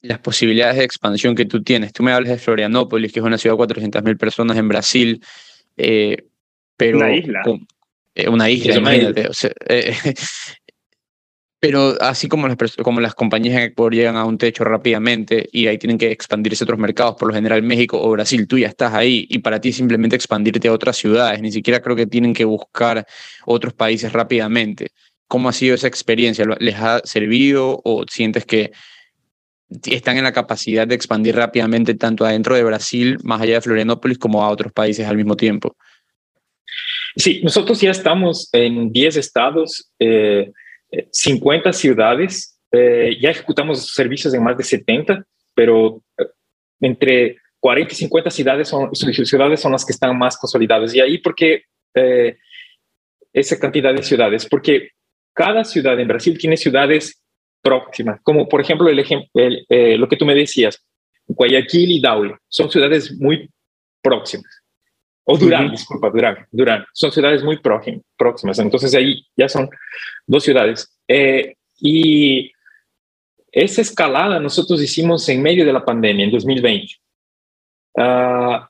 las 0.00 0.18
posibilidades 0.18 0.78
de 0.78 0.82
expansión 0.82 1.36
que 1.36 1.44
tú 1.44 1.62
tienes. 1.62 1.92
Tú 1.92 2.02
me 2.02 2.10
hablas 2.10 2.32
de 2.32 2.38
Florianópolis, 2.38 3.12
que 3.12 3.20
es 3.20 3.24
una 3.24 3.38
ciudad 3.38 3.56
de 3.56 3.62
400.000 3.62 4.18
personas 4.18 4.56
en 4.56 4.66
Brasil, 4.66 5.24
eh, 5.76 6.16
pero... 6.76 6.98
Una 6.98 7.14
isla. 7.14 7.42
Eh, 8.16 8.28
una 8.28 8.50
isla, 8.50 8.74
imagínate. 8.74 9.28
O 9.28 9.34
sea, 9.34 9.52
pero 11.62 11.94
así 12.00 12.26
como 12.26 12.48
las, 12.48 12.56
como 12.82 13.00
las 13.00 13.14
compañías 13.14 13.54
en 13.54 13.62
Ecuador 13.62 13.94
llegan 13.94 14.16
a 14.16 14.24
un 14.24 14.36
techo 14.36 14.64
rápidamente 14.64 15.48
y 15.52 15.68
ahí 15.68 15.78
tienen 15.78 15.96
que 15.96 16.10
expandirse 16.10 16.64
a 16.64 16.66
otros 16.66 16.80
mercados, 16.80 17.14
por 17.16 17.28
lo 17.28 17.34
general 17.34 17.62
México 17.62 18.02
o 18.02 18.10
Brasil, 18.10 18.48
tú 18.48 18.58
ya 18.58 18.66
estás 18.66 18.92
ahí 18.94 19.28
y 19.30 19.38
para 19.38 19.60
ti 19.60 19.72
simplemente 19.72 20.16
expandirte 20.16 20.66
a 20.66 20.72
otras 20.72 20.96
ciudades, 20.96 21.40
ni 21.40 21.52
siquiera 21.52 21.80
creo 21.80 21.94
que 21.94 22.08
tienen 22.08 22.34
que 22.34 22.44
buscar 22.44 23.06
otros 23.46 23.74
países 23.74 24.12
rápidamente. 24.12 24.90
¿Cómo 25.28 25.48
ha 25.48 25.52
sido 25.52 25.76
esa 25.76 25.86
experiencia? 25.86 26.44
¿Les 26.58 26.74
ha 26.74 27.00
servido 27.04 27.80
o 27.84 28.04
sientes 28.10 28.44
que 28.44 28.72
están 29.84 30.16
en 30.16 30.24
la 30.24 30.32
capacidad 30.32 30.84
de 30.84 30.96
expandir 30.96 31.36
rápidamente 31.36 31.94
tanto 31.94 32.24
adentro 32.24 32.56
de 32.56 32.64
Brasil, 32.64 33.18
más 33.22 33.40
allá 33.40 33.54
de 33.54 33.60
Florianópolis, 33.60 34.18
como 34.18 34.42
a 34.42 34.50
otros 34.50 34.72
países 34.72 35.06
al 35.06 35.16
mismo 35.16 35.36
tiempo? 35.36 35.76
Sí, 37.14 37.40
nosotros 37.44 37.80
ya 37.80 37.92
estamos 37.92 38.48
en 38.52 38.90
10 38.90 39.16
estados. 39.16 39.92
Eh, 40.00 40.50
50 41.10 41.72
ciudades, 41.72 42.58
eh, 42.70 43.18
ya 43.20 43.30
ejecutamos 43.30 43.92
servicios 43.92 44.32
en 44.34 44.42
más 44.42 44.56
de 44.56 44.64
70, 44.64 45.24
pero 45.54 46.02
eh, 46.18 46.24
entre 46.80 47.38
40 47.60 47.92
y 47.92 47.96
50 47.96 48.30
ciudades 48.30 48.68
son, 48.68 48.94
ciudades 48.94 49.60
son 49.60 49.72
las 49.72 49.84
que 49.84 49.92
están 49.92 50.16
más 50.18 50.36
consolidadas. 50.36 50.94
Y 50.94 51.00
ahí, 51.00 51.18
porque 51.18 51.64
eh, 51.94 52.36
esa 53.32 53.58
cantidad 53.58 53.94
de 53.94 54.02
ciudades? 54.02 54.46
Porque 54.46 54.90
cada 55.34 55.64
ciudad 55.64 55.98
en 55.98 56.08
Brasil 56.08 56.36
tiene 56.38 56.56
ciudades 56.56 57.22
próximas, 57.62 58.20
como 58.22 58.48
por 58.48 58.60
ejemplo 58.60 58.88
el 58.88 58.98
ejemplo, 58.98 59.28
lo 59.34 60.08
que 60.08 60.16
tú 60.16 60.26
me 60.26 60.34
decías, 60.34 60.84
Guayaquil 61.26 61.92
y 61.92 62.00
Daule, 62.00 62.36
son 62.48 62.70
ciudades 62.70 63.12
muy 63.18 63.48
próximas. 64.02 64.61
O 65.24 65.38
Durán, 65.38 65.70
disculpa, 65.70 66.10
Durán, 66.10 66.46
Durán. 66.50 66.84
Son 66.92 67.12
ciudades 67.12 67.44
muy 67.44 67.58
próximas. 67.58 68.58
Entonces 68.58 68.94
ahí 68.94 69.24
ya 69.36 69.48
son 69.48 69.70
dos 70.26 70.42
ciudades. 70.42 70.98
Eh, 71.06 71.54
y 71.78 72.50
esa 73.52 73.82
escalada 73.82 74.40
nosotros 74.40 74.82
hicimos 74.82 75.28
en 75.28 75.42
medio 75.42 75.64
de 75.64 75.72
la 75.72 75.84
pandemia, 75.84 76.24
en 76.24 76.30
2020. 76.32 76.94
Ah, 77.96 78.68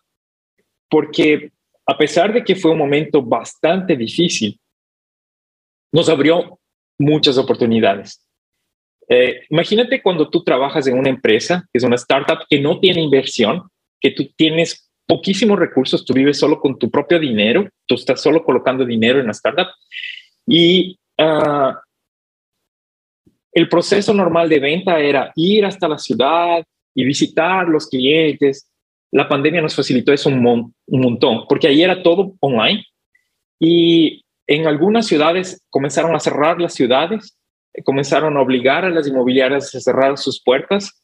porque 0.91 1.53
a 1.87 1.97
pesar 1.97 2.33
de 2.33 2.45
que 2.45 2.57
fue 2.57 2.73
un 2.73 2.79
momento 2.79 3.23
bastante 3.23 3.97
difícil, 3.97 4.59
nos 5.93 6.09
abrió 6.09 6.59
muchas 6.99 7.38
oportunidades. 7.38 8.27
Eh, 9.09 9.43
imagínate 9.51 10.03
cuando 10.03 10.29
tú 10.31 10.43
trabajas 10.45 10.87
en 10.87 10.99
una 10.99 11.11
empresa, 11.11 11.67
que 11.73 11.79
es 11.79 11.85
una 11.85 11.97
startup 11.97 12.47
que 12.49 12.61
no 12.61 12.79
tiene 12.79 13.01
inversión, 13.01 13.69
que 14.01 14.11
tú 14.11 14.31
tienes 14.37 14.91
poquísimos 15.07 15.59
recursos, 15.59 16.05
tú 16.05 16.15
vives 16.15 16.38
solo 16.38 16.61
con 16.61 16.79
tu 16.79 16.91
propio 16.91 17.19
dinero, 17.19 17.69
tú 17.87 17.95
estás 17.95 18.21
solo 18.21 18.45
colocando 18.45 18.85
dinero 18.85 19.21
en 19.21 19.27
la 19.27 19.33
startup 19.33 19.69
y 20.47 20.99
uh, 21.19 21.73
el 23.53 23.69
proceso 23.69 24.15
normal 24.15 24.49
de 24.49 24.61
venta 24.61 24.99
era 24.99 25.33
ir 25.37 25.65
hasta 25.65 25.88
la 25.88 25.99
ciudad 25.99 26.65
y 26.95 27.05
visitar 27.05 27.69
los 27.69 27.87
clientes. 27.87 28.71
La 29.11 29.29
pandemia 29.29 29.61
nos 29.61 29.75
facilitó 29.75 30.12
eso 30.12 30.31
un, 30.31 30.75
un 30.87 31.01
montón, 31.01 31.45
porque 31.49 31.69
ahí 31.69 31.83
era 31.83 32.03
todo 32.03 32.35
online 32.41 32.85
y 33.61 34.25
en 34.47 34.67
algunas 34.67 35.07
ciudades 35.07 35.62
comenzaron 35.69 36.15
a 36.15 36.21
cerrar 36.21 36.61
las 36.61 36.75
ciudades, 36.75 37.38
comenzaron 37.85 38.37
a 38.37 38.41
obligar 38.41 38.85
a 38.85 38.91
las 38.91 39.07
inmobiliarias 39.07 39.75
a 39.75 39.81
cerrar 39.81 40.19
sus 40.19 40.43
puertas 40.43 41.02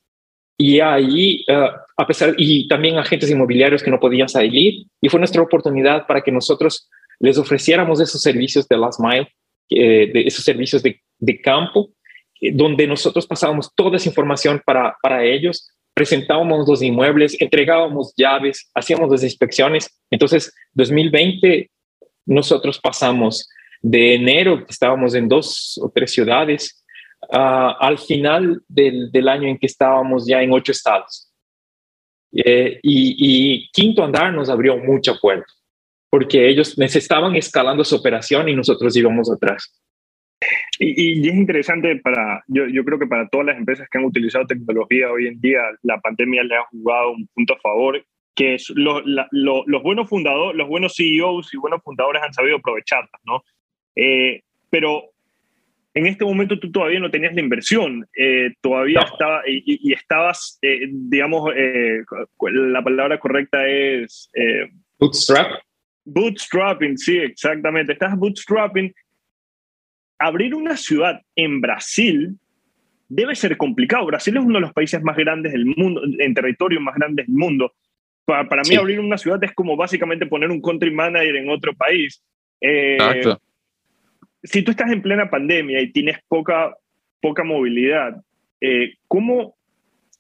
y 0.61 0.81
ahí, 0.81 1.45
eh, 1.47 1.71
a 1.97 2.07
pesar, 2.07 2.35
y 2.37 2.67
también 2.67 2.99
agentes 2.99 3.31
inmobiliarios 3.31 3.81
que 3.81 3.93
no 3.93 4.01
podían 4.01 4.29
salir, 4.29 4.87
y 5.01 5.09
fue 5.09 5.21
nuestra 5.21 5.41
oportunidad 5.41 6.07
para 6.07 6.21
que 6.21 6.33
nosotros 6.33 6.91
les 7.21 7.39
ofreciéramos 7.39 8.01
esos 8.01 8.21
servicios 8.21 8.67
de 8.67 8.77
Last 8.77 9.01
Mile, 9.01 9.29
eh, 9.71 10.11
de 10.13 10.21
esos 10.23 10.45
servicios 10.45 10.83
de, 10.83 11.41
campo, 11.43 11.91
eh, 12.41 12.51
donde 12.53 12.89
nosotros 12.89 13.27
pasábamos 13.27 13.73
toda 13.75 13.97
esa 13.97 14.09
información 14.09 14.61
para, 14.67 14.97
para 15.01 15.25
ellos, 15.25 15.71
presentábamos 15.95 16.69
los 16.69 16.83
inmuebles, 16.83 17.41
entregábamos 17.41 18.13
llaves, 18.17 18.69
hacíamos 18.75 19.11
las 19.11 19.23
inspecciones. 19.23 20.01
Entonces, 20.11 20.53
2020, 20.73 21.71
nosotros 22.27 22.81
pasamos 22.81 23.49
de 23.81 24.15
enero, 24.15 24.65
estábamos 24.69 25.15
en 25.15 25.29
dos 25.29 25.79
o 25.81 25.89
tres 25.89 26.11
ciudades, 26.11 26.85
uh, 27.23 27.75
al 27.79 27.99
final 27.99 28.63
del, 28.69 29.11
del, 29.11 29.29
año 29.29 29.49
en 29.49 29.59
que 29.59 29.67
estábamos 29.67 30.27
ya 30.27 30.43
en 30.43 30.53
ocho 30.53 30.73
estados. 30.73 31.33
Eh, 32.33 32.79
y, 32.83 33.17
y, 33.19 33.71
Quinto 33.73 34.05
Andar 34.05 34.33
nos 34.33 34.51
abrió 34.51 34.77
mucha 34.77 35.15
puerta, 35.15 35.53
porque 36.11 36.49
ellos 36.49 36.77
necesitaban 36.79 37.37
escalando 37.37 37.85
su 37.85 37.97
operación 37.97 38.49
y 38.49 38.55
nosotros 38.55 38.95
íbamos 38.97 39.31
atrás. 39.31 39.75
Y, 40.79 41.21
y, 41.21 41.29
es 41.29 41.35
interesante 41.35 41.97
para, 41.97 42.45
yo, 42.47 42.67
yo, 42.69 42.85
creo 42.85 42.99
que 42.99 43.07
para 43.07 43.29
todas 43.29 43.47
las 43.47 43.57
empresas 43.57 43.89
que 43.91 43.99
han 43.99 44.05
utilizado 44.05 44.47
tecnología 44.47 45.11
hoy 45.11 45.27
en 45.27 45.41
día, 45.41 45.61
la 45.83 45.99
pandemia 46.01 46.45
le 46.45 46.57
ha 46.57 46.65
jugado 46.67 47.13
un 47.13 47.27
punto 47.35 47.55
a 47.55 47.61
favor, 47.61 48.05
que 48.35 48.55
es 48.55 48.71
lo, 48.71 49.01
la, 49.05 49.27
lo, 49.33 49.65
los 49.67 49.83
buenos 49.83 50.09
fundadores, 50.09 50.57
los 50.57 50.69
buenos 50.69 50.95
CEOs 50.97 51.53
y 51.53 51.57
buenos 51.57 51.83
fundadores 51.83 52.23
han 52.23 52.33
sabido 52.33 52.59
aprovecharlas, 52.59 53.21
¿no? 53.25 53.43
Eh, 53.97 54.43
pero 54.71 55.11
en 55.99 56.07
este 56.07 56.25
momento 56.25 56.59
tú 56.61 56.71
todavía 56.71 57.01
no 57.01 57.11
tenías 57.11 57.35
la 57.35 57.41
inversión, 57.41 58.07
eh, 58.17 58.55
todavía 58.61 59.01
no. 59.01 59.07
estaba 59.07 59.43
y, 59.49 59.91
y 59.91 59.93
estabas, 59.93 60.59
eh, 60.63 60.87
digamos, 60.91 61.51
eh, 61.57 62.03
la 62.53 62.83
palabra 62.83 63.19
correcta 63.19 63.67
es... 63.67 64.31
Eh, 64.35 64.71
bootstrap. 64.97 65.61
Bootstrapping, 66.05 66.97
sí, 66.97 67.19
exactamente. 67.19 67.93
Estás 67.95 68.17
bootstrapping. 68.17 68.95
Abrir 70.21 70.55
una 70.55 70.77
ciudad 70.77 71.21
en 71.35 71.61
Brasil 71.61 72.39
debe 73.09 73.35
ser 73.35 73.57
complicado. 73.57 74.07
Brasil 74.07 74.37
es 74.37 74.45
uno 74.45 74.55
de 74.55 74.63
los 74.63 74.73
países 74.73 75.03
más 75.03 75.17
grandes 75.17 75.53
del 75.53 75.67
mundo, 75.67 76.03
en 76.19 76.33
territorio 76.33 76.81
más 76.81 76.95
grandes 76.95 77.27
del 77.27 77.35
mundo. 77.35 77.75
Para, 78.25 78.49
para 78.49 78.63
mí, 78.63 78.69
sí. 78.69 78.77
abrir 78.77 79.01
una 79.01 79.19
ciudad 79.19 79.43
es 79.43 79.53
como 79.53 79.77
básicamente 79.77 80.27
poner 80.27 80.51
un 80.51 80.63
country 80.63 80.93
manager 80.93 81.37
en 81.37 81.51
otro 81.51 81.75
país. 81.75 82.23
Exacto 82.61 83.43
si 84.43 84.63
tú 84.63 84.71
estás 84.71 84.91
en 84.91 85.03
plena 85.03 85.31
pandemia 85.31 85.81
y 85.81 85.93
tienes 85.93 86.19
poca, 86.29 86.75
poca 87.21 87.45
movilidad, 87.45 88.23
eh, 88.61 88.95
¿cómo 89.07 89.57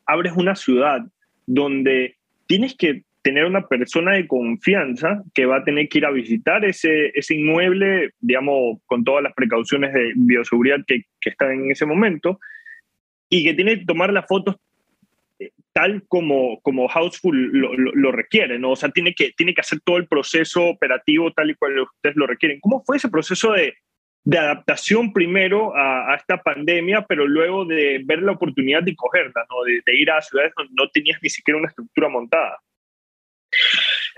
abres 0.06 0.32
una 0.36 0.54
ciudad 0.54 1.00
donde 1.46 2.16
tienes 2.46 2.76
que 2.76 3.02
tener 3.22 3.44
una 3.44 3.66
persona 3.66 4.14
de 4.14 4.26
confianza 4.26 5.22
que 5.34 5.44
va 5.44 5.58
a 5.58 5.64
tener 5.64 5.88
que 5.88 5.98
ir 5.98 6.06
a 6.06 6.10
visitar 6.10 6.64
ese, 6.64 7.10
ese 7.14 7.34
inmueble, 7.34 8.10
digamos, 8.20 8.78
con 8.86 9.04
todas 9.04 9.22
las 9.22 9.34
precauciones 9.34 9.92
de 9.92 10.12
bioseguridad 10.16 10.78
que, 10.86 11.02
que 11.20 11.30
están 11.30 11.52
en 11.52 11.70
ese 11.70 11.84
momento, 11.84 12.38
y 13.28 13.44
que 13.44 13.54
tiene 13.54 13.80
que 13.80 13.84
tomar 13.84 14.12
las 14.12 14.26
fotos 14.26 14.56
eh, 15.38 15.50
tal 15.72 16.04
como, 16.08 16.60
como 16.62 16.88
Houseful 16.88 17.36
lo, 17.52 17.74
lo, 17.74 17.92
lo, 17.92 18.12
requiere, 18.12 18.58
¿no? 18.58 18.70
O 18.70 18.76
sea, 18.76 18.88
tiene 18.90 19.14
que, 19.14 19.32
tiene 19.36 19.52
que 19.52 19.60
hacer 19.60 19.80
todo 19.84 19.98
el 19.98 20.08
proceso 20.08 20.66
operativo 20.66 21.30
tal 21.32 21.50
y 21.50 21.54
cual 21.54 21.80
ustedes 21.80 22.16
lo 22.16 22.26
requieren. 22.26 22.60
¿Cómo 22.60 22.82
fue 22.84 22.96
ese 22.96 23.10
proceso 23.10 23.52
de, 23.52 23.74
de 24.28 24.36
adaptación 24.36 25.10
primero 25.10 25.74
a, 25.74 26.12
a, 26.12 26.16
esta 26.16 26.42
pandemia, 26.42 27.06
pero 27.08 27.26
luego 27.26 27.64
de 27.64 28.02
ver 28.04 28.20
la 28.20 28.32
oportunidad 28.32 28.82
de 28.82 28.94
cogerla, 28.94 29.46
¿no? 29.48 29.64
de, 29.64 29.80
de 29.86 29.98
ir 29.98 30.10
a 30.10 30.20
ciudades 30.20 30.52
donde 30.54 30.74
no 30.76 30.86
tenías 30.90 31.18
ni 31.22 31.30
siquiera 31.30 31.56
una 31.56 31.68
estructura 31.68 32.10
montada. 32.10 32.58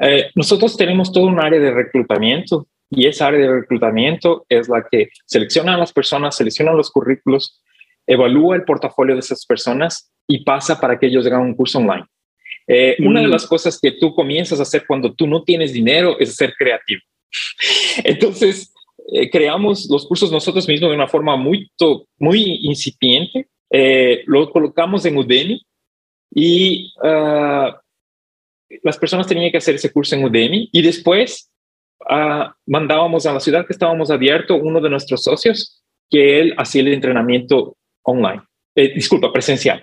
Eh, 0.00 0.28
nosotros 0.34 0.76
tenemos 0.76 1.12
todo 1.12 1.26
un 1.26 1.38
área 1.38 1.60
de 1.60 1.70
reclutamiento 1.70 2.66
y 2.90 3.06
esa 3.06 3.28
área 3.28 3.38
de 3.38 3.60
reclutamiento 3.60 4.44
es 4.48 4.68
la 4.68 4.84
que 4.90 5.10
selecciona 5.26 5.74
a 5.74 5.78
las 5.78 5.92
personas, 5.92 6.36
selecciona 6.36 6.72
los 6.72 6.90
currículos, 6.90 7.62
evalúa 8.04 8.56
el 8.56 8.64
portafolio 8.64 9.14
de 9.14 9.20
esas 9.20 9.46
personas 9.46 10.12
y 10.26 10.42
pasa 10.42 10.80
para 10.80 10.98
que 10.98 11.06
ellos 11.06 11.24
hagan 11.24 11.42
un 11.42 11.54
curso 11.54 11.78
online. 11.78 12.06
Eh, 12.66 12.96
mm. 12.98 13.06
Una 13.06 13.20
de 13.20 13.28
las 13.28 13.46
cosas 13.46 13.78
que 13.80 13.92
tú 13.92 14.12
comienzas 14.12 14.58
a 14.58 14.64
hacer 14.64 14.86
cuando 14.88 15.14
tú 15.14 15.28
no 15.28 15.44
tienes 15.44 15.72
dinero 15.72 16.18
es 16.18 16.34
ser 16.34 16.52
creativo. 16.58 17.02
Entonces, 18.02 18.74
eh, 19.12 19.30
creamos 19.30 19.88
los 19.90 20.06
cursos 20.06 20.30
nosotros 20.30 20.68
mismos 20.68 20.90
de 20.90 20.96
una 20.96 21.08
forma 21.08 21.36
muy, 21.36 21.70
muy 22.18 22.60
incipiente. 22.62 23.48
Eh, 23.70 24.22
lo 24.26 24.50
colocamos 24.50 25.04
en 25.04 25.16
Udemy 25.16 25.60
y 26.32 26.92
uh, 27.02 27.72
las 28.82 28.98
personas 28.98 29.26
tenían 29.26 29.50
que 29.50 29.58
hacer 29.58 29.74
ese 29.74 29.92
curso 29.92 30.14
en 30.14 30.24
Udemy 30.24 30.68
y 30.72 30.82
después 30.82 31.50
uh, 32.08 32.50
mandábamos 32.66 33.26
a 33.26 33.32
la 33.32 33.40
ciudad 33.40 33.66
que 33.66 33.72
estábamos 33.72 34.10
abierto 34.10 34.56
uno 34.56 34.80
de 34.80 34.90
nuestros 34.90 35.22
socios 35.22 35.82
que 36.08 36.40
él 36.40 36.54
hacía 36.56 36.82
el 36.82 36.92
entrenamiento 36.92 37.76
online, 38.02 38.42
eh, 38.74 38.92
disculpa, 38.94 39.32
presencial. 39.32 39.82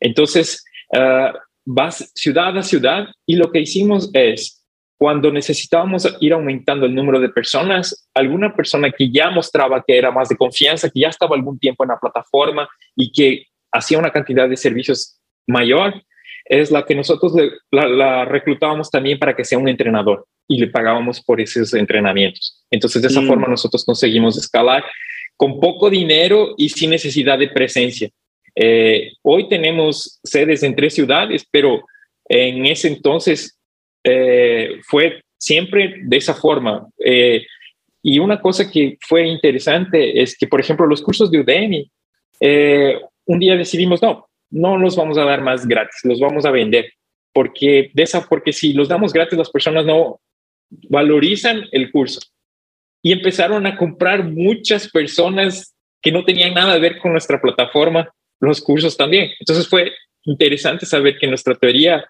Entonces, 0.00 0.64
uh, 0.92 1.36
vas 1.64 2.12
ciudad 2.14 2.56
a 2.56 2.62
ciudad 2.62 3.06
y 3.26 3.36
lo 3.36 3.50
que 3.50 3.60
hicimos 3.60 4.10
es 4.12 4.64
cuando 4.98 5.30
necesitábamos 5.30 6.08
ir 6.20 6.32
aumentando 6.32 6.86
el 6.86 6.94
número 6.94 7.20
de 7.20 7.28
personas, 7.28 8.08
alguna 8.14 8.54
persona 8.54 8.90
que 8.90 9.10
ya 9.10 9.30
mostraba 9.30 9.84
que 9.86 9.96
era 9.96 10.10
más 10.10 10.28
de 10.28 10.36
confianza, 10.36 10.88
que 10.88 11.00
ya 11.00 11.08
estaba 11.08 11.36
algún 11.36 11.58
tiempo 11.58 11.84
en 11.84 11.90
la 11.90 11.98
plataforma 11.98 12.68
y 12.94 13.12
que 13.12 13.46
hacía 13.72 13.98
una 13.98 14.10
cantidad 14.10 14.48
de 14.48 14.56
servicios 14.56 15.20
mayor, 15.46 16.02
es 16.46 16.70
la 16.70 16.84
que 16.84 16.94
nosotros 16.94 17.34
le, 17.34 17.50
la, 17.70 17.86
la, 17.88 18.24
reclutábamos 18.24 18.90
también 18.90 19.18
para 19.18 19.34
que 19.36 19.44
sea 19.44 19.58
un 19.58 19.68
entrenador 19.68 20.26
y 20.48 20.60
le 20.60 20.68
pagábamos 20.68 21.22
por 21.22 21.40
esos 21.40 21.74
entrenamientos. 21.74 22.64
Entonces, 22.70 23.02
de 23.02 23.08
esa 23.08 23.20
mm. 23.20 23.26
forma 23.26 23.48
nosotros 23.48 23.84
conseguimos 23.84 24.38
escalar 24.38 24.84
con 25.36 25.60
poco 25.60 25.90
dinero 25.90 26.54
y 26.56 26.68
sin 26.68 26.90
necesidad 26.90 27.38
de 27.38 27.48
presencia. 27.48 28.08
Eh, 28.54 29.12
hoy 29.22 29.48
tenemos 29.48 30.18
sedes 30.24 30.62
en 30.62 30.74
tres 30.74 30.94
ciudades, 30.94 31.46
pero 31.50 31.84
en 32.28 32.64
ese 32.64 32.88
entonces 32.88 33.58
eh, 34.08 34.80
fue 34.84 35.20
siempre 35.36 35.96
de 36.02 36.16
esa 36.16 36.32
forma. 36.32 36.86
Eh, 37.04 37.44
y 38.02 38.20
una 38.20 38.40
cosa 38.40 38.70
que 38.70 38.96
fue 39.00 39.26
interesante 39.26 40.22
es 40.22 40.38
que, 40.38 40.46
por 40.46 40.60
ejemplo, 40.60 40.86
los 40.86 41.02
cursos 41.02 41.28
de 41.28 41.40
Udemy, 41.40 41.90
eh, 42.38 43.00
un 43.24 43.40
día 43.40 43.56
decidimos, 43.56 44.00
no, 44.00 44.28
no 44.50 44.78
los 44.78 44.94
vamos 44.94 45.18
a 45.18 45.24
dar 45.24 45.42
más 45.42 45.66
gratis, 45.66 46.00
los 46.04 46.20
vamos 46.20 46.44
a 46.44 46.52
vender, 46.52 46.92
porque, 47.32 47.90
de 47.94 48.02
esa, 48.04 48.24
porque 48.28 48.52
si 48.52 48.72
los 48.74 48.86
damos 48.86 49.12
gratis, 49.12 49.36
las 49.36 49.50
personas 49.50 49.84
no 49.84 50.20
valorizan 50.88 51.64
el 51.72 51.90
curso. 51.90 52.20
Y 53.02 53.10
empezaron 53.10 53.66
a 53.66 53.76
comprar 53.76 54.22
muchas 54.22 54.88
personas 54.88 55.74
que 56.00 56.12
no 56.12 56.24
tenían 56.24 56.54
nada 56.54 56.74
que 56.74 56.80
ver 56.80 56.98
con 56.98 57.10
nuestra 57.10 57.40
plataforma, 57.40 58.08
los 58.38 58.60
cursos 58.60 58.96
también. 58.96 59.32
Entonces 59.40 59.66
fue 59.66 59.92
interesante 60.22 60.86
saber 60.86 61.18
que 61.18 61.26
nuestra 61.26 61.56
teoría 61.56 62.06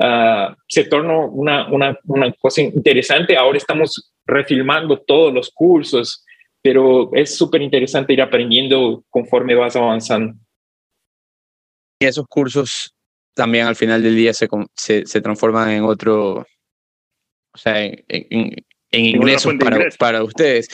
uh, 0.00 0.54
se 0.66 0.84
tornó 0.84 1.26
una, 1.26 1.70
una, 1.72 1.98
una 2.04 2.32
cosa 2.32 2.62
interesante. 2.62 3.36
Ahora 3.36 3.58
estamos 3.58 4.12
refilmando 4.26 4.98
todos 5.00 5.32
los 5.32 5.50
cursos, 5.50 6.24
pero 6.62 7.10
es 7.14 7.36
súper 7.36 7.62
interesante 7.62 8.12
ir 8.12 8.22
aprendiendo 8.22 9.04
conforme 9.10 9.54
vas 9.54 9.76
avanzando. 9.76 10.34
Y 12.00 12.06
esos 12.06 12.26
cursos 12.26 12.94
también 13.34 13.66
al 13.66 13.76
final 13.76 14.02
del 14.02 14.16
día 14.16 14.34
se, 14.34 14.48
se, 14.74 15.06
se 15.06 15.20
transforman 15.20 15.70
en 15.70 15.84
otro, 15.84 16.44
o 17.54 17.58
sea, 17.58 17.84
en, 17.84 18.04
en, 18.08 18.54
en 18.90 19.04
ingresos 19.04 19.54
para, 19.60 19.76
ingreso. 19.76 19.96
para 19.98 20.22
ustedes. 20.24 20.68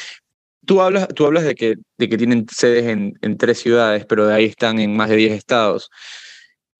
Tú 0.66 0.80
hablas, 0.80 1.08
tú 1.08 1.26
hablas 1.26 1.44
de, 1.44 1.54
que, 1.54 1.74
de 1.98 2.08
que 2.08 2.16
tienen 2.16 2.46
sedes 2.50 2.86
en, 2.86 3.18
en 3.20 3.36
tres 3.36 3.58
ciudades, 3.58 4.06
pero 4.06 4.26
de 4.26 4.34
ahí 4.34 4.46
están 4.46 4.78
en 4.78 4.96
más 4.96 5.10
de 5.10 5.16
10 5.16 5.32
estados. 5.32 5.90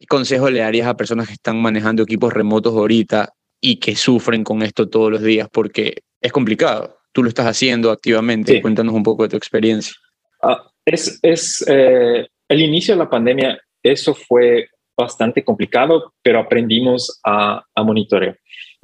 ¿Qué 0.05 0.09
consejo 0.09 0.51
le 0.51 0.61
darías 0.61 0.87
a 0.87 0.99
personas 0.99 1.29
que 1.29 1.33
están 1.33 1.63
manejando 1.63 2.03
equipos 2.03 2.31
remotos 2.31 2.75
ahorita 2.75 3.33
y 3.59 3.77
que 3.77 3.97
sufren 3.97 4.45
con 4.45 4.61
esto 4.61 4.87
todos 4.87 5.11
los 5.11 5.23
días? 5.23 5.49
Porque 5.51 6.03
es 6.21 6.31
complicado. 6.31 6.99
Tú 7.11 7.23
lo 7.23 7.31
estás 7.31 7.47
haciendo 7.47 7.91
activamente. 7.91 8.53
Sí. 8.53 8.61
Cuéntanos 8.61 8.95
un 8.95 9.03
poco 9.03 9.23
de 9.23 9.31
tu 9.31 9.39
experiencia. 9.39 9.95
Uh, 10.43 10.57
es, 10.85 11.19
es 11.23 11.65
eh, 11.67 12.27
el 12.51 12.61
inicio 12.61 12.93
de 12.93 12.99
la 12.99 13.09
pandemia, 13.09 13.59
eso 13.83 14.15
fue 14.15 14.69
bastante 14.95 15.43
complicado, 15.43 16.13
pero 16.21 16.39
aprendimos 16.39 17.19
a, 17.25 17.65
a 17.75 17.83
monitorear 17.83 18.37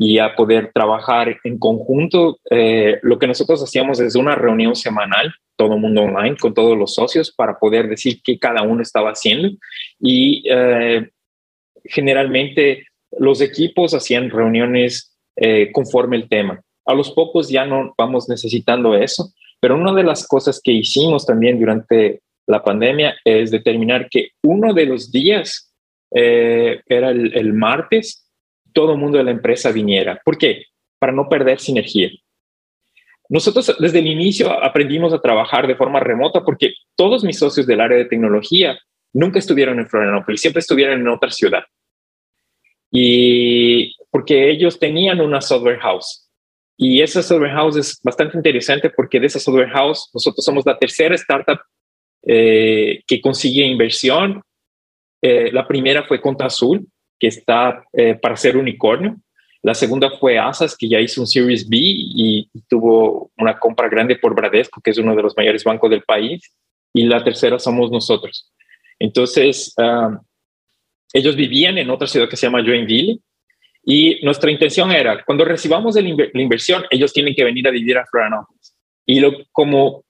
y 0.02 0.18
a 0.18 0.34
poder 0.34 0.70
trabajar 0.72 1.36
en 1.44 1.58
conjunto. 1.58 2.38
Eh, 2.50 2.98
lo 3.02 3.18
que 3.18 3.26
nosotros 3.26 3.62
hacíamos 3.62 4.00
es 4.00 4.16
una 4.16 4.34
reunión 4.34 4.74
semanal, 4.74 5.30
todo 5.56 5.74
el 5.74 5.80
mundo 5.80 6.00
online, 6.00 6.38
con 6.38 6.54
todos 6.54 6.76
los 6.76 6.94
socios, 6.94 7.30
para 7.30 7.58
poder 7.58 7.86
decir 7.86 8.22
qué 8.24 8.38
cada 8.38 8.62
uno 8.62 8.80
estaba 8.80 9.10
haciendo. 9.10 9.50
Y 10.00 10.42
eh, 10.50 11.06
generalmente 11.84 12.86
los 13.18 13.42
equipos 13.42 13.92
hacían 13.92 14.30
reuniones 14.30 15.18
eh, 15.36 15.70
conforme 15.70 16.16
el 16.16 16.30
tema. 16.30 16.62
A 16.86 16.94
los 16.94 17.10
pocos 17.10 17.50
ya 17.50 17.66
no 17.66 17.92
vamos 17.98 18.26
necesitando 18.26 18.94
eso, 18.94 19.34
Pero 19.60 19.76
una 19.76 19.92
de 19.92 20.04
las 20.04 20.26
cosas 20.26 20.62
que 20.64 20.72
hicimos 20.72 21.26
también 21.26 21.60
durante 21.60 22.22
la 22.46 22.64
pandemia 22.64 23.16
es 23.22 23.50
determinar 23.50 24.08
que 24.08 24.30
uno 24.42 24.72
de 24.72 24.86
los 24.86 25.12
días 25.12 25.74
era 26.10 27.10
el, 27.10 27.52
martes, 27.52 28.29
todo 28.72 28.92
el 28.92 28.98
mundo 28.98 29.18
de 29.18 29.24
la 29.24 29.30
empresa 29.30 29.72
viniera. 29.72 30.20
¿Por 30.24 30.38
qué? 30.38 30.64
Para 30.98 31.12
no 31.12 31.28
perder 31.28 31.60
sinergia. 31.60 32.10
Nosotros 33.28 33.76
desde 33.78 34.00
el 34.00 34.08
inicio 34.08 34.50
aprendimos 34.62 35.12
a 35.12 35.20
trabajar 35.20 35.66
de 35.66 35.76
forma 35.76 36.00
remota 36.00 36.42
porque 36.42 36.74
todos 36.96 37.22
mis 37.22 37.38
socios 37.38 37.66
del 37.66 37.80
área 37.80 37.96
de 37.96 38.06
tecnología 38.06 38.78
nunca 39.12 39.38
estuvieron 39.38 39.78
en 39.78 39.86
Florianópolis, 39.86 40.40
siempre 40.40 40.60
estuvieron 40.60 41.00
en 41.00 41.08
otra 41.08 41.30
ciudad. 41.30 41.62
Y 42.90 43.94
porque 44.10 44.50
ellos 44.50 44.78
tenían 44.78 45.20
una 45.20 45.40
software 45.40 45.78
house. 45.78 46.28
Y 46.76 47.02
esa 47.02 47.22
software 47.22 47.52
house 47.52 47.76
es 47.76 48.00
bastante 48.02 48.36
interesante 48.36 48.90
porque 48.90 49.20
de 49.20 49.26
esa 49.26 49.38
software 49.38 49.68
house 49.68 50.10
nosotros 50.12 50.44
somos 50.44 50.66
la 50.66 50.76
tercera 50.78 51.14
startup 51.14 51.60
eh, 52.22 53.02
que 53.06 53.20
consigue 53.20 53.64
inversión. 53.64 54.42
Eh, 55.22 55.52
la 55.52 55.68
primera 55.68 56.02
fue 56.04 56.20
Conta 56.20 56.46
Azul, 56.46 56.84
que 57.20 57.28
está 57.28 57.84
eh, 57.92 58.14
para 58.14 58.36
ser 58.36 58.56
unicornio. 58.56 59.16
La 59.62 59.74
segunda 59.74 60.10
fue 60.18 60.38
Asas, 60.38 60.74
que 60.76 60.88
ya 60.88 60.98
hizo 60.98 61.20
un 61.20 61.26
Series 61.26 61.68
B 61.68 61.76
y, 61.78 62.50
tuvo 62.68 63.30
una 63.36 63.58
compra 63.58 63.88
grande 63.88 64.16
por 64.16 64.34
Bradesco, 64.34 64.80
que 64.80 64.90
es 64.90 64.98
uno 64.98 65.14
de 65.14 65.22
los 65.22 65.36
mayores 65.36 65.62
bancos 65.62 65.90
del 65.90 66.02
país. 66.02 66.42
Y 66.94 67.04
la 67.04 67.22
tercera 67.22 67.58
somos 67.58 67.90
nosotros. 67.90 68.50
Entonces, 68.98 69.74
ah, 69.78 70.18
ellos 71.12 71.36
vivían 71.36 71.78
en 71.78 71.90
otra 71.90 72.08
ciudad 72.08 72.28
que 72.28 72.36
se 72.36 72.46
llama 72.46 72.64
Joinville 72.64 73.20
y 73.84 74.20
nuestra 74.22 74.50
intención 74.50 74.90
era, 74.92 75.24
cuando 75.24 75.44
recibamos 75.44 75.94
la 75.94 76.40
inversión, 76.42 76.84
ellos 76.90 77.12
tienen 77.12 77.34
que 77.34 77.44
venir 77.44 77.66
a 77.66 77.70
vivir 77.70 77.96
a 77.96 78.06
Florianópolis. 78.06 78.76
Y 79.06 79.20
lo, 79.20 79.32
como 79.52 80.04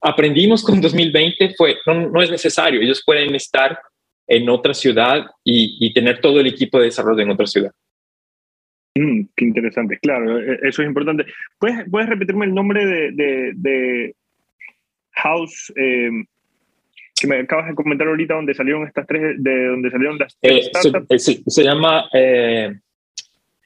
aprendimos 0.00 0.62
con 0.62 0.80
2020 0.80 1.54
fue, 1.56 1.76
no, 1.86 2.20
es 2.20 2.30
necesario, 2.30 2.80
ellos 2.80 3.02
pueden 3.04 3.34
estar 3.34 3.78
en 4.28 4.48
otra 4.50 4.74
ciudad 4.74 5.26
y, 5.42 5.92
tener 5.94 6.20
todo 6.20 6.38
el 6.38 6.46
equipo 6.46 6.78
de 6.78 6.84
desarrollo 6.84 7.22
en 7.22 7.30
otra 7.30 7.46
ciudad. 7.46 7.72
Mm, 8.94 9.22
qué 9.34 9.44
interesante, 9.46 9.98
claro, 10.00 10.38
e, 10.38 10.60
eso 10.62 10.82
es 10.82 10.88
importante. 10.88 11.24
¿Puedes, 11.58 11.88
¿puedes 11.90 12.08
repetirme 12.08 12.44
el 12.44 12.54
nombre 12.54 12.84
de, 12.84 13.52
de, 13.54 14.14
House 15.12 15.72
eh, 15.74 16.10
que 17.20 17.26
me 17.26 17.40
acabas 17.40 17.68
de 17.68 17.74
comentar 17.74 18.06
ahorita 18.06 18.34
donde 18.34 18.54
salieron 18.54 18.86
estas 18.86 19.06
tres, 19.06 19.42
de 19.42 19.66
donde 19.66 19.90
salieron 19.90 20.18
las 20.18 20.36
tres 20.40 20.66
eh, 20.66 20.70
startups? 20.72 21.24
Se, 21.24 21.42
se, 21.44 21.64
llama 21.64 22.08
eh, 22.12 22.78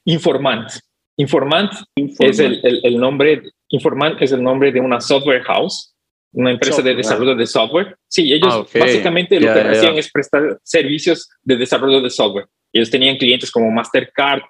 Informant. 0.05 0.70
Informant, 1.16 1.72
es 1.96 2.38
el, 2.38 2.61
el, 2.62 2.98
nombre, 2.98 3.42
Informant 3.68 4.22
es 4.22 4.33
el 4.33 4.42
nombre 4.42 4.72
de 4.72 4.81
una 4.81 5.01
software 5.01 5.42
house 5.42 5.92
una 6.33 6.51
empresa 6.51 6.83
de 6.83 6.95
desarrollo 6.95 7.35
de 7.35 7.47
software. 7.47 7.97
Sí, 8.09 8.33
ellos 8.33 8.53
ah, 8.53 8.79
básicamente 8.79 9.38
lo 9.38 9.53
que 9.53 9.61
hacían 9.61 9.97
es 9.97 10.11
prestar 10.11 10.59
servicios 10.62 11.31
de 11.42 11.57
desarrollo 11.57 12.01
de 12.01 12.11
software. 12.11 12.47
Ellos 12.73 12.90
tenían 12.90 13.16
clientes 13.16 13.51
como 13.51 13.71
Mastercard, 13.71 14.42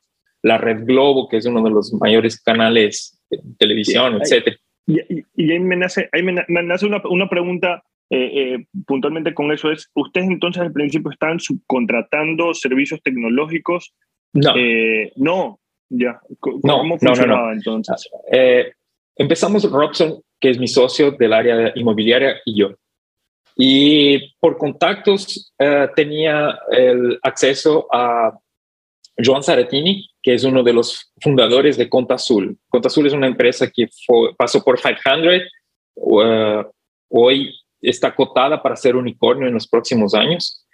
la 0.43 0.59
Red 0.59 0.85
Globo, 0.85 1.29
que 1.29 1.39
es 1.39 1.47
uno 1.47 1.63
de 1.63 1.71
los 1.71 1.93
mayores 1.95 2.41
canales 2.41 3.21
de 3.31 3.39
televisión, 3.59 4.21
etc. 4.23 4.57
Y, 4.87 5.25
y, 5.37 5.53
ahí 5.53 5.61
me 5.61 5.77
nace, 5.77 6.09
ahí 6.13 6.23
me, 6.23 6.35
nace 6.49 6.87
una, 6.87 7.01
una 7.09 7.29
pregunta 7.29 7.83
eh, 8.11 8.55
eh, 8.55 8.67
puntualmente 8.87 9.35
con 9.35 9.51
eso. 9.53 9.71
Es, 9.71 9.91
¿Ustedes 9.95 10.29
entonces 10.29 10.63
al 10.63 10.73
principio 10.73 11.11
estaban 11.11 11.41
subcontratando 11.41 12.55
servicios 12.55 13.01
tecnológicos? 13.03 13.95
No. 14.33 14.55
Eh, 14.57 15.13
no, 15.17 15.61
ya. 15.89 16.21
¿Cómo 16.39 16.99
funcionaba 16.99 17.53
entonces? 17.53 18.09
empezamos 19.17 19.71
Robson 19.71 20.23
que 20.43 20.51
es 20.51 20.59
mi 20.59 20.67
socio 20.67 21.13
del 21.13 21.33
área 21.33 21.73
inmobiliaria, 21.77 22.41
y 22.45 22.59
yo. 22.59 22.75
Y 23.57 24.35
por 24.41 24.59
contactos 24.59 25.53
eh, 25.59 25.89
tenía 25.95 26.59
el 26.71 27.19
acceso 27.23 27.87
a 27.93 28.37
Joan 29.17 29.43
Saratini, 29.43 30.11
que 30.23 30.35
es 30.35 30.43
uno 30.43 30.63
de 30.65 30.73
los 30.73 31.13
fundadores 31.21 31.77
de 31.77 31.89
Conta 31.89 32.15
Azul. 32.15 32.59
Conta 32.69 32.89
Azul 32.89 33.07
es 33.07 33.13
una 33.13 33.29
empresa 33.29 33.71
que 33.71 33.89
pasó 34.37 34.65
por 34.65 34.81
500, 34.81 35.43
uh, 35.95 36.65
hoy 37.09 37.55
está 37.81 38.15
cotada 38.15 38.61
para 38.61 38.75
ser 38.75 38.97
unicornio 38.97 39.47
en 39.47 39.55
los 39.55 39.69
próximos 39.69 40.13
años. 40.15 40.67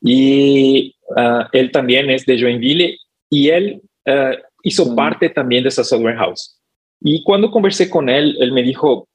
Y 0.00 0.94
uh, 1.16 1.44
él 1.52 1.72
también 1.72 2.10
es 2.10 2.26
de 2.26 2.38
Joinville 2.38 2.98
y 3.30 3.48
él 3.48 3.80
uh, 4.06 4.36
hizo 4.62 4.86
mm. 4.86 4.94
parte 4.94 5.30
también 5.30 5.64
de 5.64 5.70
esa 5.70 5.82
software 5.82 6.16
house. 6.16 6.60
Y 7.00 7.22
cuando 7.22 7.50
conversé 7.50 7.90
con 7.90 8.08
él, 8.08 8.36
él 8.40 8.52
me 8.52 8.62
dijo, 8.62 9.08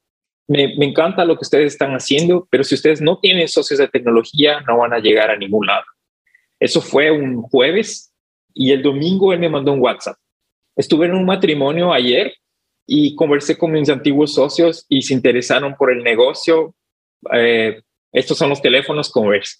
me, 0.50 0.64
encanta 0.84 1.24
lo 1.24 1.36
que 1.36 1.44
ustedes 1.44 1.72
están 1.72 1.92
haciendo, 1.92 2.48
pero 2.50 2.64
si 2.64 2.74
ustedes 2.74 3.00
no 3.00 3.18
tienen 3.20 3.46
socios 3.46 3.78
de 3.78 3.86
tecnología, 3.86 4.60
no 4.66 4.78
van 4.78 4.92
a 4.92 4.98
llegar 4.98 5.30
a 5.30 5.36
ningún 5.36 5.66
lado. 5.66 5.84
Eso 6.58 6.80
fue 6.80 7.10
un 7.10 7.42
jueves 7.42 8.12
y 8.52 8.72
el 8.72 8.82
domingo 8.82 9.32
él 9.32 9.38
me 9.38 9.48
mandó 9.48 9.72
un 9.72 9.80
WhatsApp. 9.80 10.16
Estuve 10.74 11.06
en 11.06 11.14
un 11.14 11.24
matrimonio 11.24 11.92
ayer 11.92 12.34
y 12.84 13.14
conversé 13.14 13.56
con 13.56 13.70
mis 13.70 13.88
antiguos 13.88 14.34
socios 14.34 14.86
y 14.88 15.02
se 15.02 15.14
interesaron 15.14 15.76
por 15.76 15.92
el 15.92 16.02
negocio. 16.02 16.74
Eh, 17.32 17.80
estos 18.12 18.36
son 18.36 18.50
los 18.50 18.60
teléfonos 18.60 19.10
Converse. 19.10 19.58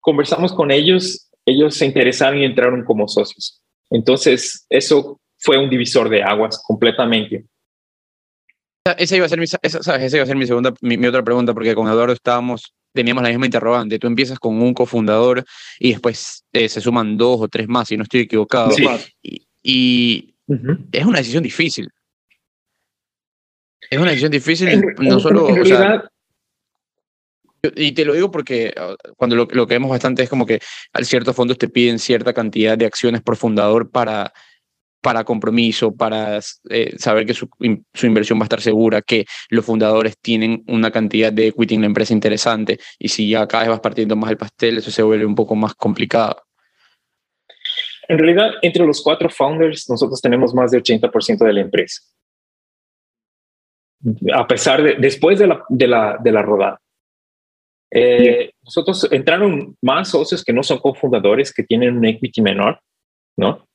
Conversamos 0.00 0.52
con 0.52 0.70
ellos, 0.70 1.28
ellos 1.44 1.74
se 1.74 1.86
interesaron 1.86 2.38
y 2.38 2.44
entraron 2.44 2.84
como 2.84 3.08
socios. 3.08 3.60
Entonces, 3.90 4.64
eso 4.70 5.20
fue 5.38 5.56
un 5.58 5.70
divisor 5.70 6.08
de 6.08 6.22
aguas 6.22 6.62
completamente. 6.66 7.44
Esa 8.96 9.16
iba 9.16 9.26
a 9.26 9.28
ser 9.28 9.38
mi, 9.38 9.44
esa, 9.44 10.06
iba 10.06 10.22
a 10.22 10.26
ser 10.26 10.36
mi 10.36 10.46
segunda, 10.46 10.72
mi, 10.80 11.06
otra 11.06 11.22
pregunta, 11.22 11.52
porque 11.52 11.74
con 11.74 11.88
Eduardo 11.88 12.14
estábamos, 12.14 12.74
teníamos 12.92 13.22
la 13.22 13.28
misma 13.28 13.46
interrogante. 13.46 13.98
Tú 13.98 14.06
empiezas 14.06 14.38
con 14.38 14.60
un 14.62 14.72
cofundador 14.72 15.44
y 15.78 15.90
después 15.90 16.44
eh, 16.52 16.68
se 16.68 16.80
suman 16.80 17.16
dos 17.16 17.40
o 17.42 17.48
tres 17.48 17.68
más, 17.68 17.88
si 17.88 17.96
no 17.96 18.04
estoy 18.04 18.20
equivocado. 18.20 18.74
Y, 19.62 20.34
es 20.92 21.04
una 21.04 21.18
decisión 21.18 21.42
difícil. 21.42 21.90
Es 23.90 23.98
una 23.98 24.10
decisión 24.10 24.32
difícil, 24.32 24.82
no 24.98 25.20
solo. 25.20 25.48
y 27.76 27.92
te 27.92 28.04
lo 28.04 28.14
digo 28.14 28.30
porque 28.30 28.72
ah, 28.76 28.94
cuando 29.16 29.36
lo, 29.36 29.48
lo, 29.50 29.66
que 29.66 29.74
vemos 29.74 29.90
bastante 29.90 30.22
es 30.22 30.30
como 30.30 30.46
que 30.46 30.60
a 30.92 31.04
ciertos 31.04 31.36
fondos 31.36 31.58
te 31.58 31.68
piden 31.68 31.98
cierta 31.98 32.32
cantidad 32.32 32.78
de 32.78 32.86
acciones 32.86 33.20
por 33.20 33.36
fundador 33.36 33.90
para 33.90 34.32
para 35.00 35.24
compromiso, 35.24 35.94
para 35.94 36.40
eh, 36.70 36.94
saber 36.98 37.26
que 37.26 37.34
su, 37.34 37.48
inversión 38.02 38.38
va 38.38 38.42
a 38.42 38.44
estar 38.44 38.60
segura, 38.60 39.02
que 39.02 39.26
los 39.48 39.64
fundadores 39.64 40.16
tienen 40.18 40.64
una 40.66 40.90
cantidad 40.90 41.32
de 41.32 41.48
equity 41.48 41.74
en 41.74 41.82
la 41.82 41.86
empresa 41.86 42.12
interesante 42.12 42.78
y 42.98 43.08
si 43.08 43.28
ya 43.28 43.46
cada 43.46 43.64
vez 43.64 43.70
vas 43.70 43.80
partiendo 43.80 44.16
más 44.16 44.30
el 44.30 44.36
pastel, 44.36 44.78
eso 44.78 44.90
se 44.90 45.02
vuelve 45.02 45.26
un 45.26 45.34
poco 45.34 45.54
más 45.54 45.74
complicado. 45.74 46.42
En 48.08 48.18
realidad, 48.18 48.52
entre 48.62 48.86
los 48.86 49.02
cuatro 49.02 49.28
founders, 49.28 49.88
nosotros 49.90 50.20
tenemos 50.20 50.54
más 50.54 50.70
del 50.70 50.82
80% 50.82 51.44
de 51.44 51.52
la 51.52 51.60
empresa. 51.60 52.02
A 54.32 54.46
pesar 54.46 54.82
de, 54.82 54.94
después 54.94 55.38
de 55.38 55.46
la, 55.46 55.62
de 55.68 55.86
la, 55.86 56.18
de 56.22 56.32
la 56.32 56.42
rodada. 56.42 56.80
Eh, 57.90 58.52
nosotros 58.62 59.08
entraron 59.10 59.76
más 59.82 60.08
socios 60.08 60.44
que 60.44 60.52
no 60.52 60.62
son 60.62 60.78
cofundadores, 60.78 61.52
que 61.52 61.62
tienen 61.62 61.96
un 61.96 62.04
equity 62.04 62.40
menor, 62.40 62.80
¿no? 63.36 63.67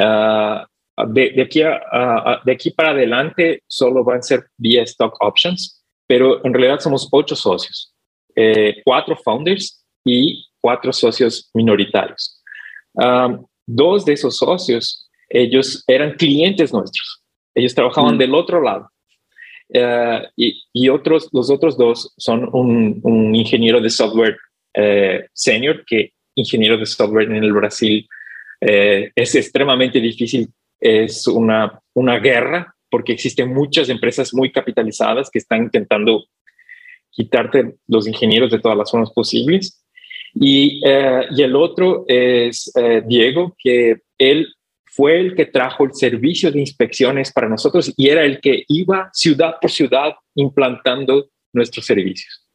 Ah, 0.00 0.66
de, 1.08 1.42
aquí 1.42 1.60
de 1.60 2.52
aquí 2.52 2.70
para 2.70 2.90
adelante 2.90 3.62
solo 3.66 4.04
van 4.04 4.18
a 4.18 4.22
ser 4.22 4.46
vía 4.56 4.82
stock 4.82 5.16
options, 5.20 5.82
pero 6.06 6.44
en 6.44 6.52
realidad 6.52 6.80
somos 6.80 7.08
ocho 7.12 7.36
socios, 7.36 7.94
eh, 8.34 8.80
cuatro 8.84 9.16
founders 9.16 9.84
y 10.04 10.46
cuatro 10.60 10.92
socios 10.92 11.50
minoritarios. 11.54 12.42
dos 13.66 14.04
de 14.04 14.14
esos 14.14 14.36
socios, 14.36 15.08
ellos 15.28 15.84
eran 15.86 16.16
clientes 16.16 16.72
nuestros, 16.72 17.22
ellos 17.54 17.74
trabajaban 17.74 18.16
mm. 18.16 18.18
del 18.18 18.34
otro 18.34 18.60
lado. 18.60 18.90
Eh, 19.72 20.22
y, 20.72 20.88
otros, 20.88 21.28
los 21.32 21.48
otros 21.50 21.78
dos 21.78 22.12
son 22.16 22.48
un, 22.52 23.34
ingeniero 23.34 23.80
de 23.80 23.90
software 23.90 24.36
eh, 24.74 25.26
senior, 25.32 25.84
que 25.86 26.12
ingeniero 26.34 26.76
de 26.76 26.86
software 26.86 27.30
en 27.30 27.44
el 27.44 27.52
Brasil 27.52 28.06
es 28.60 29.34
extremadamente 29.34 30.00
difícil 30.00 30.52
es 30.80 31.26
una, 31.26 31.80
una 31.94 32.18
guerra 32.18 32.74
porque 32.90 33.12
existen 33.12 33.52
muchas 33.52 33.88
empresas 33.88 34.34
muy 34.34 34.50
capitalizadas 34.50 35.30
que 35.30 35.38
están 35.38 35.64
intentando 35.64 36.24
quitarte 37.10 37.76
los 37.86 38.08
ingenieros 38.08 38.50
de 38.50 38.58
todas 38.58 38.76
las 38.76 38.90
formas 38.90 39.10
posibles. 39.12 39.84
Y, 40.34 40.80
eh, 40.84 41.26
y 41.30 41.42
el 41.42 41.54
otro 41.54 42.04
es 42.08 42.72
eh, 42.76 43.02
Diego, 43.06 43.56
que 43.58 44.00
él 44.18 44.48
fue 44.84 45.20
el 45.20 45.34
que 45.36 45.46
trajo 45.46 45.84
el 45.84 45.94
servicio 45.94 46.50
de 46.50 46.60
inspecciones 46.60 47.32
para 47.32 47.48
nosotros 47.48 47.92
y 47.96 48.08
era 48.08 48.24
el 48.24 48.40
que 48.40 48.64
iba 48.68 49.10
ciudad 49.12 49.54
por 49.60 49.70
ciudad 49.70 50.14
implantando 50.34 51.28
nuestros 51.52 51.86
servicios. 51.86 52.48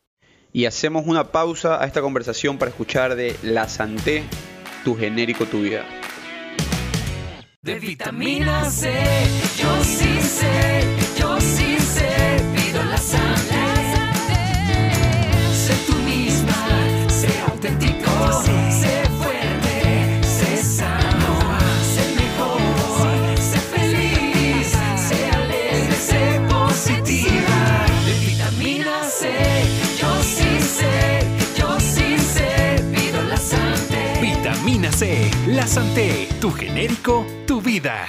Y 0.52 0.66
hacemos 0.66 1.06
una 1.06 1.32
pausa 1.32 1.82
a 1.82 1.86
esta 1.86 2.02
conversación 2.02 2.58
para 2.58 2.72
escuchar 2.72 3.16
de 3.16 3.36
La 3.44 3.68
Santé, 3.68 4.24
tu 4.86 4.96
genérico, 4.96 5.48
tu 5.48 5.62
vida 5.62 5.84
de 7.64 7.80
vitamina 7.80 8.70
C. 8.70 8.94
Yo 9.58 9.84
sí 9.84 10.22
sé, 10.22 10.84
yo 11.20 11.42
sí 11.42 11.75
La 34.98 35.68
Santé, 35.68 36.26
tu 36.40 36.50
genérico, 36.52 37.26
tu 37.46 37.60
vida. 37.60 38.06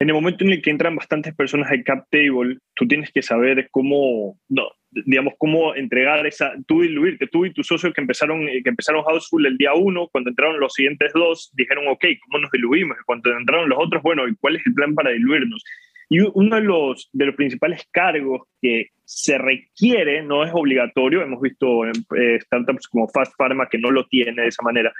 En 0.00 0.08
el 0.08 0.14
momento 0.14 0.42
en 0.42 0.50
el 0.50 0.62
que 0.62 0.70
entran 0.70 0.96
bastantes 0.96 1.32
personas 1.32 1.70
al 1.70 1.84
cap 1.84 2.08
table, 2.10 2.58
tú 2.74 2.88
tienes 2.88 3.12
que 3.12 3.22
saber 3.22 3.68
cómo, 3.70 4.36
no, 4.48 4.64
digamos, 4.90 5.34
cómo 5.38 5.76
entregar 5.76 6.26
esa, 6.26 6.54
tú 6.66 6.80
diluirte, 6.80 7.28
tú 7.28 7.46
y 7.46 7.52
tus 7.52 7.68
socios 7.68 7.94
que 7.94 8.00
empezaron, 8.00 8.46
que 8.46 8.68
empezaron 8.68 9.04
Houseful 9.04 9.46
el 9.46 9.56
día 9.56 9.74
uno, 9.74 10.08
cuando 10.08 10.30
entraron 10.30 10.58
los 10.58 10.72
siguientes 10.72 11.12
dos, 11.12 11.52
dijeron, 11.54 11.86
ok, 11.86 12.04
¿cómo 12.24 12.42
nos 12.42 12.50
diluimos? 12.50 12.96
Y 13.00 13.04
cuando 13.04 13.30
entraron 13.30 13.68
los 13.68 13.78
otros, 13.80 14.02
bueno, 14.02 14.26
¿y 14.26 14.34
cuál 14.34 14.56
es 14.56 14.66
el 14.66 14.74
plan 14.74 14.92
para 14.92 15.10
diluirnos? 15.10 15.62
Y 16.08 16.18
uno 16.18 16.56
de 16.56 16.62
los, 16.62 17.10
de 17.12 17.26
los 17.26 17.36
principales 17.36 17.86
cargos 17.92 18.42
que 18.60 18.88
se 19.04 19.38
requiere, 19.38 20.24
no 20.24 20.44
es 20.44 20.50
obligatorio, 20.52 21.22
hemos 21.22 21.40
visto 21.40 21.86
eh, 21.86 22.40
startups 22.40 22.88
como 22.88 23.06
Fast 23.06 23.34
Pharma 23.38 23.68
que 23.68 23.78
no 23.78 23.92
lo 23.92 24.04
tiene 24.08 24.42
de 24.42 24.48
esa 24.48 24.64
manera, 24.64 24.92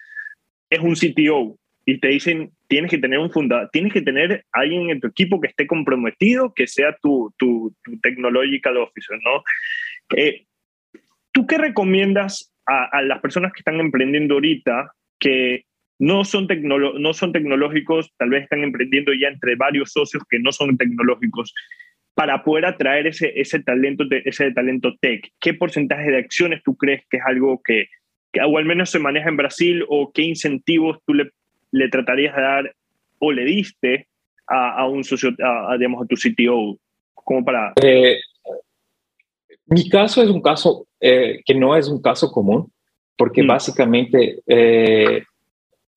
es 0.75 0.81
un 0.81 0.95
CTO. 0.95 1.59
Y 1.87 1.99
te 1.99 2.09
dicen, 2.09 2.51
tienes 2.67 2.91
que 2.91 2.99
tener 2.99 3.19
un 3.19 3.31
fundador, 3.31 3.69
tienes 3.71 3.93
que 3.93 4.01
tener 4.01 4.45
alguien 4.53 4.91
en 4.91 5.01
tu 5.01 5.09
equipo 5.09 5.41
que 5.41 5.49
esté 5.49 5.67
comprometido, 5.67 6.55
que 6.55 6.67
sea 6.67 6.97
tu, 7.03 7.33
tu, 7.37 7.75
tu 7.85 8.01
technological 8.01 8.79
officer, 8.79 9.19
¿no? 9.23 9.43
Eh, 10.17 10.47
¿Tú 11.33 11.47
qué 11.47 11.59
recomiendas 11.59 12.55
a, 12.67 12.85
a, 12.87 13.03
las 13.03 13.21
personas 13.21 13.53
que 13.53 13.61
están 13.61 13.81
emprendiendo 13.81 14.35
ahorita 14.35 14.93
que 15.19 15.65
no 15.99 16.25
son, 16.25 16.49
no 16.99 17.13
son 17.13 17.33
tecnológicos, 17.33 18.13
tal 18.17 18.31
vez 18.31 18.45
están 18.45 18.65
emprendiendo 18.65 19.13
ya 19.13 19.29
entre 19.29 19.57
varios 19.57 19.93
socios 19.93 20.23
que 20.29 20.39
no 20.39 20.53
son 20.53 20.77
tecnológicos, 20.77 21.53
para 22.15 22.45
poder 22.45 22.67
atraer 22.67 23.09
ese, 23.09 23.33
ese, 23.37 23.63
talento, 23.63 24.05
ese 24.25 24.53
talento 24.53 24.97
tech? 25.01 25.29
¿Qué 25.41 25.55
porcentaje 25.55 26.11
de 26.11 26.19
acciones 26.19 26.63
tú 26.63 26.77
crees 26.77 27.03
que 27.11 27.19
es 27.19 27.23
algo 27.27 27.61
que 27.63 27.89
o 28.47 28.59
al 28.59 28.65
menos 28.65 28.91
se 28.91 28.99
maneja 28.99 29.29
en 29.29 29.37
Brasil 29.37 29.85
o 29.89 30.11
qué 30.13 30.23
incentivos 30.23 30.99
tú 31.07 31.15
le, 31.15 31.31
le 31.71 31.89
tratarías 31.89 32.35
de 32.37 32.43
dar 32.43 32.75
o 33.19 33.33
le 33.33 33.45
diste 33.45 34.09
a, 34.47 34.81
a 34.81 34.89
un 34.89 35.05
socio, 35.05 35.31
a, 35.43 35.77
digamos, 35.77 36.03
a 36.03 36.07
tu 36.07 36.17
CTO? 36.17 36.79
Como 37.15 37.45
para... 37.45 37.73
Eh, 37.83 38.19
mi 39.67 39.89
caso 39.89 40.23
es 40.23 40.29
un 40.29 40.43
caso 40.43 40.87
eh, 41.01 41.41
que 41.45 41.55
no 41.55 41.77
es 41.77 41.89
un 41.89 42.03
caso 42.03 42.31
común, 42.31 42.71
porque 43.17 43.43
mm. 43.43 43.47
básicamente, 43.47 44.41
eh, 44.47 45.23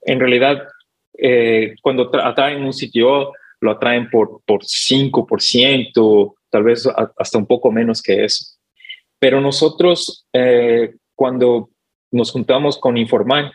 en 0.02 0.20
realidad, 0.20 0.64
cuando 1.82 2.12
atraen 2.24 2.64
un 2.64 2.74
sitio, 2.74 3.34
lo 3.60 3.72
atraen 3.72 4.10
por, 4.10 4.42
por 4.46 4.62
5%, 4.62 6.34
tal 6.50 6.64
vez 6.64 6.88
hasta 7.18 7.38
un 7.38 7.48
poco 7.48 7.72
menos 7.72 8.02
que 8.02 8.24
eso. 8.24 8.46
Pero 9.20 9.42
nosotros, 9.42 10.28
cuando 11.16 11.72
nos 12.12 12.32
juntamos 12.32 12.78
con 12.78 12.98
Informal, 12.98 13.54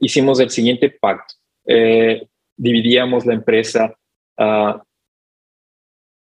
hicimos 0.00 0.40
el 0.40 0.50
siguiente 0.50 0.90
pacto. 0.90 1.34
Eh, 1.66 2.26
dividíamos 2.56 3.26
la 3.26 3.34
empresa 3.34 3.96
a 4.38 4.82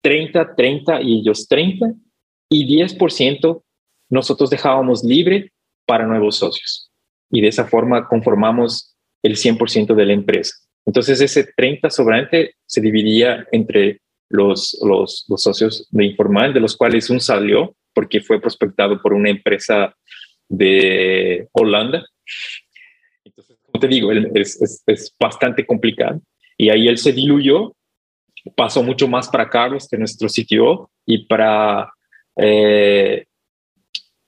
30, 0.02 0.56
30 0.56 1.02
y 1.02 1.20
ellos 1.20 1.48
30 1.48 1.94
y 2.50 2.82
10% 2.82 3.64
nosotros 4.10 4.50
dejábamos 4.50 5.04
libre 5.04 5.52
para 5.86 6.06
nuevos 6.06 6.38
socios. 6.38 6.92
Y 7.32 7.42
de 7.42 7.48
esa 7.48 7.66
forma 7.66 8.08
conformamos 8.08 8.96
el 9.24 9.36
100% 9.36 9.96
de 9.96 10.06
la 10.06 10.14
empresa. 10.14 10.56
Entonces 10.86 11.22
ese 11.22 11.46
30 11.56 11.90
sobrante 11.90 12.56
se 12.66 12.82
dividía 12.82 13.48
entre 13.52 14.02
los, 14.30 14.78
los, 14.84 15.26
los, 15.30 15.42
socios 15.42 15.88
de 15.92 16.06
Informal, 16.06 16.54
de 16.54 16.60
los 16.60 16.76
cuales 16.76 17.10
un 17.10 17.20
salió 17.20 17.76
porque 17.94 18.22
fue 18.22 18.42
prospectado 18.42 19.02
por 19.02 19.14
una 19.14 19.30
empresa 19.30 19.96
de 20.58 21.48
Holanda. 21.52 22.06
Entonces, 23.24 23.58
como 23.64 23.80
te 23.80 23.88
digo, 23.88 24.12
es, 24.12 24.84
es, 24.86 25.16
bastante 25.20 25.66
complicado. 25.66 26.22
Y 26.58 26.70
ahí 26.70 26.88
él 26.88 26.98
se 26.98 27.12
diluyó, 27.12 27.76
pasó 28.56 28.84
mucho 28.84 29.08
más 29.08 29.28
para 29.30 29.50
Carlos 29.50 29.88
que 29.90 29.98
nuestro 29.98 30.30
sitio 30.30 30.92
y 31.06 31.26
para 31.26 31.92
eh, 32.36 33.26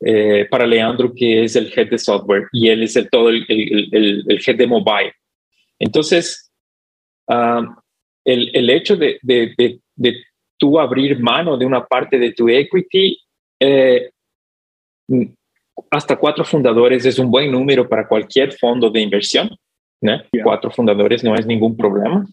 eh, 0.01 0.45
para 0.49 0.65
Leandro, 0.65 1.13
que 1.15 1.43
es 1.43 1.55
el 1.55 1.71
head 1.75 1.89
de 1.89 1.97
software, 1.97 2.47
y 2.51 2.69
él 2.69 2.83
es 2.83 2.95
el, 2.95 3.09
todo 3.09 3.29
el, 3.29 3.45
el, 3.47 4.23
el 4.27 4.41
head 4.45 4.55
de 4.55 4.67
mobile. 4.67 5.13
Entonces, 5.79 6.51
uh, 7.27 7.65
el, 8.23 8.69
hecho 8.69 8.95
de, 8.97 9.19
de, 9.21 9.53
de, 9.57 9.79
de, 9.95 10.23
tú 10.57 10.79
abrir 10.79 11.19
mano 11.19 11.57
de 11.57 11.65
una 11.65 11.85
parte 11.85 12.17
de 12.17 12.33
tu 12.33 12.49
equity, 12.49 13.17
eh, 13.59 14.11
hasta 15.91 16.15
cuatro 16.15 16.45
fundadores 16.45 17.05
es 17.05 17.19
un 17.19 17.29
buen 17.29 17.51
número 17.51 17.87
para 17.87 18.07
cualquier 18.07 18.53
fondo 18.53 18.89
de 18.89 19.01
inversión. 19.01 19.49
¿no? 20.01 20.21
Yeah. 20.31 20.43
Cuatro 20.43 20.71
fundadores 20.71 21.23
no 21.23 21.35
es 21.35 21.45
ningún 21.45 21.75
problema. 21.75 22.25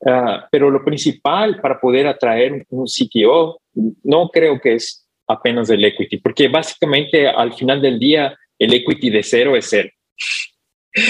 Uh, 0.00 0.46
pero 0.50 0.70
lo 0.70 0.84
principal 0.84 1.60
para 1.60 1.80
poder 1.80 2.06
atraer 2.06 2.64
un 2.70 2.86
CTO, 2.86 3.60
no 4.04 4.28
creo 4.28 4.60
que 4.60 4.74
es 4.74 5.06
apenas 5.26 5.68
el 5.70 5.84
equity, 5.84 6.18
porque 6.18 6.48
básicamente 6.48 7.28
al 7.28 7.52
final 7.52 7.82
del 7.82 7.98
día 7.98 8.36
el 8.58 8.72
equity 8.72 9.10
de 9.10 9.22
cero 9.22 9.56
es 9.56 9.66
cero. 9.68 9.90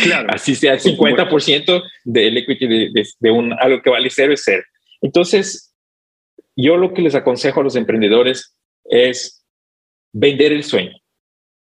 Claro. 0.03 0.29
Así 0.33 0.55
sea 0.55 0.75
el 0.75 0.81
50% 0.81 1.83
del 2.05 2.37
equity 2.39 2.67
de, 2.67 2.91
de, 2.93 3.09
de, 3.19 3.31
un, 3.31 3.53
algo 3.53 3.81
que 3.81 3.91
vale 3.91 4.11
cero 4.11 4.33
es 4.33 4.43
cero. 4.45 4.63
Entonces, 5.01 5.75
yo 6.57 6.77
lo 6.77 6.93
que 6.93 7.03
les 7.03 7.15
aconsejo 7.15 7.61
a 7.61 7.65
los 7.65 7.77
emprendedores 7.77 8.57
es 8.85 9.47
vender 10.13 10.53
el 10.53 10.65
sueño. 10.65 10.98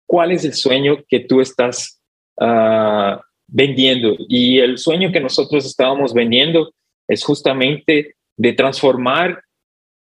¿Cuál 0.09 0.31
es 0.31 0.43
el 0.43 0.55
sueño 0.55 1.03
que 1.07 1.19
tú 1.19 1.39
estás 1.39 2.01
uh, 2.41 3.21
vendiendo? 3.45 4.15
Y 4.27 4.57
el 4.57 4.79
sueño 4.79 5.11
que 5.11 5.19
nosotros 5.19 5.63
estábamos 5.67 6.15
vendiendo 6.15 6.73
es 7.07 7.23
justamente 7.23 8.15
de 8.35 8.53
transformar 8.53 9.43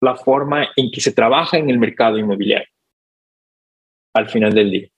la 0.00 0.14
forma 0.14 0.68
en 0.76 0.92
que 0.92 1.00
se 1.00 1.10
trabaja 1.10 1.58
en 1.58 1.70
el 1.70 1.80
mercado 1.80 2.18
inmobiliario 2.18 2.68
al 4.14 4.28
final 4.28 4.54
del 4.54 4.70
día. 4.70 4.88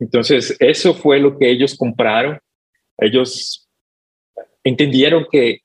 Entonces, 0.00 0.56
eso 0.58 0.94
fue 0.94 1.20
lo 1.20 1.38
que 1.38 1.50
ellos 1.50 1.76
compraron. 1.76 2.38
Ellos 2.96 3.68
entendieron 4.64 5.26
que 5.30 5.60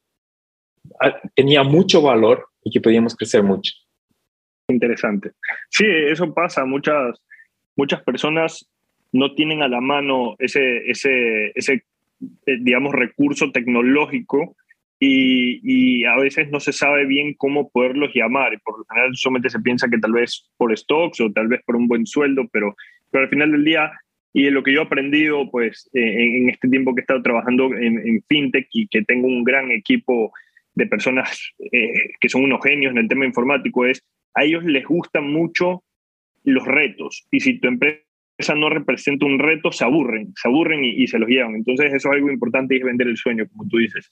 ah, 1.00 1.18
tenía 1.34 1.64
mucho 1.64 2.02
valor 2.02 2.46
y 2.62 2.72
que 2.72 2.82
podíamos 2.82 3.16
crecer 3.16 3.42
mucho. 3.42 3.72
Interesante. 4.68 5.32
Sí, 5.70 5.86
eso 5.88 6.34
pasa. 6.34 6.66
Muchas, 6.66 7.22
muchas 7.76 8.02
personas 8.04 8.70
no 9.12 9.34
tienen 9.34 9.62
a 9.62 9.68
la 9.68 9.80
mano 9.80 10.36
ese, 10.40 10.90
ese, 10.90 11.52
ese 11.56 11.84
eh, 12.46 12.58
digamos, 12.60 12.94
recurso 12.94 13.52
tecnológico 13.52 14.56
y, 15.00 15.60
y, 15.64 16.06
a 16.06 16.16
veces 16.16 16.50
no 16.50 16.60
se 16.60 16.74
sabe 16.74 17.06
bien 17.06 17.36
cómo 17.36 17.70
poderlos 17.70 18.12
llamar. 18.14 18.60
Por 18.64 18.80
lo 18.80 18.86
general 18.86 19.16
solamente 19.16 19.52
se 19.52 19.60
piensa 19.60 19.88
que 19.90 20.00
tal 20.00 20.14
vez 20.14 20.50
por 20.58 20.76
stocks 20.76 21.22
o 21.22 21.32
tal 21.32 21.48
vez 21.48 21.62
por 21.66 21.76
un 21.76 21.88
buen 21.88 22.08
sueldo, 22.08 22.48
pero, 22.52 22.76
pero 23.12 23.26
al 23.26 23.30
final 23.30 23.52
del 23.52 23.64
día, 23.64 23.92
y 24.34 24.46
de 24.46 24.52
lo 24.52 24.64
que 24.64 24.74
yo 24.74 24.82
he 24.82 24.86
aprendido 24.86 25.50
pues, 25.52 25.88
eh, 25.94 26.02
en, 26.02 26.44
en, 26.44 26.50
este 26.50 26.68
tiempo 26.68 26.96
que 26.96 27.02
he 27.02 27.04
estado 27.04 27.22
trabajando 27.22 27.74
en, 27.74 28.00
en, 28.00 28.24
FinTech 28.28 28.68
y 28.72 28.88
que 28.88 29.04
tengo 29.04 29.28
un 29.28 29.44
gran 29.44 29.72
equipo 29.72 30.32
de 30.74 30.88
personas 30.88 31.54
eh, 31.72 32.12
que 32.20 32.30
son 32.30 32.44
unos 32.44 32.60
genios 32.64 32.92
en 32.92 32.98
el 32.98 33.08
tema 33.08 33.26
informático, 33.26 33.86
es 33.86 34.04
a 34.38 34.44
ellos 34.44 34.64
les 34.64 34.86
gustan 34.86 35.32
mucho 35.32 35.84
los 36.44 36.64
retos. 36.66 37.28
Y 37.32 37.40
si 37.40 37.60
tu 37.60 37.68
empresa 37.68 38.04
no 38.56 38.70
representa 38.70 39.26
un 39.26 39.40
reto, 39.40 39.72
se 39.72 39.84
aburren, 39.84 40.32
se 40.36 40.48
aburren 40.48 40.84
y, 40.86 41.08
se 41.08 41.18
los 41.18 41.28
llevan. 41.28 41.56
Entonces 41.56 41.88
eso 41.88 42.10
es 42.10 42.16
algo 42.16 42.32
importante 42.32 42.76
y 42.76 42.78
es 42.78 42.84
vender 42.84 43.08
el 43.08 43.18
sueño, 43.18 43.48
como 43.50 43.68
tú 43.68 43.78
dices. 43.78 44.12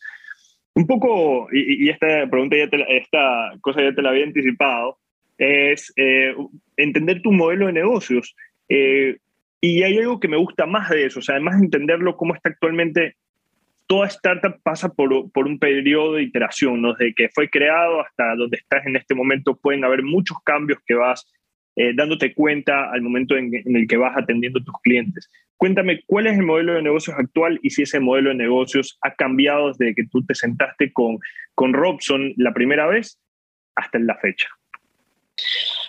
Un 0.73 0.87
poco, 0.87 1.47
y, 1.53 1.87
esta 1.89 2.27
pregunta, 2.27 2.57
ya 2.57 2.67
esta 2.89 3.51
cosa 3.61 3.83
ya 3.83 3.93
te 3.93 4.01
la 4.01 4.09
había 4.09 4.25
anticipado, 4.25 4.97
es 5.37 5.93
eh, 5.95 6.33
entender 6.75 7.21
tu 7.21 7.31
modelo 7.31 7.67
de 7.67 7.73
negocios. 7.73 8.35
Eh, 8.67 9.17
y 9.61 9.83
hay 9.83 9.97
algo 9.99 10.19
que 10.19 10.27
me 10.27 10.37
gusta 10.37 10.65
más 10.65 10.89
de 10.89 11.05
eso, 11.05 11.19
además 11.27 11.59
de 11.59 11.65
entenderlo 11.65 12.17
cómo 12.17 12.33
está 12.33 12.49
actualmente, 12.49 13.15
toda 13.87 14.07
startup 14.07 14.59
pasa 14.63 14.89
por, 14.89 15.31
por 15.31 15.47
un 15.47 15.59
periodo 15.59 16.13
de 16.13 16.23
iteración, 16.23 16.81
¿no? 16.81 16.93
desde 16.93 17.13
que 17.13 17.29
fue 17.29 17.49
creado 17.49 18.01
hasta 18.01 18.35
donde 18.35 18.57
estás 18.57 18.85
en 18.85 18.95
este 18.95 19.15
momento, 19.15 19.55
pueden 19.55 19.83
haber 19.83 20.03
muchos 20.03 20.37
cambios 20.43 20.79
que 20.85 20.95
vas 20.95 21.25
eh, 21.75 21.91
dándote 21.93 22.33
cuenta 22.33 22.91
al 22.91 23.01
momento 23.01 23.35
en, 23.35 23.53
en, 23.53 23.75
el 23.75 23.87
que 23.87 23.97
vas 23.97 24.15
atendiendo 24.17 24.59
a 24.59 24.63
tus 24.63 24.75
clientes. 24.81 25.29
Cuéntame, 25.57 26.03
¿cuál 26.05 26.27
es 26.27 26.37
el 26.37 26.45
modelo 26.45 26.73
de 26.73 26.81
negocios 26.81 27.17
actual 27.17 27.59
y 27.61 27.69
si 27.69 27.83
ese 27.83 27.99
modelo 27.99 28.29
de 28.29 28.35
negocios 28.35 28.97
ha 29.01 29.13
cambiado 29.13 29.73
desde 29.73 29.93
que 29.93 30.07
tú 30.07 30.25
te 30.25 30.35
sentaste 30.35 30.91
con, 30.91 31.19
con 31.53 31.73
Robson 31.73 32.33
la 32.37 32.53
primera 32.53 32.87
vez 32.87 33.19
hasta 33.75 33.99
la 33.99 34.15
fecha? 34.15 34.47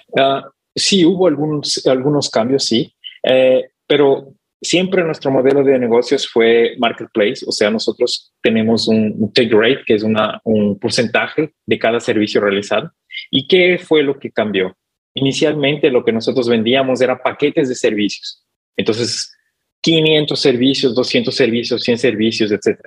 Uh, 0.08 0.42
sí, 0.74 1.04
hubo 1.04 1.28
algunos, 1.28 1.86
algunos 1.86 2.30
cambios, 2.30 2.64
sí, 2.64 2.92
eh, 3.22 3.68
pero 3.86 4.34
siempre 4.60 5.04
nuestro 5.04 5.30
modelo 5.30 5.62
de 5.62 5.78
negocios 5.78 6.28
fue 6.28 6.74
marketplace, 6.78 7.44
o 7.46 7.52
sea, 7.52 7.70
nosotros 7.70 8.32
tenemos 8.42 8.88
un, 8.88 9.32
take 9.32 9.50
rate, 9.52 9.82
que 9.86 9.94
es 9.94 10.02
un 10.02 10.78
porcentaje 10.78 11.54
de 11.66 11.78
cada 11.78 12.00
servicio 12.00 12.40
realizado. 12.40 12.90
¿Y 13.30 13.46
qué 13.46 13.78
fue 13.78 14.02
lo 14.02 14.18
que 14.18 14.30
cambió? 14.30 14.76
Inicialmente 15.14 15.90
lo 15.90 16.04
que 16.04 16.12
nosotros 16.12 16.48
vendíamos 16.48 17.00
era 17.00 17.22
paquetes 17.22 17.68
de 17.68 17.74
servicios. 17.74 18.44
Entonces, 18.76 19.32
500 19.80 20.38
servicios, 20.38 20.94
200 20.94 21.34
servicios, 21.34 21.82
100 21.82 21.98
servicios, 21.98 22.52
etc. 22.52 22.80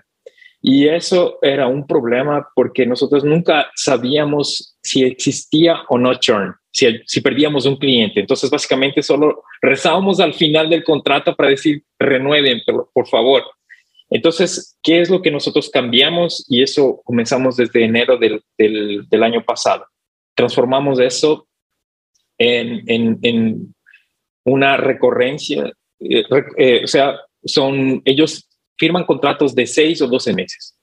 Y 0.61 0.87
eso 0.87 1.39
era 1.41 1.67
un 1.67 1.87
problema 1.87 2.47
porque 2.53 2.85
nosotros 2.85 3.23
nunca 3.23 3.71
sabíamos 3.75 4.77
si 4.83 5.03
existía 5.03 5.77
o 5.87 5.97
no 5.97 6.13
churn, 6.15 6.53
si, 6.71 6.99
si 7.05 7.21
perdíamos 7.21 7.65
un 7.65 7.77
cliente. 7.77 8.19
Entonces, 8.19 8.49
básicamente 8.49 9.01
solo 9.01 9.43
rezábamos 9.61 10.19
al 10.19 10.33
final 10.33 10.69
del 10.69 10.83
contrato 10.83 11.35
para 11.35 11.49
decir, 11.49 11.83
renueven, 11.97 12.61
por, 12.65 12.89
por 12.93 13.07
favor. 13.07 13.43
Entonces, 14.09 14.77
¿qué 14.81 15.01
es 15.01 15.09
lo 15.09 15.21
que 15.21 15.31
nosotros 15.31 15.69
cambiamos? 15.69 16.45
Y 16.49 16.63
eso 16.63 17.01
comenzamos 17.03 17.57
desde 17.57 17.83
enero 17.83 18.17
del, 18.17 18.41
del, 18.57 19.07
del 19.07 19.23
año 19.23 19.43
pasado. 19.43 19.85
Transformamos 20.35 20.99
eso 20.99 21.47
en, 22.37 22.83
en, 22.87 23.19
en 23.21 23.75
una 24.45 24.77
recurrencia. 24.77 25.71
Eh, 25.99 26.23
eh, 26.57 26.81
o 26.83 26.87
sea, 26.87 27.19
son, 27.43 28.01
ellos 28.05 28.47
firman 28.77 29.05
contratos 29.05 29.53
de 29.53 29.67
seis 29.67 30.01
o 30.01 30.07
doce 30.07 30.33
meses, 30.33 30.75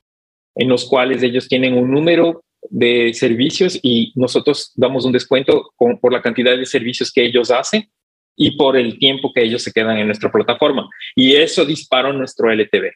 en 0.54 0.68
los 0.68 0.84
cuales 0.84 1.22
ellos 1.22 1.48
tienen 1.48 1.74
un 1.74 1.90
número 1.90 2.44
de 2.70 3.12
servicios 3.14 3.78
y 3.82 4.12
nosotros 4.14 4.72
damos 4.74 5.04
un 5.04 5.12
descuento 5.12 5.72
con, 5.76 5.98
por 5.98 6.12
la 6.12 6.22
cantidad 6.22 6.56
de 6.56 6.66
servicios 6.66 7.12
que 7.12 7.24
ellos 7.24 7.50
hacen 7.50 7.88
y 8.36 8.56
por 8.56 8.76
el 8.76 8.98
tiempo 8.98 9.32
que 9.32 9.42
ellos 9.42 9.62
se 9.62 9.72
quedan 9.72 9.98
en 9.98 10.06
nuestra 10.06 10.30
plataforma. 10.30 10.88
Y 11.14 11.34
eso 11.34 11.64
disparó 11.64 12.12
nuestro 12.12 12.50
LTV. 12.50 12.92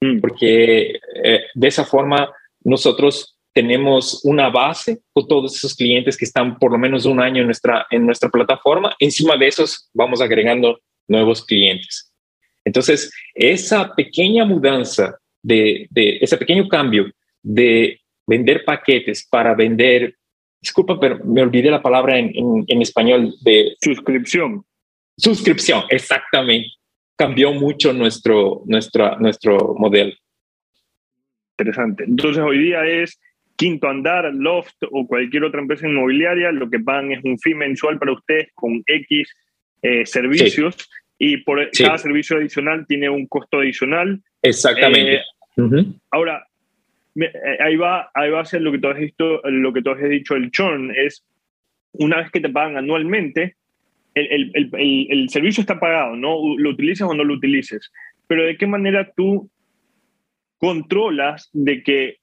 Mm. 0.00 0.20
Porque 0.20 1.00
eh, 1.24 1.40
de 1.54 1.68
esa 1.68 1.84
forma 1.84 2.30
nosotros 2.64 3.36
tenemos 3.52 4.24
una 4.24 4.48
base 4.48 5.00
con 5.12 5.28
todos 5.28 5.56
esos 5.56 5.74
clientes 5.74 6.16
que 6.16 6.24
están 6.24 6.58
por 6.58 6.72
lo 6.72 6.78
menos 6.78 7.04
un 7.04 7.20
año 7.20 7.40
en 7.40 7.46
nuestra, 7.46 7.86
en 7.90 8.06
nuestra 8.06 8.30
plataforma. 8.30 8.94
Encima 8.98 9.36
de 9.36 9.48
esos 9.48 9.90
vamos 9.92 10.20
agregando 10.20 10.80
nuevos 11.08 11.44
clientes. 11.44 12.12
Entonces, 12.64 13.12
esa 13.34 13.94
pequeña 13.94 14.44
mudanza, 14.44 15.18
de, 15.42 15.88
de, 15.90 16.18
ese 16.20 16.36
pequeño 16.36 16.68
cambio 16.68 17.10
de 17.42 18.00
vender 18.26 18.64
paquetes 18.64 19.26
para 19.28 19.54
vender, 19.54 20.14
disculpa, 20.60 20.98
pero 20.98 21.18
me 21.24 21.42
olvidé 21.42 21.70
la 21.70 21.82
palabra 21.82 22.18
en, 22.18 22.32
en, 22.34 22.64
en 22.66 22.82
español, 22.82 23.34
de 23.42 23.74
suscripción. 23.80 24.64
Suscripción, 25.16 25.84
exactamente. 25.90 26.68
Cambió 27.16 27.52
mucho 27.52 27.92
nuestro, 27.92 28.62
nuestro, 28.66 29.16
nuestro 29.18 29.74
modelo. 29.78 30.12
Interesante. 31.58 32.04
Entonces, 32.04 32.42
hoy 32.42 32.58
día 32.58 32.84
es 32.84 33.20
Quinto 33.56 33.88
Andar, 33.88 34.32
Loft 34.34 34.76
o 34.90 35.06
cualquier 35.06 35.44
otra 35.44 35.60
empresa 35.60 35.86
inmobiliaria, 35.86 36.50
lo 36.50 36.68
que 36.70 36.80
pagan 36.80 37.12
es 37.12 37.22
un 37.22 37.38
fee 37.38 37.54
mensual 37.54 37.98
para 37.98 38.12
ustedes 38.12 38.48
con 38.54 38.82
X 38.86 39.28
eh, 39.82 40.06
servicios. 40.06 40.74
Sí 40.76 40.86
y 41.24 41.36
por 41.36 41.68
sí. 41.70 41.84
cada 41.84 41.98
servicio 41.98 42.36
adicional 42.36 42.84
tiene 42.88 43.08
un 43.08 43.28
costo 43.28 43.60
adicional. 43.60 44.20
Exactamente. 44.42 45.14
Eh, 45.14 45.22
uh 45.58 45.68
-huh. 45.68 46.00
Ahora, 46.10 46.44
ahí, 47.60 47.76
va, 47.76 48.10
ahí 48.14 48.30
va 48.30 48.40
a 48.40 48.44
ser 48.44 48.62
lo 48.62 48.72
que 48.72 48.78
tú 48.78 48.88
has 48.88 48.98
visto, 48.98 49.40
lo 49.44 49.72
que 49.72 49.82
tú 49.82 49.90
has 49.90 50.08
dicho, 50.08 50.34
el 50.34 50.50
churn, 50.50 50.92
es 50.94 51.24
una 51.92 52.18
vez 52.18 52.30
que 52.30 52.40
te 52.40 52.48
pagan 52.48 52.76
anualmente, 52.76 53.56
el, 54.14 54.52
el, 54.54 54.70
el, 54.74 55.06
el, 55.10 55.28
servicio 55.28 55.62
está 55.62 55.80
pagado, 55.80 56.16
¿no? 56.16 56.36
Lo 56.56 56.70
utilices 56.70 57.02
o 57.02 57.14
no 57.14 57.24
lo 57.24 57.34
utilices. 57.34 57.90
Pero 58.26 58.44
¿de 58.44 58.56
qué 58.56 58.66
manera 58.66 59.10
tú 59.16 59.50
controlas 60.58 61.50
de 61.52 61.82
que 61.82 62.16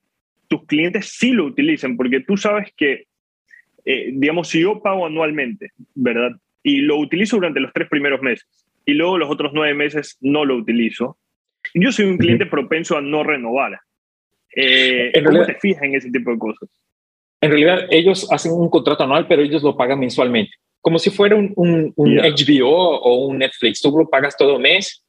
tus 0.47 0.65
clientes 0.65 1.07
sí 1.17 1.31
lo 1.31 1.45
utilicen? 1.45 1.97
Porque 1.97 2.19
tú 2.19 2.37
sabes 2.37 2.71
que, 2.75 3.05
eh, 3.85 4.11
digamos, 4.13 4.49
si 4.49 4.61
yo 4.61 4.81
pago 4.81 5.05
anualmente, 5.05 5.71
¿verdad? 5.95 6.31
Y 6.61 6.81
lo 6.81 6.97
utilizo 6.97 7.37
durante 7.37 7.59
los 7.59 7.73
tres 7.73 7.89
primeros 7.89 8.21
meses 8.21 8.47
y 8.85 8.93
luego 8.93 9.17
los 9.17 9.29
otros 9.29 9.51
nueve 9.53 9.73
meses 9.73 10.17
no 10.21 10.45
lo 10.45 10.55
utilizo. 10.55 11.17
Yo 11.73 11.91
soy 11.91 12.05
un 12.05 12.17
cliente 12.17 12.45
propenso 12.45 12.97
a 12.97 13.01
no 13.01 13.23
renovar. 13.23 13.79
Eh, 14.55 15.11
¿Cómo 15.13 15.29
realidad, 15.29 15.47
te 15.47 15.59
fijas 15.59 15.83
en 15.83 15.95
ese 15.95 16.11
tipo 16.11 16.31
de 16.31 16.39
cosas? 16.39 16.69
En 17.41 17.51
realidad, 17.51 17.87
ellos 17.89 18.27
hacen 18.31 18.51
un 18.51 18.69
contrato 18.69 19.03
anual, 19.03 19.27
pero 19.27 19.41
ellos 19.41 19.63
lo 19.63 19.77
pagan 19.77 19.99
mensualmente. 19.99 20.51
Como 20.81 20.97
si 20.99 21.09
fuera 21.09 21.35
un, 21.35 21.53
un, 21.55 21.93
un 21.95 22.11
yeah. 22.11 22.23
HBO 22.23 22.69
o 22.69 23.27
un 23.27 23.37
Netflix. 23.37 23.81
Tú 23.81 23.95
lo 23.97 24.09
pagas 24.09 24.35
todo 24.37 24.59
mes, 24.59 25.03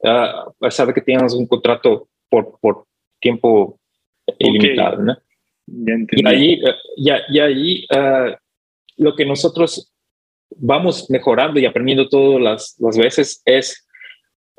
uh, 0.00 0.70
sabe 0.70 0.94
que 0.94 1.02
tienes 1.02 1.34
un 1.34 1.46
contrato 1.46 2.08
por, 2.28 2.58
por 2.60 2.84
tiempo 3.20 3.78
ilimitado. 4.38 4.94
Okay. 4.94 5.04
¿no? 5.04 5.16
y 6.10 6.26
ahí, 6.26 6.60
y, 6.96 7.10
y 7.28 7.38
ahí 7.38 7.86
uh, 7.94 8.34
lo 8.96 9.14
que 9.14 9.24
nosotros 9.24 9.92
vamos 10.56 11.08
mejorando 11.10 11.60
y 11.60 11.66
aprendiendo 11.66 12.08
todas 12.08 12.40
las, 12.40 12.76
las 12.78 12.96
veces 12.96 13.42
es 13.44 13.86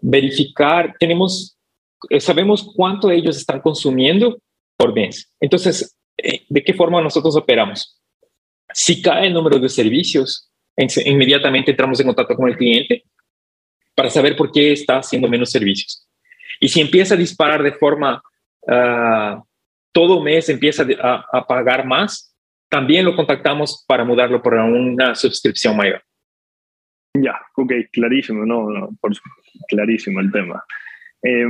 verificar, 0.02 0.96
tenemos, 1.00 1.58
sabemos 2.20 2.72
cuánto 2.76 3.12
ellos 3.12 3.38
están 3.38 3.62
consumiendo 3.62 4.40
por 4.78 4.94
mes. 4.94 5.34
Entonces, 5.40 5.98
eh, 6.18 6.46
¿de 6.50 6.64
qué 6.64 6.74
forma 6.74 7.02
nosotros 7.02 7.36
operamos? 7.36 8.02
Si 8.74 9.02
cae 9.02 9.28
el 9.28 9.34
número 9.34 9.60
de 9.60 9.70
servicios, 9.70 10.50
inmediatamente 11.06 11.72
entramos 11.72 12.00
en 12.00 12.08
contacto 12.08 12.36
con 12.36 12.50
el 12.50 12.58
cliente 12.58 13.04
para 13.96 14.10
saber 14.10 14.36
por 14.36 14.52
qué 14.52 14.72
está 14.72 14.98
haciendo 14.98 15.28
menos 15.28 15.52
servicios. 15.52 16.08
Y 16.60 16.70
si 16.70 16.82
empieza 16.82 17.16
a 17.16 17.18
disparar 17.18 17.62
de 17.62 17.74
forma, 17.74 18.22
uh, 18.62 19.42
todo 19.92 20.22
mes 20.22 20.48
empieza 20.50 20.86
a, 21.02 21.26
a 21.32 21.46
pagar 21.46 21.86
más, 21.86 22.36
también 22.70 23.04
lo 23.04 23.16
contactamos 23.16 23.84
para 23.88 24.06
mudarlo 24.06 24.42
por 24.42 24.54
una 24.54 25.14
suscripción 25.14 25.76
mayor. 25.76 26.02
Ya, 27.14 27.40
ok, 27.58 27.74
clarísimo, 27.92 28.46
no, 28.46 28.70
no 28.70 28.90
por 29.02 29.12
clarísimo 29.68 30.22
el 30.22 30.32
tema. 30.32 30.64
Eh, 31.24 31.46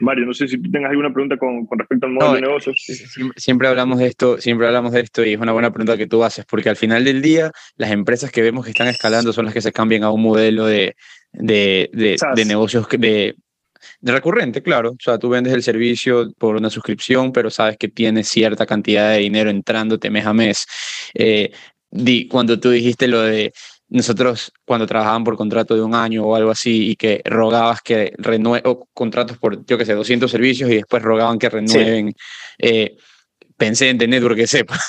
Mario, 0.00 0.26
no 0.26 0.34
sé 0.34 0.48
si 0.48 0.60
tú 0.60 0.70
tengas 0.70 0.90
alguna 0.90 1.12
pregunta 1.12 1.36
con, 1.36 1.66
con 1.66 1.78
respecto 1.78 2.06
al 2.06 2.12
modelo 2.12 2.30
no, 2.30 2.34
de 2.34 2.40
negocios. 2.42 2.76
Siempre, 2.84 3.40
siempre, 3.40 3.68
hablamos 3.68 3.98
de 3.98 4.06
esto, 4.06 4.40
siempre 4.40 4.66
hablamos 4.66 4.92
de 4.92 5.00
esto 5.00 5.24
y 5.24 5.34
es 5.34 5.40
una 5.40 5.52
buena 5.52 5.72
pregunta 5.72 5.96
que 5.96 6.06
tú 6.06 6.24
haces, 6.24 6.44
porque 6.44 6.68
al 6.68 6.76
final 6.76 7.04
del 7.04 7.22
día 7.22 7.52
las 7.76 7.90
empresas 7.92 8.32
que 8.32 8.42
vemos 8.42 8.64
que 8.64 8.72
están 8.72 8.88
escalando 8.88 9.32
son 9.32 9.44
las 9.44 9.54
que 9.54 9.60
se 9.60 9.72
cambian 9.72 10.02
a 10.02 10.10
un 10.10 10.22
modelo 10.22 10.66
de, 10.66 10.96
de, 11.32 11.90
de, 11.92 12.16
de 12.34 12.44
negocios 12.44 12.88
de, 12.88 13.36
de 14.00 14.12
recurrente, 14.12 14.62
claro. 14.62 14.90
O 14.90 14.96
sea, 14.98 15.18
tú 15.18 15.28
vendes 15.28 15.52
el 15.52 15.62
servicio 15.62 16.32
por 16.38 16.56
una 16.56 16.70
suscripción, 16.70 17.32
pero 17.32 17.50
sabes 17.50 17.76
que 17.76 17.88
tienes 17.88 18.28
cierta 18.28 18.66
cantidad 18.66 19.12
de 19.12 19.18
dinero 19.18 19.50
entrándote 19.50 20.10
mes 20.10 20.26
a 20.26 20.34
mes. 20.34 20.66
Eh, 21.14 21.52
di, 21.90 22.26
cuando 22.26 22.58
tú 22.58 22.70
dijiste 22.70 23.06
lo 23.06 23.22
de 23.22 23.52
nosotros 23.94 24.52
cuando 24.64 24.88
trabajaban 24.88 25.22
por 25.22 25.36
contrato 25.36 25.76
de 25.76 25.82
un 25.82 25.94
año 25.94 26.24
o 26.24 26.34
algo 26.34 26.50
así 26.50 26.90
y 26.90 26.96
que 26.96 27.22
rogabas 27.24 27.80
que 27.80 28.12
renueven, 28.18 28.62
o 28.66 28.88
contratos 28.92 29.38
por, 29.38 29.64
yo 29.66 29.78
que 29.78 29.86
sé, 29.86 29.94
200 29.94 30.28
servicios 30.28 30.68
y 30.68 30.74
después 30.74 31.00
rogaban 31.00 31.38
que 31.38 31.48
renueven, 31.48 32.08
sí. 32.08 32.14
eh, 32.58 32.96
pensé 33.56 33.90
en 33.90 33.98
The 33.98 34.08
Network 34.08 34.34
que 34.34 34.46
sepa. 34.48 34.80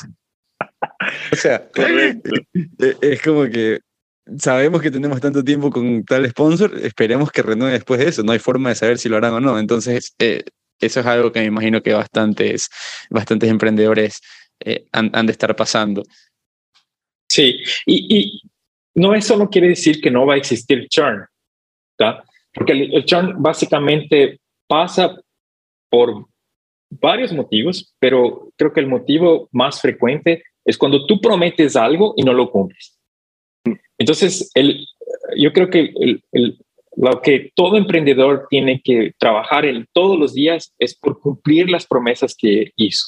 o 1.32 1.36
sea, 1.36 1.70
es 3.02 3.22
como 3.22 3.44
que 3.44 3.80
sabemos 4.40 4.82
que 4.82 4.90
tenemos 4.90 5.22
tanto 5.22 5.44
tiempo 5.44 5.70
con 5.70 6.04
tal 6.04 6.28
sponsor, 6.28 6.76
esperemos 6.82 7.32
que 7.32 7.44
renueve 7.44 7.74
después 7.74 8.00
de 8.00 8.08
eso. 8.08 8.24
No 8.24 8.32
hay 8.32 8.40
forma 8.40 8.70
de 8.70 8.76
saber 8.76 8.98
si 8.98 9.08
lo 9.08 9.18
harán 9.18 9.34
o 9.34 9.40
no. 9.40 9.60
Entonces, 9.60 10.16
eh, 10.18 10.44
eso 10.80 11.02
es 11.02 11.06
algo 11.06 11.32
que 11.32 11.42
me 11.42 11.46
imagino 11.46 11.84
que 11.84 11.94
bastantes, 11.94 12.70
bastantes 13.12 13.52
emprendedores 13.52 14.20
eh, 14.62 14.88
han, 14.92 15.12
han, 15.14 15.28
de 15.28 15.32
estar 15.32 15.56
pasando. 15.56 16.02
Sí, 17.30 17.56
y, 17.86 18.18
y, 18.18 18.42
no, 18.96 19.14
eso 19.14 19.38
no 19.38 19.50
quiere 19.50 19.70
decir 19.70 20.02
que 20.02 20.12
no 20.12 20.26
va 20.26 20.36
a 20.36 20.38
existir 20.38 20.88
churn, 20.90 21.26
¿tá? 21.98 22.24
porque 22.54 22.72
el, 22.72 22.96
el 22.96 23.06
churn 23.06 23.42
básicamente 23.42 24.40
pasa 24.68 25.16
por 25.90 26.26
varios 26.90 27.34
motivos, 27.34 27.94
pero 28.00 28.50
creo 28.56 28.74
que 28.74 28.80
el 28.80 28.88
motivo 28.88 29.50
más 29.52 29.82
frecuente 29.82 30.44
es 30.64 30.78
cuando 30.78 31.06
tú 31.06 31.20
prometes 31.20 31.76
algo 31.76 32.14
y 32.16 32.24
no 32.24 32.34
lo 32.34 32.50
cumples. 32.50 32.98
Entonces, 33.98 34.50
el, 34.56 34.86
yo 35.38 35.54
creo 35.54 35.70
que 35.70 35.94
lo 36.98 37.22
que 37.22 37.52
todo 37.56 37.78
emprendedor 37.78 38.48
tiene 38.50 38.82
que 38.82 39.14
trabajar 39.18 39.66
en 39.66 39.86
todos 39.94 40.18
los 40.18 40.34
días 40.34 40.74
es 40.80 40.98
por 40.98 41.20
cumplir 41.20 41.70
las 41.70 41.86
promesas 41.86 42.36
que 42.36 42.72
hizo. 42.76 43.06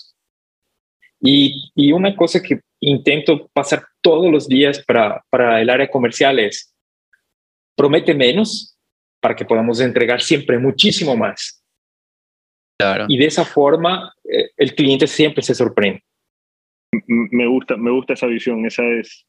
Y, 1.20 1.72
y 1.74 1.92
una 1.94 2.16
cosa 2.16 2.42
que 2.42 2.60
intento 2.80 3.50
pasar 3.54 3.86
todos 4.02 4.32
los 4.32 4.48
días 4.48 4.84
para, 4.86 5.24
para 5.30 5.62
el 5.62 5.70
área 5.70 5.90
comercial 5.90 6.40
es, 6.40 6.74
promete 7.76 8.14
menos 8.14 8.78
para 9.20 9.36
que 9.36 9.46
podamos 9.46 9.80
entregar 9.82 10.22
siempre 10.22 10.58
muchísimo 10.58 11.16
más. 11.16 11.64
Claro. 12.80 13.06
Y 13.08 13.18
de 13.18 13.26
esa 13.26 13.44
forma, 13.44 14.14
eh, 14.24 14.52
el 14.56 14.76
cliente 14.76 15.08
siempre 15.08 15.42
se 15.42 15.56
sorprende. 15.56 16.04
Me 17.08 17.48
gusta, 17.48 17.76
me 17.76 17.92
gusta 17.92 18.14
esa 18.14 18.28
visión, 18.28 18.66
esa 18.66 18.84
es, 18.84 19.26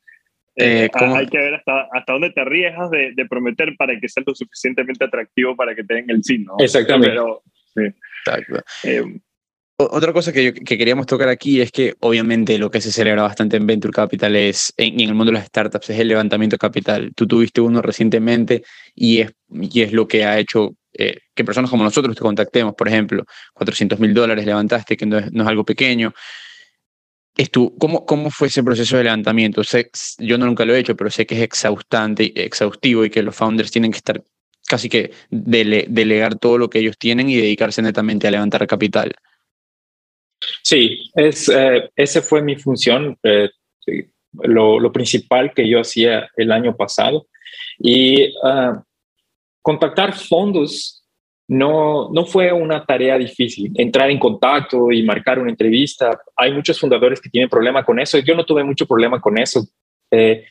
eh, 0.57 0.85
eh 0.85 0.91
hay 1.01 1.27
que 1.27 1.39
ver 1.39 1.55
hasta, 1.55 1.89
hasta 1.93 2.13
dónde 2.13 2.31
te 2.31 2.41
arriesgas 2.41 2.91
de, 2.91 3.13
de, 3.15 3.27
prometer 3.27 3.75
para 3.77 3.99
que 3.99 4.09
sea 4.09 4.23
lo 4.27 4.35
suficientemente 4.35 5.05
atractivo 5.05 5.57
para 5.57 5.75
que 5.75 5.83
te 5.85 5.95
den 5.95 6.11
el 6.11 6.23
sí, 6.23 6.39
¿no? 6.39 6.55
Exactamente. 6.59 7.11
Pero, 7.11 7.43
sí. 7.75 7.83
Exacto. 8.27 8.65
Otra 9.81 10.13
cosa 10.13 10.33
que, 10.33 10.53
que, 10.53 10.77
queríamos 10.77 11.07
tocar 11.07 11.29
aquí 11.29 11.61
es 11.61 11.71
que 11.71 11.95
obviamente 12.01 12.59
lo 12.59 12.69
que 12.69 12.81
se 12.81 12.91
celebra 12.91 13.23
bastante 13.23 13.57
en 13.57 13.65
Venture 13.65 13.93
Capital 13.93 14.35
es, 14.35 14.73
en, 14.77 14.99
en 14.99 15.09
el 15.09 15.15
mundo 15.15 15.31
de 15.31 15.39
las 15.39 15.47
startups, 15.47 15.91
es 15.91 16.01
el 16.01 16.09
levantamiento 16.09 16.55
de 16.55 16.59
capital. 16.59 17.13
Tú 17.15 17.29
tuviste 17.29 17.61
uno 17.61 17.81
recientemente 17.81 18.65
y 18.97 19.21
es, 19.21 19.33
y 19.49 19.83
es 19.83 19.93
lo 19.93 20.09
que 20.09 20.25
ha 20.25 20.37
hecho 20.37 20.75
eh, 20.93 21.19
que 21.33 21.45
personas 21.45 21.71
como 21.71 21.85
nosotros 21.85 22.17
te 22.17 22.23
contactemos, 22.23 22.75
por 22.75 22.89
ejemplo, 22.89 23.25
400 23.55 24.01
mil 24.01 24.13
dólares 24.13 24.45
levantaste, 24.45 24.97
que 24.97 25.07
no 25.07 25.19
es, 25.19 25.31
no 25.31 25.45
es 25.45 25.49
algo 25.49 25.65
pequeño. 25.65 26.13
¿cómo, 27.79 28.05
¿Cómo 28.05 28.31
fue 28.31 28.49
ese 28.49 28.65
proceso 28.65 28.97
de 28.97 29.05
levantamiento? 29.05 29.63
Sé, 29.63 29.91
yo 30.19 30.39
no 30.39 30.47
nunca 30.47 30.65
lo 30.65 30.75
he 30.75 30.81
hecho, 30.81 30.97
pero 30.97 31.09
sé 31.09 31.25
que 31.25 31.37
es 31.37 31.43
exhaustante, 31.43 32.33
exhaustivo 32.45 33.05
y 33.05 33.11
que 33.11 33.23
los 33.23 33.37
founders 33.37 33.71
tienen 33.71 33.93
que 33.93 33.99
estar 33.99 34.25
casi 34.67 34.89
que 34.89 35.13
delegar 35.31 36.37
todo 36.37 36.59
lo 36.59 36.69
que 36.69 36.81
ellos 36.81 36.99
tienen 36.99 37.29
y 37.31 37.37
dedicarse 37.37 37.81
netamente 37.81 38.27
a 38.27 38.33
levantar 38.33 38.67
capital. 38.67 39.15
Sí, 40.63 41.11
es, 41.15 41.49
eh, 41.49 41.91
esa 41.97 42.23
fue 42.23 42.43
mi 42.43 42.57
función, 42.57 43.17
eh, 43.23 43.51
lo, 44.33 44.93
principal 44.93 45.53
que 45.53 45.69
yo 45.69 45.81
hacía 45.81 46.29
el 46.37 46.53
año 46.53 46.77
pasado. 46.77 47.27
Y 47.79 48.29
uh, 48.43 48.81
contactar 49.63 50.15
fondos 50.15 51.05
no, 51.49 52.11
no 52.13 52.27
fue 52.27 52.53
una 52.53 52.85
tarea 52.85 53.17
difícil. 53.17 53.73
Entrar 53.75 54.11
en 54.11 54.19
contacto 54.19 54.93
y 54.93 55.03
marcar 55.03 55.39
una 55.39 55.51
entrevista. 55.51 56.21
Hay 56.37 56.53
muchos 56.53 56.79
fundadores 56.79 57.21
que 57.21 57.31
tienen 57.31 57.49
problema 57.49 57.85
con 57.85 57.99
eso. 57.99 58.19
Yo 58.19 58.35
no 58.35 58.45
tuve 58.45 58.63
mucho 58.65 58.87
problema 58.87 59.21
con 59.21 59.39
eso. 59.39 59.67
Eh, 60.11 60.45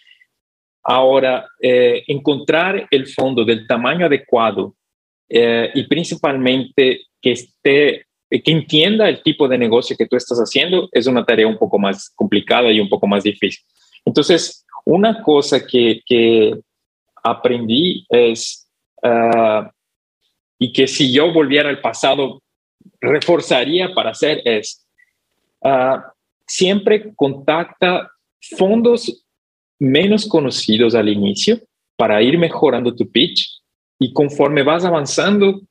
ahora, 0.83 1.47
eh, 1.61 2.03
encontrar 2.07 2.87
el 2.89 3.07
fondo 3.07 3.45
del 3.45 3.67
tamaño 3.67 4.07
adecuado 4.07 4.73
y 5.29 5.83
principalmente 5.87 7.01
que 7.21 7.31
esté 7.33 8.06
que 8.29 8.51
entienda 8.51 9.07
el 9.07 9.21
tipo 9.23 9.47
de 9.47 9.57
negocio 9.57 9.95
que 9.97 10.07
tú 10.07 10.15
estás 10.15 10.37
haciendo 10.39 10.89
es 10.91 11.07
una 11.07 11.25
tarea 11.25 11.47
un 11.47 11.57
poco 11.57 11.79
más 11.79 12.09
complicada 12.15 12.71
y 12.71 12.79
un 12.79 12.89
poco 12.89 13.07
más 13.07 13.23
difícil. 13.23 13.63
Entonces, 14.05 14.65
una 14.85 15.21
cosa 15.21 15.65
que, 15.65 16.01
que 16.05 16.59
aprendí 17.23 18.05
es 18.09 18.69
uh, 19.03 19.67
y 20.59 20.71
que 20.71 20.87
si 20.87 21.11
yo 21.11 21.31
volviera 21.31 21.69
al 21.69 21.81
pasado 21.81 22.41
reforzaría 22.99 23.93
para 23.93 24.11
hacer 24.11 24.41
es 24.45 24.85
uh, 25.61 25.99
siempre 26.45 27.13
contacta 27.15 28.09
fondos 28.57 29.25
menos 29.79 30.25
conocidos 30.25 30.95
al 30.95 31.09
inicio 31.09 31.59
para 31.95 32.21
ir 32.21 32.37
mejorando 32.37 32.95
tu 32.95 33.09
pitch 33.11 33.61
y 33.99 34.13
conforme 34.13 34.63
vas 34.63 34.85
avanzando 34.85 35.61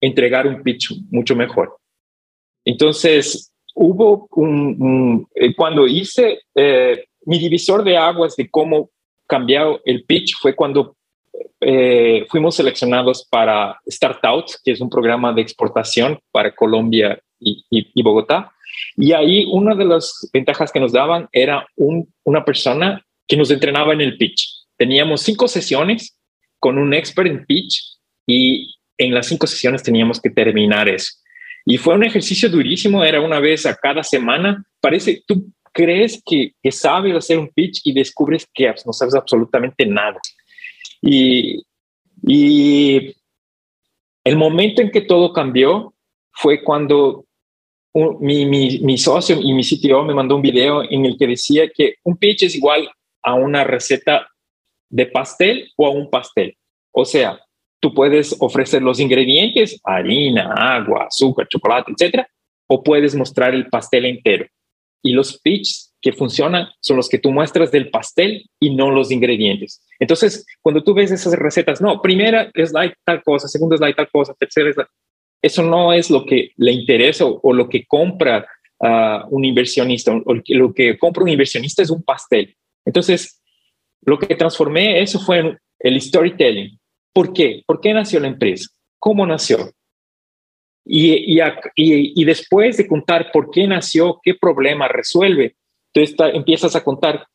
entregar 0.00 0.46
un 0.46 0.62
pitch 0.62 0.92
mucho 1.10 1.36
mejor. 1.36 1.76
Entonces, 2.64 3.52
hubo 3.74 4.28
un, 4.32 5.26
eh, 5.34 5.54
cuando 5.54 5.86
hice 5.86 6.40
eh, 6.54 7.04
mi 7.26 7.38
divisor 7.38 7.84
de 7.84 7.96
aguas 7.96 8.36
de 8.36 8.48
cómo 8.50 8.90
cambiar 9.26 9.80
el 9.84 10.04
pitch 10.04 10.36
fue 10.40 10.54
cuando 10.54 10.96
eh, 11.60 12.26
fuimos 12.28 12.56
seleccionados 12.56 13.26
para 13.30 13.78
Startout, 13.86 14.46
que 14.64 14.72
es 14.72 14.80
un 14.80 14.90
programa 14.90 15.32
de 15.32 15.42
exportación 15.42 16.18
para 16.30 16.54
Colombia 16.54 17.20
y, 17.38 18.02
Bogotá. 18.02 18.52
Y 18.96 19.12
ahí 19.12 19.46
una 19.50 19.74
de 19.74 19.84
las 19.84 20.28
ventajas 20.32 20.72
que 20.72 20.80
nos 20.80 20.92
daban 20.92 21.28
era 21.32 21.66
una 22.24 22.44
persona 22.44 23.04
que 23.26 23.36
nos 23.36 23.50
entrenaba 23.50 23.92
en 23.92 24.00
el 24.00 24.16
pitch. 24.16 24.66
Teníamos 24.76 25.22
cinco 25.22 25.48
sesiones 25.48 26.18
con 26.58 26.78
un 26.78 26.94
expert 26.94 27.28
en 27.28 27.44
pitch 27.46 27.98
y 28.26 28.74
en 29.00 29.14
las 29.14 29.26
cinco 29.26 29.46
sesiones 29.46 29.82
teníamos 29.82 30.20
que 30.20 30.30
terminar 30.30 30.88
eso. 30.88 31.14
Y 31.64 31.78
fue 31.78 31.94
un 31.94 32.04
ejercicio 32.04 32.48
durísimo, 32.48 33.02
era 33.02 33.20
una 33.20 33.40
vez 33.40 33.64
a 33.64 33.74
cada 33.74 34.02
semana. 34.02 34.62
Parece, 34.80 35.22
tú 35.26 35.50
crees 35.72 36.22
que, 36.24 36.52
que 36.62 36.70
sabes 36.70 37.14
hacer 37.14 37.38
un 37.38 37.48
pitch 37.48 37.80
y 37.84 37.92
descubres 37.94 38.46
que 38.52 38.72
no 38.84 38.92
sabes 38.92 39.14
absolutamente 39.14 39.86
nada. 39.86 40.20
Y, 41.00 41.62
y 42.26 43.16
el 44.24 44.36
momento 44.36 44.82
en 44.82 44.90
que 44.90 45.00
todo 45.00 45.32
cambió 45.32 45.94
fue 46.32 46.62
cuando 46.62 47.24
mi, 48.20 48.44
mi, 48.44 48.80
mi, 48.80 48.98
socio 48.98 49.38
y 49.40 49.52
mi 49.54 49.62
CTO 49.64 50.04
me 50.04 50.14
mandó 50.14 50.36
un 50.36 50.42
video 50.42 50.82
en 50.82 51.06
el 51.06 51.16
que 51.18 51.26
decía 51.26 51.68
que 51.74 51.94
un 52.04 52.18
pitch 52.18 52.42
es 52.42 52.54
igual 52.54 52.88
a 53.22 53.34
una 53.34 53.64
receta 53.64 54.28
de 54.90 55.06
pastel 55.06 55.70
o 55.76 55.86
a 55.86 55.90
un 55.90 56.10
pastel. 56.10 56.56
O 56.92 57.04
sea, 57.04 57.40
tú 57.80 57.94
puedes 57.94 58.36
ofrecer 58.38 58.82
los 58.82 59.00
ingredientes, 59.00 59.80
harina, 59.84 60.52
agua, 60.54 61.06
azúcar, 61.06 61.48
chocolate, 61.48 61.92
etcétera, 61.92 62.28
o 62.68 62.82
puedes 62.82 63.14
mostrar 63.14 63.54
el 63.54 63.68
pastel 63.68 64.04
entero. 64.04 64.46
Y 65.02 65.12
los 65.12 65.40
pitches 65.40 65.94
que 66.00 66.12
funcionan 66.12 66.68
son 66.80 66.98
los 66.98 67.08
que 67.08 67.18
tú 67.18 67.32
muestras 67.32 67.70
del 67.70 67.90
pastel 67.90 68.44
y 68.60 68.74
no 68.74 68.90
los 68.90 69.10
ingredientes. 69.10 69.82
Entonces, 69.98 70.46
cuando 70.60 70.82
tú 70.82 70.94
ves 70.94 71.10
esas 71.10 71.32
recetas, 71.34 71.80
no, 71.80 72.00
primera 72.00 72.50
es 72.54 72.72
like 72.72 72.94
tal 73.04 73.22
cosa, 73.22 73.48
segunda 73.48 73.74
es 73.74 73.80
like 73.80 73.96
tal 73.96 74.08
cosa, 74.10 74.34
tercera 74.38 74.70
es 74.70 74.76
like, 74.76 74.90
eso 75.42 75.62
no 75.62 75.92
es 75.92 76.10
lo 76.10 76.24
que 76.24 76.52
le 76.56 76.72
interesa 76.72 77.24
o, 77.24 77.52
lo 77.52 77.68
que 77.68 77.86
compra 77.86 78.46
uh, 78.80 79.26
un 79.30 79.44
inversionista. 79.44 80.12
O 80.12 80.34
lo 80.34 80.74
que 80.74 80.98
compra 80.98 81.22
un 81.22 81.30
inversionista 81.30 81.82
es 81.82 81.90
un 81.90 82.02
pastel. 82.02 82.54
Entonces, 82.84 83.42
lo 84.02 84.18
que 84.18 84.34
transformé 84.34 85.00
eso 85.00 85.18
fue 85.18 85.56
el 85.78 86.00
storytelling. 86.00 86.79
¿Por 87.12 87.32
qué? 87.32 87.62
¿Por 87.66 87.80
qué 87.80 87.92
nació 87.92 88.20
la 88.20 88.28
empresa? 88.28 88.70
¿Cómo 88.98 89.26
nació? 89.26 89.70
Y, 90.84 91.38
y, 91.38 91.40
y, 91.76 92.24
después 92.24 92.76
de 92.76 92.86
contar 92.86 93.30
por 93.32 93.50
qué 93.50 93.66
nació, 93.66 94.18
qué 94.22 94.34
problema 94.34 94.88
resuelve, 94.88 95.56
tú 95.92 96.00
empiezas 96.32 96.74
a 96.74 96.82
contar 96.82 97.26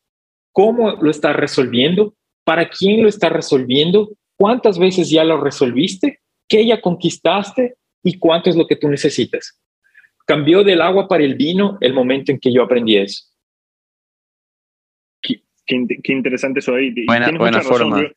cómo 0.52 0.92
lo 0.92 1.10
estás 1.10 1.36
resolviendo, 1.36 2.14
para 2.44 2.68
quién 2.68 3.02
lo 3.02 3.08
estás 3.08 3.32
resolviendo, 3.32 4.10
cuántas 4.36 4.78
veces 4.78 5.10
ya 5.10 5.24
lo 5.24 5.40
resolviste, 5.40 6.20
qué 6.48 6.66
ya 6.66 6.80
conquistaste 6.80 7.76
y 8.02 8.18
cuánto 8.18 8.50
es 8.50 8.56
lo 8.56 8.66
que 8.66 8.76
tú 8.76 8.88
necesitas. 8.88 9.60
Cambió 10.26 10.64
del 10.64 10.80
agua 10.80 11.08
para 11.08 11.24
el 11.24 11.34
vino 11.34 11.78
el 11.80 11.92
momento 11.92 12.32
en 12.32 12.38
que 12.38 12.52
yo 12.52 12.62
aprendí 12.62 12.96
eso. 12.96 13.24
Qué, 15.20 15.42
interesante 16.12 16.60
eso 16.60 16.74
ahí. 16.74 16.94
Buena, 17.06 17.60
forma. 17.62 18.08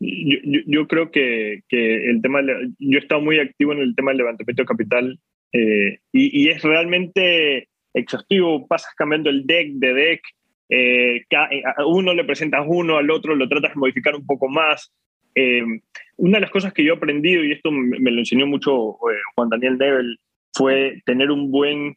Yo, 0.00 0.60
yo, 0.66 0.88
creo 0.88 1.10
que, 1.10 1.62
que, 1.68 2.10
el 2.10 2.22
tema, 2.22 2.40
yo 2.78 2.98
he 2.98 3.02
estado 3.02 3.20
muy 3.20 3.38
activo 3.38 3.72
en 3.72 3.80
el 3.80 3.94
tema 3.94 4.10
del 4.12 4.18
levantamiento 4.18 4.62
de 4.62 4.66
capital 4.66 5.20
eh, 5.52 5.98
y, 6.10 6.42
y, 6.44 6.48
es 6.48 6.62
realmente 6.62 7.68
exhaustivo, 7.92 8.66
pasas 8.66 8.94
cambiando 8.96 9.28
el 9.28 9.46
deck 9.46 9.72
de 9.74 9.92
deck, 9.92 10.22
eh, 10.70 11.16
eh, 11.28 11.62
a 11.76 11.84
uno 11.84 12.14
le 12.14 12.24
presentas 12.24 12.64
uno, 12.64 12.96
al 12.96 13.10
otro 13.10 13.34
lo 13.34 13.48
tratas 13.48 13.74
de 13.74 13.80
modificar 13.80 14.14
un 14.14 14.24
poco 14.24 14.48
más. 14.48 14.92
Eh, 15.34 15.62
una 16.16 16.38
de 16.38 16.42
las 16.42 16.50
cosas 16.50 16.72
que 16.72 16.84
yo 16.84 16.94
he 16.94 16.96
aprendido, 16.96 17.44
y 17.44 17.52
esto 17.52 17.72
me, 17.72 18.10
lo 18.10 18.18
enseñó 18.18 18.46
mucho 18.46 18.96
Juan 19.34 19.48
Daniel 19.48 19.78
Nebel, 19.78 20.18
fue 20.54 21.02
tener 21.04 21.30
un 21.30 21.50
buen... 21.50 21.96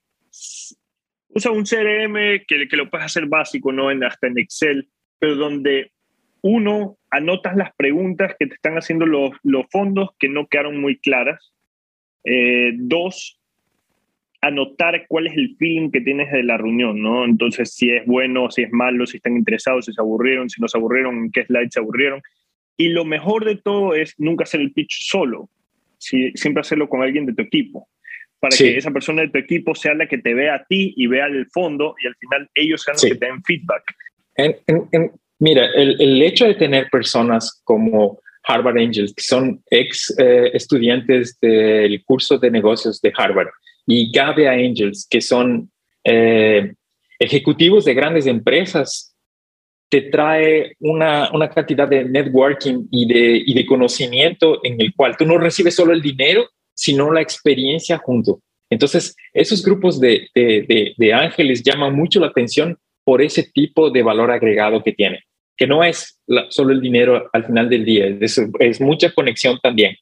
Usa 1.35 1.51
un 1.51 1.63
CRM 1.63 2.45
que, 2.47 2.67
que 2.67 2.77
lo 2.77 2.89
puedes 2.89 3.05
hacer 3.05 3.27
básico, 3.27 3.71
¿no? 3.71 3.91
En, 3.91 4.03
hasta 4.03 4.27
en 4.27 4.37
Excel, 4.37 4.87
pero 5.19 5.35
donde 5.35 5.91
uno, 6.43 6.97
anotas 7.09 7.55
las 7.55 7.73
preguntas 7.75 8.35
que 8.37 8.47
te 8.47 8.55
están 8.55 8.75
haciendo 8.75 9.05
los, 9.05 9.31
los 9.43 9.65
fondos 9.71 10.09
que 10.19 10.29
no 10.29 10.45
quedaron 10.47 10.79
muy 10.79 10.99
claras. 10.99 11.53
dos, 12.75 13.39
anotar 14.43 15.05
cuál 15.07 15.27
es 15.27 15.37
el 15.37 15.55
feeling 15.57 15.89
que 15.89 16.01
tienes 16.01 16.29
de 16.31 16.43
la 16.43 16.57
reunión, 16.57 17.01
¿no? 17.01 17.23
Entonces, 17.23 17.73
si 17.73 17.89
es 17.89 18.05
bueno, 18.05 18.51
si 18.51 18.63
es 18.63 18.71
malo, 18.73 19.05
si 19.05 19.17
están 19.17 19.37
interesados, 19.37 19.85
si 19.85 19.93
se 19.93 20.01
aburrieron, 20.01 20.49
si 20.49 20.61
no 20.61 20.67
se 20.67 20.77
aburrieron, 20.77 21.15
en 21.15 21.31
qué 21.31 21.45
slide 21.45 21.69
se 21.71 21.79
aburrieron. 21.79 22.21
Y 22.75 22.89
lo 22.89 23.05
mejor 23.05 23.45
de 23.45 23.55
todo 23.55 23.95
es 23.95 24.13
nunca 24.17 24.43
hacer 24.43 24.59
el 24.59 24.73
pitch 24.73 25.07
solo, 25.07 25.49
siempre 25.97 26.59
hacerlo 26.59 26.89
con 26.89 27.01
alguien 27.01 27.25
de 27.25 27.33
tu 27.33 27.41
equipo, 27.41 27.87
para 28.39 28.57
que 28.57 28.75
esa 28.75 28.91
persona 28.91 29.21
de 29.21 29.29
tu 29.29 29.37
equipo 29.37 29.75
sea 29.75 29.93
la 29.93 30.07
que 30.07 30.17
te 30.17 30.33
vea 30.33 30.55
a 30.55 30.65
ti 30.65 30.93
y 30.97 31.07
vea 31.07 31.27
el 31.27 31.47
fondo 31.47 31.95
y 32.03 32.07
al 32.07 32.15
final 32.15 32.49
ellos 32.53 32.83
sean 32.83 32.95
los 32.95 33.03
que 33.03 33.15
te 33.15 33.25
den 33.27 33.41
feedback. 33.43 33.83
Mira, 35.43 35.65
el, 35.75 36.01
el, 36.01 36.21
hecho 36.21 36.45
de 36.45 36.55
tener 36.55 36.87
personas 36.89 37.61
como 37.65 38.19
Harvard 38.43 38.77
Angels, 38.77 39.13
que 39.13 39.23
son 39.23 39.61
ex 39.69 40.13
eh, 40.17 40.51
estudiantes 40.53 41.37
del 41.41 42.03
curso 42.05 42.37
de 42.37 42.49
negocios 42.49 43.01
de 43.01 43.11
Harvard, 43.15 43.49
y 43.85 44.09
Gavia 44.11 44.51
Angels, 44.51 45.05
que 45.09 45.19
son 45.19 45.69
eh, 46.05 46.73
ejecutivos 47.19 47.83
de 47.83 47.93
grandes 47.93 48.25
empresas, 48.25 49.13
te 49.89 50.03
trae 50.03 50.75
una, 50.79 51.29
una 51.33 51.49
cantidad 51.49 51.87
de 51.87 52.05
networking 52.05 52.87
y 52.89 53.05
de, 53.05 53.43
y 53.45 53.53
de 53.53 53.65
conocimiento 53.65 54.59
en 54.63 54.79
el 54.79 54.93
cual 54.95 55.15
tú 55.17 55.25
no 55.25 55.37
recibes 55.37 55.75
solo 55.75 55.93
el 55.93 56.01
dinero, 56.01 56.47
sino 56.73 57.11
la 57.11 57.21
experiencia 57.21 57.97
junto. 57.97 58.39
Entonces, 58.69 59.15
esos 59.33 59.63
grupos 59.63 59.99
de, 59.99 60.27
de, 60.33 60.93
de, 60.97 61.13
ángeles 61.13 61.61
llaman 61.61 61.95
mucho 61.95 62.19
la 62.19 62.27
atención 62.27 62.77
por 63.03 63.21
ese 63.21 63.43
tipo 63.43 63.91
de 63.91 64.01
valor 64.01 64.31
agregado 64.31 64.81
que 64.81 64.93
tienen, 64.93 65.19
que 65.55 65.67
no 65.67 65.83
es 65.83 66.19
solo 66.49 66.73
el 66.73 66.81
dinero 66.81 67.29
al 67.31 67.45
final 67.45 67.69
del 67.69 67.85
día, 67.85 68.05
es, 68.19 68.81
mucha 68.81 69.11
conexión 69.11 69.59
también. 69.61 69.95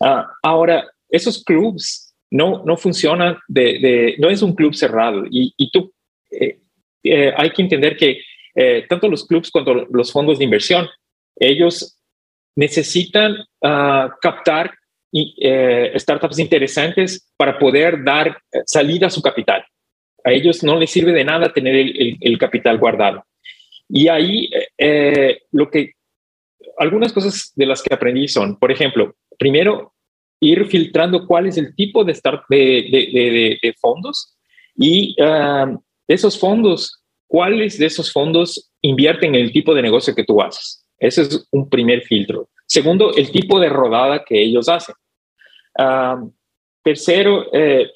Uh, 0.00 0.22
ahora, 0.42 0.86
esos 1.08 1.42
clubs 1.44 2.14
no, 2.30 2.62
no 2.64 2.76
funciona, 2.76 3.40
de, 3.48 4.14
no 4.18 4.30
es 4.30 4.42
un 4.42 4.54
club 4.54 4.74
cerrado. 4.74 5.24
Y, 5.30 5.52
y 5.56 5.70
tú, 5.70 5.92
eh, 6.30 6.60
eh, 7.02 7.32
hay 7.36 7.50
que 7.50 7.62
entender 7.62 7.96
que 7.96 8.20
eh, 8.54 8.86
tanto 8.88 9.08
los 9.08 9.26
clubs 9.26 9.50
como 9.50 9.86
los 9.90 10.12
fondos 10.12 10.38
de 10.38 10.44
inversión, 10.44 10.88
ellos 11.36 11.98
necesitan 12.56 13.36
uh, 13.62 14.10
captar 14.20 14.74
startups 15.96 16.38
interesantes 16.38 17.32
para 17.36 17.58
poder 17.58 18.04
dar 18.04 18.38
salida 18.64 19.08
a 19.08 19.10
su 19.10 19.22
capital. 19.22 19.64
A 20.24 20.32
ellos 20.32 20.62
no 20.62 20.78
les 20.78 20.90
sirve 20.90 21.12
de 21.12 21.24
nada 21.24 21.52
tener 21.52 21.74
el, 21.74 22.38
capital 22.38 22.78
guardado. 22.78 23.24
Y 23.92 24.08
ahí 24.08 24.48
lo 25.50 25.70
que 25.70 25.92
algunas 26.78 27.12
cosas 27.12 27.52
de 27.56 27.66
las 27.66 27.82
que 27.82 27.94
aprendí 27.94 28.28
son, 28.28 28.58
por 28.58 28.70
ejemplo, 28.72 29.14
primero, 29.38 29.92
ir 30.40 30.66
filtrando 30.66 31.26
cuál 31.26 31.46
es 31.46 31.58
el 31.58 31.74
tipo 31.74 32.04
de, 32.04 32.14
fondos 33.80 34.36
y 34.74 35.14
uh, 35.22 35.78
esos 36.08 36.38
fondos, 36.38 37.02
cuáles 37.26 37.78
de 37.78 37.86
esos 37.86 38.12
fondos 38.12 38.72
invierten 38.80 39.34
en 39.34 39.42
el 39.42 39.52
tipo 39.52 39.74
de 39.74 39.82
negocio 39.82 40.14
que 40.14 40.24
tú 40.24 40.40
haces. 40.40 40.86
Ese 40.98 41.22
es 41.22 41.46
un 41.52 41.68
primer 41.68 42.02
filtro. 42.02 42.48
Segundo, 42.66 43.14
el 43.14 43.30
tipo 43.30 43.60
de 43.60 43.68
rodada 43.68 44.24
que 44.24 44.40
ellos 44.42 44.68
hacen. 44.68 44.94
Uh, 45.78 46.30
tercero, 46.82 47.46
eh, 47.52 47.90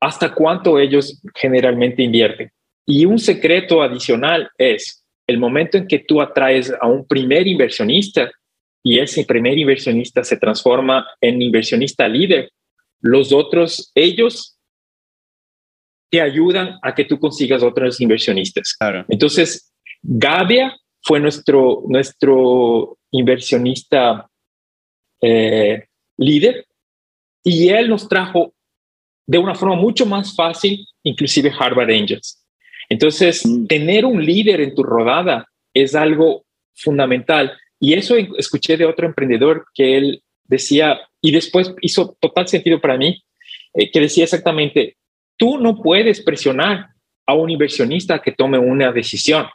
hasta 0.00 0.34
cuánto 0.34 0.78
ellos 0.78 1.20
generalmente 1.34 2.02
invierten. 2.02 2.50
Y 2.86 3.04
un 3.04 3.18
secreto 3.18 3.82
adicional 3.82 4.50
es 4.58 5.04
el 5.26 5.38
momento 5.38 5.78
en 5.78 5.86
que 5.86 6.00
tú 6.00 6.20
atraes 6.20 6.72
a 6.80 6.86
un 6.86 7.06
primer 7.06 7.46
inversionista 7.46 8.30
y 8.82 8.98
ese 8.98 9.24
primer 9.24 9.56
inversionista 9.56 10.24
se 10.24 10.36
transforma 10.36 11.06
en 11.20 11.40
inversionista 11.40 12.08
líder, 12.08 12.50
los 13.00 13.32
otros, 13.32 13.90
ellos 13.94 14.58
te 16.10 16.20
ayudan 16.20 16.78
a 16.82 16.94
que 16.94 17.04
tú 17.04 17.18
consigas 17.18 17.62
otros 17.62 18.00
inversionistas. 18.00 18.76
Entonces, 19.08 19.72
Gabia 20.02 20.76
fue 21.00 21.20
nuestro, 21.20 21.84
nuestro 21.88 22.98
inversionista 23.10 24.28
eh, 25.20 25.86
líder 26.16 26.66
y 27.44 27.68
él 27.68 27.88
nos 27.88 28.08
trajo 28.08 28.52
de 29.26 29.38
una 29.38 29.54
forma 29.54 29.76
mucho 29.76 30.04
más 30.04 30.34
fácil, 30.34 30.86
inclusive 31.02 31.52
Harvard 31.58 31.90
Angels. 31.90 32.41
Entonces, 32.92 33.46
mm. 33.46 33.68
tener 33.68 34.04
un 34.04 34.22
líder 34.22 34.60
en 34.60 34.74
tu 34.74 34.82
rodada 34.82 35.48
es 35.72 35.94
algo 35.94 36.44
fundamental. 36.74 37.58
Y 37.80 37.94
eso 37.94 38.16
escuché 38.36 38.76
de 38.76 38.84
otro 38.84 39.06
emprendedor 39.06 39.64
que 39.74 39.96
él 39.96 40.22
decía, 40.44 41.00
y 41.22 41.32
después 41.32 41.74
hizo 41.80 42.18
total 42.20 42.48
sentido 42.48 42.82
para 42.82 42.98
mí, 42.98 43.24
eh, 43.72 43.90
que 43.90 43.98
decía 43.98 44.24
exactamente, 44.24 44.98
tú 45.38 45.58
no 45.58 45.80
puedes 45.80 46.20
presionar 46.20 46.88
a 47.26 47.32
un 47.32 47.48
inversionista 47.48 48.20
que 48.20 48.32
tome 48.32 48.58
una 48.58 48.92
decisión, 48.92 49.46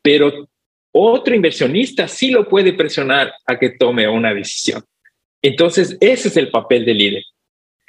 pero 0.00 0.48
otro 0.92 1.34
inversionista 1.34 2.06
sí 2.06 2.30
lo 2.30 2.48
puede 2.48 2.74
presionar 2.74 3.32
a 3.44 3.58
que 3.58 3.70
tome 3.70 4.06
una 4.06 4.32
decisión. 4.32 4.84
Entonces, 5.42 5.96
ese 6.00 6.28
es 6.28 6.36
el 6.36 6.50
papel 6.50 6.84
del 6.84 6.98
líder. 6.98 7.24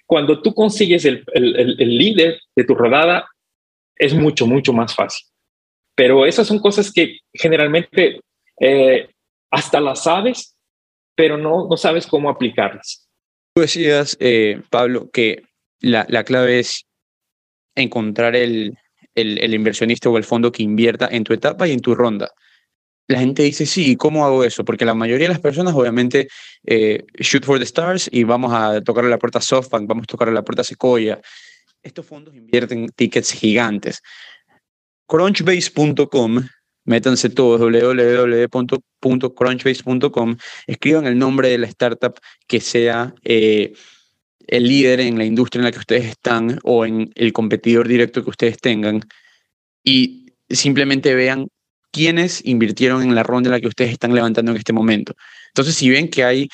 Cuando 0.08 0.42
tú 0.42 0.56
consigues 0.56 1.06
el, 1.06 1.24
el, 1.36 1.76
el 1.80 1.98
líder 1.98 2.42
de 2.56 2.64
tu 2.64 2.74
rodada, 2.74 3.28
es 3.96 4.14
mucho, 4.14 4.48
mucho 4.48 4.74
más 4.74 4.96
fácil. 4.96 5.26
Pero 5.96 6.26
esas 6.26 6.48
son 6.48 6.60
cosas 6.60 6.92
que 6.92 7.18
generalmente 7.34 8.22
eh, 8.60 9.10
hasta 9.52 9.80
las 9.80 10.04
sabes, 10.04 10.56
pero 11.16 11.38
no, 11.38 11.68
no 11.68 11.78
sabes 11.78 12.08
cómo 12.08 12.30
aplicarlas. 12.30 13.08
Tú 13.54 13.62
decías, 13.62 14.18
eh, 14.20 14.62
Pablo, 14.70 15.10
que 15.12 15.44
la, 15.82 16.06
la, 16.10 16.24
clave 16.24 16.60
es 16.60 16.86
encontrar 17.76 18.36
el, 18.36 18.78
el, 19.14 19.38
el, 19.40 19.54
inversionista 19.54 20.10
o 20.10 20.18
el 20.18 20.24
fondo 20.24 20.52
que 20.52 20.64
invierta 20.64 21.10
en 21.12 21.24
tu 21.24 21.34
etapa 21.34 21.68
y 21.68 21.74
en 21.74 21.82
tu 21.82 21.94
ronda. 21.96 22.32
La 23.08 23.20
gente 23.20 23.44
dice, 23.44 23.66
sí, 23.66 23.98
¿cómo 23.98 24.26
hago 24.26 24.46
eso? 24.46 24.64
Porque 24.64 24.86
la 24.86 24.94
mayoría 24.94 25.28
de 25.28 25.34
las 25.34 25.42
personas, 25.42 25.74
obviamente, 25.74 26.30
eh, 26.66 27.04
shoot 27.20 27.44
for 27.44 27.58
the 27.58 27.66
stars 27.66 28.10
y 28.10 28.24
vamos 28.24 28.54
a 28.54 28.80
tocarle 28.82 29.10
la 29.10 29.18
puerta 29.18 29.42
SoftBank, 29.42 29.86
vamos 29.86 30.04
a 30.04 30.08
tocarle 30.08 30.34
la 30.34 30.44
puerta 30.44 30.64
Sequoia. 30.64 31.20
Estos 31.84 32.06
fondos 32.06 32.36
invierten 32.36 32.88
tickets 32.96 33.32
gigantes. 33.32 34.02
Crunchbase.com 35.08 36.44
métanse 36.86 37.30
todos, 37.30 37.62
www.crunchbase.com, 37.62 40.38
escriban 40.68 41.06
el 41.06 41.18
nombre 41.18 41.48
de 41.50 41.58
la 41.58 41.68
startup 41.68 42.20
que 42.48 42.60
sea 42.60 43.16
eh, 43.24 43.72
el 44.48 44.68
líder 44.68 45.00
en 45.02 45.18
la 45.18 45.26
industria 45.26 45.60
en 45.60 45.66
la 45.66 45.72
que 45.72 45.80
ustedes 45.80 46.06
están 46.06 46.60
o 46.64 46.86
en 46.86 47.12
el 47.16 47.34
competidor 47.34 47.88
directo 47.88 48.24
que 48.24 48.30
ustedes 48.30 48.58
tengan 48.58 49.02
y 49.84 50.34
simplemente 50.50 51.16
vean 51.16 51.48
quiénes 51.92 52.42
invirtieron 52.46 53.02
en 53.04 53.16
la 53.16 53.24
ronda 53.24 53.50
en 53.50 53.54
la 53.54 53.60
que 53.60 53.68
ustedes 53.68 53.92
están 53.92 54.16
levantando 54.16 54.52
en 54.52 54.58
este 54.58 54.74
momento. 54.74 55.16
Entonces, 55.50 55.76
si 55.76 55.90
ven 55.90 56.10
que 56.10 56.24
hay 56.24 56.48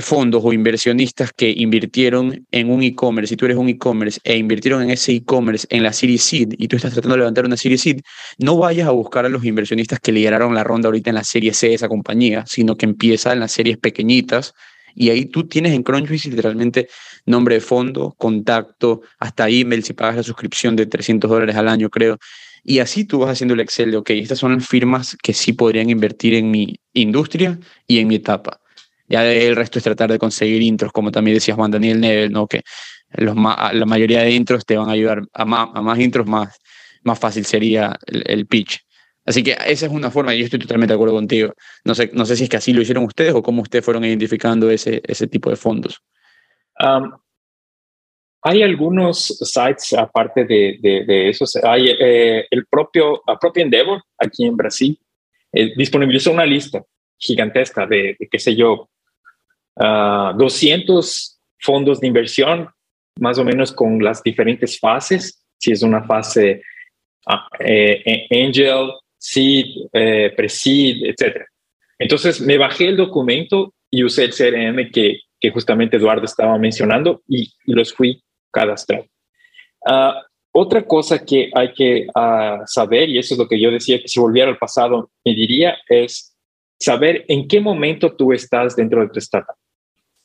fondos 0.00 0.42
o 0.44 0.52
inversionistas 0.52 1.32
que 1.36 1.50
invirtieron 1.50 2.46
en 2.50 2.70
un 2.70 2.82
e-commerce, 2.82 3.34
y 3.34 3.36
tú 3.36 3.46
eres 3.46 3.56
un 3.56 3.68
e-commerce, 3.68 4.20
e 4.22 4.36
invirtieron 4.36 4.82
en 4.82 4.90
ese 4.90 5.12
e-commerce 5.12 5.66
en 5.70 5.82
la 5.82 5.92
Series 5.92 6.22
Seed, 6.22 6.54
y 6.56 6.68
tú 6.68 6.76
estás 6.76 6.92
tratando 6.92 7.14
de 7.14 7.20
levantar 7.20 7.44
una 7.46 7.56
Series 7.56 7.80
Seed, 7.80 8.00
no 8.38 8.56
vayas 8.56 8.86
a 8.86 8.92
buscar 8.92 9.26
a 9.26 9.28
los 9.28 9.44
inversionistas 9.44 9.98
que 10.00 10.12
lideraron 10.12 10.54
la 10.54 10.64
ronda 10.64 10.88
ahorita 10.88 11.10
en 11.10 11.16
la 11.16 11.24
serie 11.24 11.52
C 11.52 11.68
de 11.68 11.74
esa 11.74 11.88
compañía, 11.88 12.44
sino 12.46 12.76
que 12.76 12.86
empieza 12.86 13.32
en 13.32 13.40
las 13.40 13.52
series 13.52 13.78
pequeñitas, 13.78 14.54
y 14.94 15.10
ahí 15.10 15.26
tú 15.26 15.46
tienes 15.46 15.72
en 15.72 15.82
Crunchbase 15.84 16.30
literalmente 16.30 16.88
nombre 17.24 17.54
de 17.54 17.60
fondo, 17.60 18.14
contacto, 18.18 19.02
hasta 19.18 19.48
email 19.48 19.84
si 19.84 19.92
pagas 19.92 20.16
la 20.16 20.22
suscripción 20.24 20.74
de 20.74 20.86
300 20.86 21.30
dólares 21.30 21.54
al 21.54 21.68
año, 21.68 21.88
creo. 21.88 22.18
Y 22.64 22.80
así 22.80 23.04
tú 23.04 23.20
vas 23.20 23.30
haciendo 23.30 23.54
el 23.54 23.60
Excel 23.60 23.92
de, 23.92 23.96
ok, 23.96 24.10
estas 24.10 24.40
son 24.40 24.54
las 24.54 24.66
firmas 24.66 25.16
que 25.22 25.32
sí 25.32 25.52
podrían 25.52 25.88
invertir 25.88 26.34
en 26.34 26.50
mi 26.50 26.80
industria 26.94 27.58
y 27.86 27.98
en 27.98 28.08
mi 28.08 28.16
etapa. 28.16 28.60
Ya 29.08 29.24
el 29.26 29.56
resto 29.56 29.78
es 29.78 29.84
tratar 29.84 30.10
de 30.12 30.18
conseguir 30.18 30.62
intros, 30.62 30.92
como 30.92 31.10
también 31.10 31.36
decía 31.36 31.54
Juan 31.54 31.70
Daniel 31.70 32.00
Nevel, 32.00 32.30
¿no? 32.30 32.46
que 32.46 32.62
los 33.10 33.34
la 33.34 33.86
mayoría 33.86 34.22
de 34.22 34.32
intros 34.32 34.66
te 34.66 34.76
van 34.76 34.88
a 34.88 34.92
ayudar 34.92 35.22
a 35.32 35.44
más, 35.44 35.68
a 35.74 35.80
más 35.80 35.98
intros, 35.98 36.26
más, 36.26 36.58
más 37.02 37.18
fácil 37.18 37.44
sería 37.44 37.98
el, 38.06 38.46
pitch. 38.46 38.80
Así 39.24 39.42
que 39.42 39.52
esa 39.66 39.86
es 39.86 39.92
una 39.92 40.10
forma, 40.10 40.34
y 40.34 40.38
yo 40.38 40.44
estoy 40.44 40.58
totalmente 40.58 40.92
de 40.92 40.96
acuerdo 40.96 41.14
contigo. 41.14 41.52
No 41.84 41.94
sé, 41.94 42.10
no 42.12 42.24
sé 42.24 42.36
si 42.36 42.44
es 42.44 42.50
que 42.50 42.56
así 42.56 42.72
lo 42.72 42.82
hicieron 42.82 43.04
ustedes 43.04 43.34
o 43.34 43.42
cómo 43.42 43.62
ustedes 43.62 43.84
fueron 43.84 44.04
identificando 44.04 44.70
ese, 44.70 45.02
ese 45.04 45.26
tipo 45.26 45.50
de 45.50 45.56
fondos. 45.56 46.02
hay 48.42 48.62
algunos 48.62 49.38
sites 49.40 49.92
aparte 49.94 50.44
de, 50.44 50.78
de, 50.80 51.28
esos. 51.28 51.56
Hay 51.56 51.88
eh, 51.88 52.46
el 52.50 52.66
propio, 52.66 53.22
la 53.26 53.38
propia 53.38 53.64
Endeavor 53.64 54.02
aquí 54.18 54.44
en 54.44 54.56
Brasil 54.56 54.98
eh, 55.52 55.72
disponibilizó 55.76 56.30
una 56.30 56.46
lista 56.46 56.82
gigantesca 57.18 57.86
de, 57.86 58.16
de, 58.18 58.28
qué 58.30 58.38
sé 58.38 58.54
yo, 58.54 58.88
200 59.78 59.78
ah, 59.78 61.38
fondos 61.60 62.00
de 62.00 62.06
inversión, 62.06 62.68
más 63.18 63.38
o 63.38 63.44
menos 63.44 63.72
con 63.72 64.02
las 64.02 64.22
diferentes 64.22 64.78
fases, 64.78 65.44
si 65.58 65.72
es 65.72 65.82
una 65.82 66.04
fase 66.04 66.62
ah, 67.26 67.48
eh, 67.60 68.02
eh, 68.04 68.46
angel, 68.46 68.92
seed, 69.16 69.66
eh, 69.92 70.32
pre-seed, 70.36 71.04
etc. 71.04 71.44
Entonces 71.98 72.40
me 72.40 72.58
bajé 72.58 72.88
el 72.88 72.96
documento 72.96 73.74
y 73.90 74.04
usé 74.04 74.24
el 74.24 74.34
CRM 74.34 74.90
que, 74.90 75.20
justamente 75.52 75.96
Eduardo 75.96 76.24
estaba 76.24 76.58
mencionando 76.58 77.22
y, 77.28 77.52
los 77.66 77.92
fui 77.92 78.22
cadastrando. 78.52 79.06
Uh, 79.86 80.12
otra 80.52 80.84
cosa 80.84 81.24
que 81.24 81.50
hay 81.54 81.72
que 81.72 82.06
saber, 82.66 83.08
y 83.08 83.18
eso 83.18 83.34
es 83.34 83.38
lo 83.38 83.46
que 83.46 83.60
yo 83.60 83.70
decía, 83.70 84.00
que 84.00 84.08
si 84.08 84.18
volviera 84.18 84.50
al 84.50 84.58
pasado 84.58 85.10
me 85.24 85.34
diría, 85.34 85.76
es 85.88 86.36
saber 86.80 87.24
en 87.28 87.46
qué 87.46 87.60
momento 87.60 88.14
tú 88.16 88.32
estás 88.32 88.74
dentro 88.74 89.00
de 89.00 89.08
tu 89.08 89.18
startup. 89.18 89.54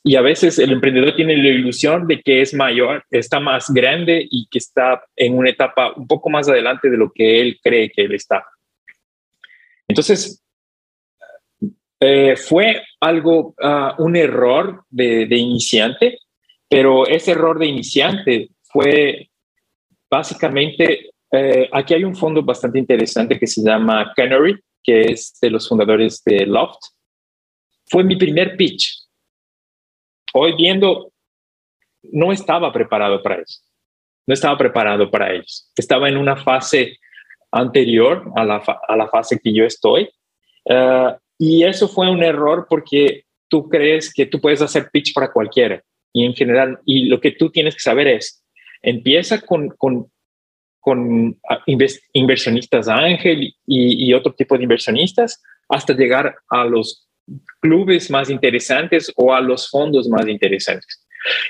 Y 0.06 0.16
a 0.16 0.20
veces 0.20 0.58
el 0.58 0.70
emprendedor 0.70 1.16
tiene 1.16 1.34
la 1.34 1.48
ilusión 1.48 2.06
de 2.06 2.20
que 2.20 2.42
es 2.42 2.52
mayor, 2.52 3.04
está 3.10 3.40
más 3.40 3.70
grande 3.70 4.28
y 4.30 4.46
que 4.50 4.58
está 4.58 5.02
en 5.16 5.36
una 5.38 5.48
etapa 5.48 5.94
un 5.96 6.06
poco 6.06 6.28
más 6.28 6.46
adelante 6.46 6.90
de 6.90 6.98
lo 6.98 7.10
que 7.10 7.40
él 7.40 7.58
cree 7.62 7.90
que 7.90 8.02
él 8.02 8.14
está. 8.14 8.44
Entonces, 9.88 10.44
eh, 12.00 12.36
fue 12.36 12.82
algo, 13.00 13.54
uh, 13.62 14.02
un 14.02 14.14
error 14.14 14.84
de, 14.90 15.24
de, 15.24 15.36
iniciante, 15.36 16.18
pero 16.68 17.06
ese 17.06 17.30
error 17.30 17.58
de 17.58 17.66
iniciante 17.66 18.50
fue 18.62 19.30
básicamente, 20.10 21.12
eh, 21.32 21.68
aquí 21.72 21.94
hay 21.94 22.04
un 22.04 22.14
fondo 22.14 22.42
bastante 22.42 22.78
interesante 22.78 23.38
que 23.38 23.46
se 23.46 23.62
llama 23.62 24.12
Canary, 24.14 24.60
que 24.82 25.12
es 25.12 25.38
de 25.40 25.48
los 25.48 25.66
fundadores 25.66 26.22
de 26.24 26.44
Loft. 26.44 26.80
Fue 27.86 28.04
mi 28.04 28.16
primer 28.16 28.54
pitch 28.56 29.03
hoy 30.34 30.54
viendo, 30.56 31.12
no 32.02 32.32
estaba 32.32 32.72
preparado 32.72 33.22
para 33.22 33.36
eso. 33.36 33.60
No 34.26 34.34
estaba 34.34 34.56
preparado 34.58 35.10
para 35.10 35.32
ellos. 35.32 35.70
Estaba 35.76 36.08
en 36.08 36.16
una 36.16 36.36
fase 36.36 36.98
anterior 37.52 38.30
a 38.34 38.44
la, 38.44 38.62
a 38.88 38.96
la 38.96 39.08
fase 39.08 39.38
que 39.42 39.52
yo 39.52 39.64
estoy. 39.64 40.08
Uh, 40.64 41.12
y 41.38 41.64
eso 41.64 41.88
fue 41.88 42.10
un 42.10 42.22
error 42.22 42.66
porque 42.68 43.24
tú 43.48 43.68
crees 43.68 44.12
que 44.12 44.26
tú 44.26 44.40
puedes 44.40 44.62
hacer 44.62 44.88
pitch 44.92 45.12
para 45.14 45.32
cualquiera. 45.32 45.82
y 46.12 46.24
en 46.24 46.34
general, 46.34 46.78
y 46.84 47.06
lo 47.06 47.20
que 47.20 47.32
tú 47.32 47.50
tienes 47.50 47.74
que 47.74 47.80
saber 47.80 48.06
es, 48.06 48.44
empieza 48.82 49.40
con, 49.40 49.68
con, 49.70 50.10
con 50.80 51.38
ah, 51.48 51.60
inversionistas 52.12 52.88
ángel 52.88 53.42
y, 53.66 54.08
y 54.08 54.14
otro 54.14 54.32
tipo 54.32 54.56
de 54.56 54.62
inversionistas 54.62 55.42
hasta 55.68 55.92
llegar 55.92 56.36
a 56.48 56.64
los 56.64 57.08
clubes 57.60 58.10
más 58.10 58.30
interesantes 58.30 59.12
o 59.16 59.34
a 59.34 59.40
los 59.40 59.68
fondos 59.68 60.08
más 60.08 60.26
interesantes. 60.28 61.06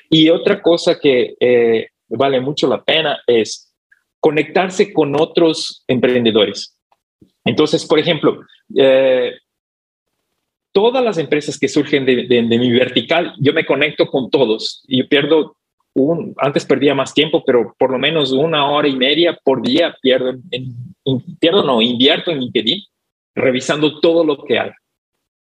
Y 0.09 0.31
otra 0.31 0.63
cosa 0.63 0.99
que 0.99 1.35
eh, 1.41 1.89
vale 2.09 2.41
mucho 2.41 2.69
la 2.69 2.83
pena 2.83 3.21
es 3.27 3.73
conectarse 4.21 4.93
con 4.93 5.21
otros 5.21 5.85
emprendedores. 5.87 6.79
Entonces, 7.45 7.85
por 7.85 7.99
ejemplo, 7.99 8.41
eh, 8.77 9.33
todas 10.73 11.05
las 11.05 11.19
empresas 11.19 11.59
que 11.59 11.69
surgen 11.69 12.05
de, 12.07 12.43
mi 12.43 12.71
vertical, 12.73 13.35
yo 13.39 13.53
me 13.53 13.67
conecto 13.67 14.07
con 14.07 14.31
todos 14.31 14.83
y 14.89 15.03
pierdo 15.05 15.57
un, 15.95 16.35
antes 16.39 16.65
perdía 16.65 16.95
más 16.95 17.15
tiempo, 17.15 17.45
pero 17.47 17.75
por 17.79 17.93
lo 17.93 17.99
menos 17.99 18.33
una 18.33 18.69
hora 18.69 18.89
y 18.89 18.97
media 18.97 19.39
por 19.45 19.63
día 19.63 19.97
pierdo, 20.03 20.35
en, 20.51 20.75
pierdo 21.39 21.63
no, 21.63 21.81
invierto 21.81 22.33
en 22.33 22.41
LinkedIn 22.41 22.83
revisando 23.37 24.01
todo 24.01 24.25
lo 24.25 24.43
que 24.45 24.59
hay, 24.59 24.71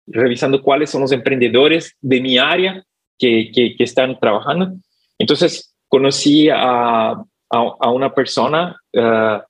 revisando 0.06 0.62
cuáles 0.62 0.90
son 0.90 1.02
los 1.02 1.12
emprendedores 1.12 1.96
de 2.00 2.20
mi 2.20 2.38
área 2.38 2.82
que, 3.18 3.50
que, 3.54 3.76
que 3.76 3.84
están 3.84 4.18
trabajando. 4.18 4.72
Entonces, 5.18 5.74
conocí 5.88 6.48
a, 6.48 7.14
a, 7.50 7.90
una 7.90 8.14
persona 8.14 8.76
uh, 8.94 9.40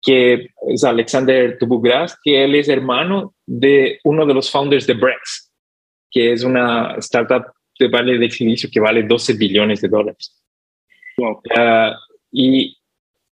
que 0.00 0.50
es 0.68 0.84
Alexander 0.84 1.58
Tubugras, 1.58 2.16
que 2.22 2.44
él 2.44 2.54
es 2.54 2.68
hermano 2.68 3.34
de 3.46 3.98
uno 4.04 4.24
de 4.26 4.34
los 4.34 4.50
founders 4.50 4.86
de 4.86 4.94
Brex, 4.94 5.50
que 6.10 6.32
es 6.32 6.44
una 6.44 6.94
startup 6.98 7.44
de 7.78 7.88
vale 7.88 8.18
de 8.18 8.30
silicio 8.30 8.70
que 8.72 8.80
vale 8.80 9.02
12 9.02 9.34
billones 9.34 9.80
de 9.80 9.88
dólares. 9.88 10.40
Uh, 11.16 11.40
y 12.30 12.76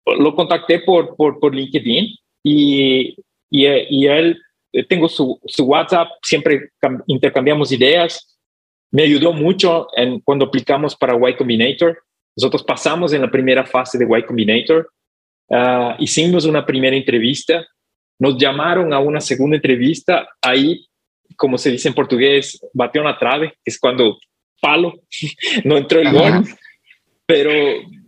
lo 0.07 0.35
contacté 0.35 0.81
por, 0.81 1.17
por, 1.17 1.39
por 1.41 1.55
LinkedIn 1.55 2.17
y, 2.43 3.17
y, 3.51 3.67
y, 3.67 4.07
él, 4.07 4.41
tengo 4.83 5.09
su, 5.09 5.41
su 5.47 5.65
WhatsApp, 5.65 6.09
siempre 6.23 6.71
intercambiamos 7.07 7.71
ideas. 7.73 8.39
Me 8.91 9.05
ayudó 9.05 9.33
mucho 9.33 9.89
en, 9.97 10.21
cuando 10.21 10.47
aplicamos 10.47 10.97
para 10.97 11.15
Y 11.31 11.37
Combinator. 11.37 12.03
Nosotros 12.37 12.65
pasamos 12.65 13.13
en 13.13 13.23
la 13.23 13.31
primera 13.31 13.65
fase 13.65 13.99
de 13.99 14.07
Y 14.07 14.23
Combinator, 14.25 14.91
uh, 15.49 15.95
hicimos 15.99 16.45
una 16.45 16.67
primera 16.67 16.97
entrevista, 16.97 17.65
nos 18.19 18.37
llamaron 18.37 18.93
a 18.93 18.99
una 18.99 19.21
segunda 19.21 19.57
entrevista, 19.57 20.29
ahí, 20.41 20.87
como 21.37 21.59
se 21.59 21.71
dice 21.71 21.89
en 21.89 21.95
portugués, 21.95 22.61
bateó 22.73 23.03
una 23.03 23.19
trave, 23.19 23.51
que 23.51 23.71
es 23.71 23.79
cuando 23.79 24.19
palo, 24.61 24.95
no 25.65 25.77
entró 25.77 26.01
el 26.01 26.13
gol, 26.13 26.45
pero 27.27 27.51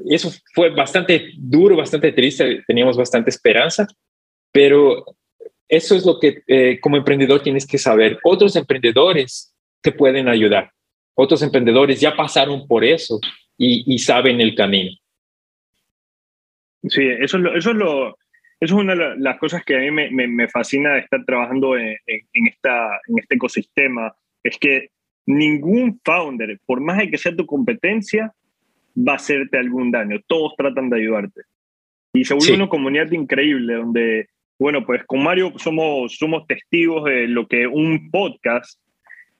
eso 0.09 0.31
fue 0.55 0.71
bastante 0.71 1.31
duro, 1.37 1.77
bastante 1.77 2.12
triste, 2.12 2.64
teníamos 2.67 2.97
bastante 2.97 3.31
esperanza, 3.31 3.87
pero 4.53 5.05
eso 5.69 5.95
es 5.95 6.07
lo 6.07 6.19
que 6.21 6.43
eh, 6.47 6.79
como 6.81 6.97
emprendedor 6.97 7.43
tienes 7.43 7.67
que 7.67 7.79
saber. 7.79 8.19
Otros 8.23 8.57
emprendedores 8.57 9.55
te 9.81 9.93
pueden 9.93 10.29
ayudar. 10.29 10.71
Otros 11.14 11.43
emprendedores 11.43 12.01
ya 12.01 12.14
pasaron 12.14 12.67
por 12.67 12.85
eso 12.85 13.19
y, 13.59 13.99
saben 13.99 14.41
el 14.41 14.55
camino. 14.55 14.91
Sí, 16.83 17.03
eso 17.21 17.39
es, 17.39 17.43
lo, 17.43 17.57
eso, 17.57 17.71
es 17.71 17.77
lo, 17.77 18.09
eso 18.11 18.17
es 18.61 18.73
una 18.73 18.95
de 18.95 19.17
las 19.19 19.39
cosas 19.39 19.64
que 19.64 19.77
a 19.77 19.81
mí 19.81 19.91
me, 19.91 20.11
me, 20.11 20.49
fascina 20.49 20.93
de 20.93 21.01
estar 21.01 21.25
trabajando 21.25 21.77
en, 21.77 21.97
en, 22.07 22.47
esta, 22.47 23.01
en 23.09 23.19
este 23.19 23.37
ecosistema, 23.37 24.14
es 24.43 24.59
que 24.59 24.91
ningún 25.25 26.01
founder, 26.05 26.61
por 26.67 26.81
más 26.81 26.99
de 26.99 27.11
que 27.11 27.19
sea 27.19 27.35
tu 27.35 27.47
competencia, 27.47 28.33
va 28.97 29.14
a 29.14 29.17
hacerte 29.17 29.59
algún 29.59 29.91
daño. 29.91 30.21
Todos 30.27 30.55
tratan 30.57 30.91
de 30.91 30.99
ayudarte. 30.99 31.43
Y 32.12 32.25
se 32.25 32.35
vuelve 32.35 32.55
una 32.55 32.69
comunidad 32.69 33.11
increíble 33.11 33.75
donde, 33.75 34.29
bueno, 34.59 34.85
pues 34.85 35.03
con 35.07 35.23
Mario 35.23 35.53
somos, 35.57 36.17
somos 36.17 36.47
testigos 36.47 37.05
de 37.05 37.29
lo 37.29 37.47
que 37.47 37.67
un 37.67 38.11
podcast 38.11 38.81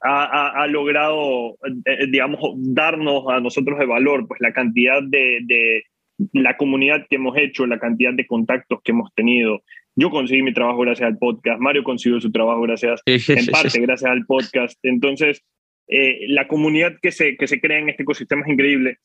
ha, 0.01 0.67
logrado, 0.69 1.57
eh, 1.64 1.81
eh, 1.87 2.07
digamos, 2.09 2.39
darnos 2.57 3.25
a 3.29 3.41
nosotros 3.41 3.79
de 3.79 3.87
valor, 3.87 4.29
pues 4.29 4.41
la 4.41 4.53
cantidad 4.53 5.03
de, 5.03 5.41
de, 5.43 5.85
la 6.33 6.57
comunidad 6.57 7.07
que 7.09 7.17
hemos 7.17 7.37
hecho, 7.37 7.67
la 7.67 7.79
cantidad 7.79 8.12
de 8.12 8.27
contactos 8.27 8.81
que 8.83 8.93
hemos 8.93 9.12
tenido. 9.14 9.62
Yo 9.97 10.11
conseguí 10.11 10.43
mi 10.43 10.53
trabajo 10.53 10.81
gracias 10.81 11.09
al 11.09 11.19
podcast, 11.19 11.61
Mario 11.61 11.83
consiguió 11.83 12.21
su 12.21 12.31
trabajo 12.31 12.61
gracias, 12.62 13.03
en 13.07 13.47
parte 13.47 13.81
gracias 13.81 14.11
al 14.11 14.27
podcast. 14.27 14.79
Entonces, 14.83 15.43
eh, 15.89 16.27
la 16.29 16.47
comunidad 16.49 16.97
que 17.01 17.12
se, 17.12 17.37
que 17.37 17.47
se 17.47 17.61
crea 17.61 17.79
en 17.79 17.89
este 17.89 18.03
ecosistema 18.03 18.43
es 18.43 18.53
increíble. 18.53 18.99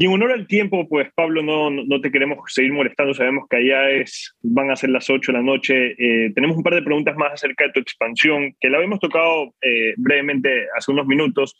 Y 0.00 0.06
en 0.06 0.12
honor 0.12 0.30
al 0.30 0.46
tiempo, 0.46 0.88
pues 0.88 1.08
Pablo, 1.12 1.42
no, 1.42 1.70
no 1.70 2.00
te 2.00 2.12
queremos 2.12 2.38
seguir 2.46 2.72
molestando, 2.72 3.14
sabemos 3.14 3.48
que 3.50 3.56
allá 3.56 3.90
es, 3.90 4.32
van 4.42 4.70
a 4.70 4.76
ser 4.76 4.90
las 4.90 5.10
8 5.10 5.32
de 5.32 5.38
la 5.38 5.42
noche. 5.42 5.96
Eh, 5.98 6.30
tenemos 6.36 6.56
un 6.56 6.62
par 6.62 6.76
de 6.76 6.82
preguntas 6.82 7.16
más 7.16 7.32
acerca 7.32 7.66
de 7.66 7.72
tu 7.72 7.80
expansión, 7.80 8.54
que 8.60 8.70
la 8.70 8.76
habíamos 8.76 9.00
tocado 9.00 9.56
eh, 9.60 9.94
brevemente 9.96 10.68
hace 10.76 10.92
unos 10.92 11.04
minutos, 11.04 11.56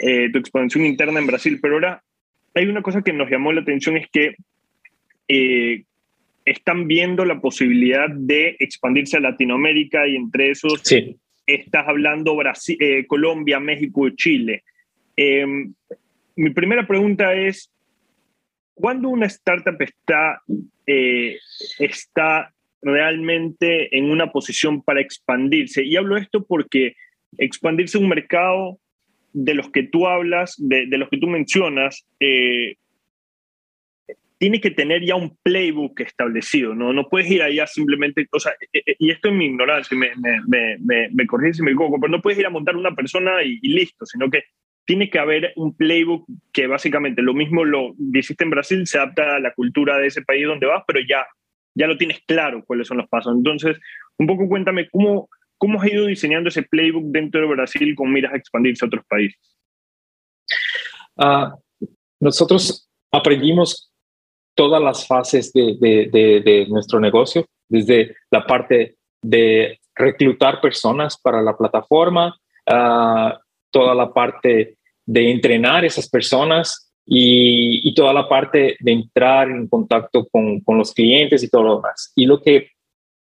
eh, 0.00 0.28
tu 0.30 0.38
expansión 0.38 0.84
interna 0.84 1.18
en 1.18 1.26
Brasil, 1.26 1.58
pero 1.62 1.74
ahora 1.74 2.02
hay 2.52 2.66
una 2.66 2.82
cosa 2.82 3.00
que 3.00 3.14
nos 3.14 3.30
llamó 3.30 3.54
la 3.54 3.62
atención, 3.62 3.96
es 3.96 4.06
que 4.10 4.36
están 6.44 6.88
viendo 6.88 7.24
la 7.24 7.40
posibilidad 7.40 8.10
de 8.10 8.56
expandirse 8.58 9.16
a 9.16 9.20
Latinoamérica 9.20 10.06
y 10.06 10.16
entre 10.16 10.50
esos 10.50 10.80
sí. 10.82 11.16
estás 11.46 11.88
hablando 11.88 12.36
Brasil, 12.36 12.78
Colombia, 13.06 13.60
México 13.60 14.08
y 14.08 14.16
Chile. 14.16 14.64
mi 16.36 16.50
primera 16.50 16.86
pregunta 16.86 17.34
es, 17.34 17.70
cuando 18.80 19.08
una 19.08 19.26
startup 19.26 19.76
está, 19.80 20.40
eh, 20.86 21.38
está 21.78 22.52
realmente 22.80 23.96
en 23.96 24.10
una 24.10 24.30
posición 24.30 24.82
para 24.82 25.00
expandirse, 25.00 25.84
y 25.84 25.96
hablo 25.96 26.16
esto 26.16 26.44
porque 26.44 26.94
expandirse 27.36 27.98
un 27.98 28.08
mercado 28.08 28.78
de 29.32 29.54
los 29.54 29.70
que 29.70 29.82
tú 29.82 30.06
hablas, 30.06 30.54
de, 30.58 30.86
los 30.86 31.08
que 31.08 31.18
tú 31.18 31.26
mencionas, 31.26 32.06
eh, 32.20 32.76
tiene 34.38 34.60
que 34.60 34.70
tener 34.70 35.04
ya 35.04 35.16
un 35.16 35.36
playbook 35.42 36.00
establecido, 36.00 36.72
¿no? 36.72 36.92
No 36.92 37.08
puedes 37.08 37.28
ir 37.28 37.42
allá 37.42 37.66
simplemente, 37.66 38.28
o 38.30 38.38
sea, 38.38 38.52
eh, 38.72 38.94
y 38.98 39.10
esto 39.10 39.28
es 39.28 39.34
mi 39.34 39.46
ignorancia, 39.46 39.96
me, 39.96 40.12
me, 40.16 40.78
me, 40.78 41.08
me 41.10 41.52
si 41.52 41.62
me 41.62 41.72
equivoco, 41.72 42.00
pero 42.00 42.12
no 42.12 42.22
puedes 42.22 42.38
ir 42.38 42.46
a 42.46 42.50
montar 42.50 42.76
una 42.76 42.94
persona 42.94 43.42
y 43.42 43.58
listo, 43.68 44.06
sino 44.06 44.30
que 44.30 44.44
tiene 44.88 45.10
que 45.10 45.18
haber 45.18 45.52
un 45.56 45.76
playbook 45.76 46.24
que 46.50 46.66
básicamente 46.66 47.20
lo 47.20 47.34
mismo 47.34 47.62
lo 47.62 47.94
hiciste 48.14 48.44
en 48.44 48.50
Brasil, 48.50 48.86
se 48.86 48.96
adapta 48.96 49.36
a 49.36 49.38
la 49.38 49.52
cultura 49.52 49.98
de 49.98 50.06
ese 50.06 50.22
país 50.22 50.46
donde 50.46 50.66
vas, 50.66 50.82
pero 50.86 51.00
ya, 51.06 51.26
ya 51.74 51.86
lo 51.86 51.98
tienes 51.98 52.20
claro 52.26 52.64
cuáles 52.66 52.88
son 52.88 52.96
los 52.96 53.06
pasos. 53.06 53.36
Entonces, 53.36 53.76
un 54.16 54.26
poco 54.26 54.48
cuéntame 54.48 54.88
cómo, 54.88 55.28
cómo 55.58 55.78
has 55.78 55.92
ido 55.92 56.06
diseñando 56.06 56.48
ese 56.48 56.62
playbook 56.62 57.04
dentro 57.08 57.42
de 57.42 57.48
Brasil 57.48 57.94
con 57.94 58.10
miras 58.10 58.32
a 58.32 58.38
expandirse 58.38 58.86
a 58.86 58.88
otros 58.88 59.04
países. 59.06 59.38
Ah, 61.18 61.54
nosotros 62.18 62.88
aprendimos 63.12 63.92
todas 64.54 64.82
las 64.82 65.06
fases 65.06 65.52
de, 65.52 65.76
de, 66.10 66.66
nuestro 66.70 66.98
negocio, 66.98 67.44
desde 67.68 68.16
la 68.30 68.46
parte 68.46 68.96
de 69.20 69.78
reclutar 69.94 70.62
personas 70.62 71.20
para 71.20 71.42
la 71.42 71.54
plataforma, 71.54 72.34
uh, 72.70 73.38
toda 73.70 73.94
la 73.94 74.14
parte 74.14 74.77
de 75.08 75.30
entrenar 75.30 75.86
esas 75.86 76.06
personas 76.06 76.92
y, 77.06 77.94
toda 77.94 78.12
la 78.12 78.28
parte 78.28 78.76
de 78.78 78.92
entrar 78.92 79.50
en 79.50 79.66
contacto 79.66 80.28
con, 80.30 80.60
con, 80.60 80.76
los 80.76 80.92
clientes 80.92 81.42
y 81.42 81.48
todo 81.48 81.62
lo 81.62 81.76
demás. 81.76 82.12
Y 82.14 82.26
lo 82.26 82.42
que, 82.42 82.72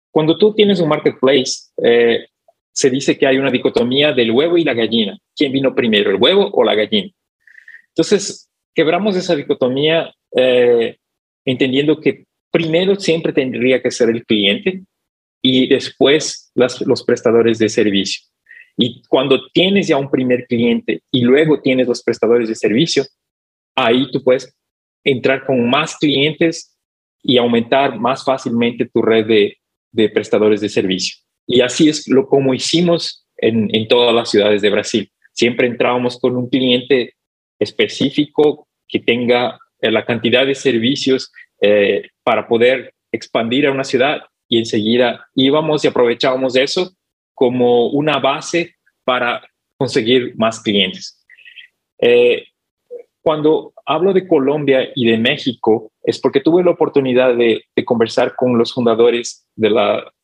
cuando 0.09 0.35
tú 0.35 0.55
tienes 0.55 0.79
un 0.79 0.89
marketplace, 0.89 1.69
eh, 1.83 2.25
se 2.71 2.89
dice 2.89 3.15
que 3.17 3.27
hay 3.27 3.37
una 3.37 3.51
dicotomía 3.51 4.13
del 4.13 4.31
huevo 4.31 4.57
y 4.57 4.63
la 4.63 4.73
gallina. 4.73 5.15
¿Quién 5.35 5.51
vino 5.51 5.75
primero, 5.75 6.09
el 6.09 6.17
huevo 6.19 6.49
o 6.51 6.63
la 6.63 6.73
gallina? 6.73 7.11
Entonces, 7.89 8.49
quebramos 8.73 9.15
esa 9.15 9.35
dicotomía 9.35 10.11
eh, 10.35 10.97
entendiendo 11.45 12.01
que 12.01 12.25
primero 12.49 12.95
siempre 12.95 13.31
tendría 13.31 13.79
que 13.83 13.91
ser 13.91 14.09
el 14.09 14.25
cliente 14.25 14.81
y 15.39 15.67
después 15.67 16.51
las, 16.55 16.81
los 16.81 17.03
prestadores 17.03 17.59
de 17.59 17.69
servicio. 17.69 18.25
Y 18.77 19.01
cuando 19.07 19.47
tienes 19.53 19.87
ya 19.87 19.97
un 19.97 20.11
primer 20.11 20.45
cliente 20.47 21.01
y 21.11 21.21
luego 21.21 21.61
tienes 21.61 21.87
los 21.87 22.03
prestadores 22.03 22.49
de 22.49 22.55
servicio, 22.55 23.05
ahí 23.75 24.11
tú 24.11 24.23
puedes 24.23 24.55
entrar 25.03 25.45
con 25.45 25.69
más 25.69 25.97
clientes 25.97 26.77
y 27.21 27.37
aumentar 27.37 27.99
más 27.99 28.23
fácilmente 28.23 28.89
tu 28.93 29.01
red 29.01 29.25
de, 29.25 29.57
de 29.91 30.09
prestadores 30.09 30.61
de 30.61 30.69
servicio. 30.69 31.17
Y 31.47 31.61
así 31.61 31.89
es 31.89 32.07
lo 32.07 32.27
como 32.27 32.53
hicimos 32.53 33.25
en, 33.37 33.73
en, 33.73 33.87
todas 33.87 34.13
las 34.13 34.29
ciudades 34.29 34.61
de 34.61 34.69
Brasil. 34.69 35.11
Siempre 35.33 35.67
entrábamos 35.67 36.19
con 36.19 36.35
un 36.35 36.49
cliente 36.49 37.15
específico 37.59 38.67
que 38.87 38.99
tenga 38.99 39.59
eh, 39.81 39.91
la 39.91 40.05
cantidad 40.05 40.45
de 40.45 40.55
servicios 40.55 41.31
eh, 41.61 42.09
para 42.23 42.47
poder 42.47 42.93
expandir 43.11 43.67
a 43.67 43.71
una 43.71 43.83
ciudad 43.83 44.21
y 44.47 44.59
enseguida 44.59 45.27
íbamos 45.35 45.83
y 45.83 45.87
aprovechábamos 45.87 46.55
eso 46.55 46.95
como 47.35 47.87
una 47.89 48.19
base 48.19 48.75
para 49.03 49.47
conseguir 49.77 50.35
más 50.37 50.59
clientes. 50.61 51.23
Eh, 51.99 52.45
cuando 53.21 53.73
hablo 53.85 54.13
de 54.13 54.27
Colombia 54.27 54.89
y 54.95 55.05
de 55.05 55.17
México, 55.17 55.91
es 56.03 56.19
porque 56.19 56.41
tuve 56.41 56.63
la 56.63 56.71
oportunidad 56.71 57.35
de, 57.35 57.63
conversar 57.83 58.35
con 58.35 58.57
los 58.57 58.73
fundadores 58.73 59.47
de 59.55 59.69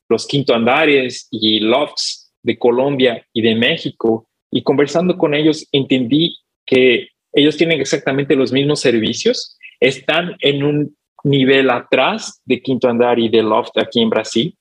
los 0.09 0.27
Quinto 0.27 0.53
Andares 0.55 1.27
y 1.31 1.59
Lofts 1.59 2.33
de 2.43 2.57
Colombia 2.57 3.25
y 3.33 3.41
de 3.41 3.55
México, 3.55 4.27
y 4.51 4.63
conversando 4.63 5.17
con 5.17 5.33
ellos 5.33 5.67
entendí 5.71 6.37
que 6.65 7.09
ellos 7.33 7.57
tienen 7.57 7.79
exactamente 7.79 8.35
los 8.35 8.51
mismos 8.51 8.79
servicios, 8.81 9.57
están 9.79 10.35
en 10.39 10.63
un 10.63 10.95
nivel 11.23 11.69
atrás 11.69 12.41
de 12.45 12.61
Quinto 12.61 12.89
Andar 12.89 13.19
y 13.19 13.29
de 13.29 13.43
Loft 13.43 13.77
aquí 13.77 14.01
en 14.01 14.09
Brasil, 14.09 14.55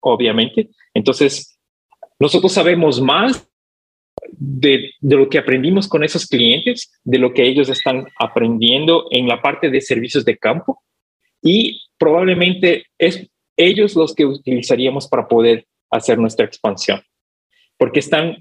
obviamente. 0.00 0.70
Entonces, 0.94 1.57
nosotros 2.18 2.52
sabemos 2.52 3.00
más 3.00 3.48
de, 4.32 4.92
lo 5.00 5.28
que 5.28 5.38
aprendimos 5.38 5.88
con 5.88 6.04
esos 6.04 6.26
clientes, 6.26 6.90
de 7.04 7.18
lo 7.18 7.32
que 7.32 7.44
ellos 7.44 7.68
están 7.68 8.06
aprendiendo 8.18 9.06
en 9.10 9.28
la 9.28 9.40
parte 9.40 9.70
de 9.70 9.80
servicios 9.80 10.24
de 10.24 10.36
campo 10.36 10.82
y 11.42 11.80
probablemente 11.98 12.86
es 12.98 13.28
ellos 13.56 13.94
los 13.94 14.14
que 14.14 14.26
utilizaríamos 14.26 15.08
para 15.08 15.26
poder 15.26 15.66
hacer 15.90 16.18
nuestra 16.18 16.46
expansión. 16.46 17.02
Porque 17.76 18.00
están, 18.00 18.36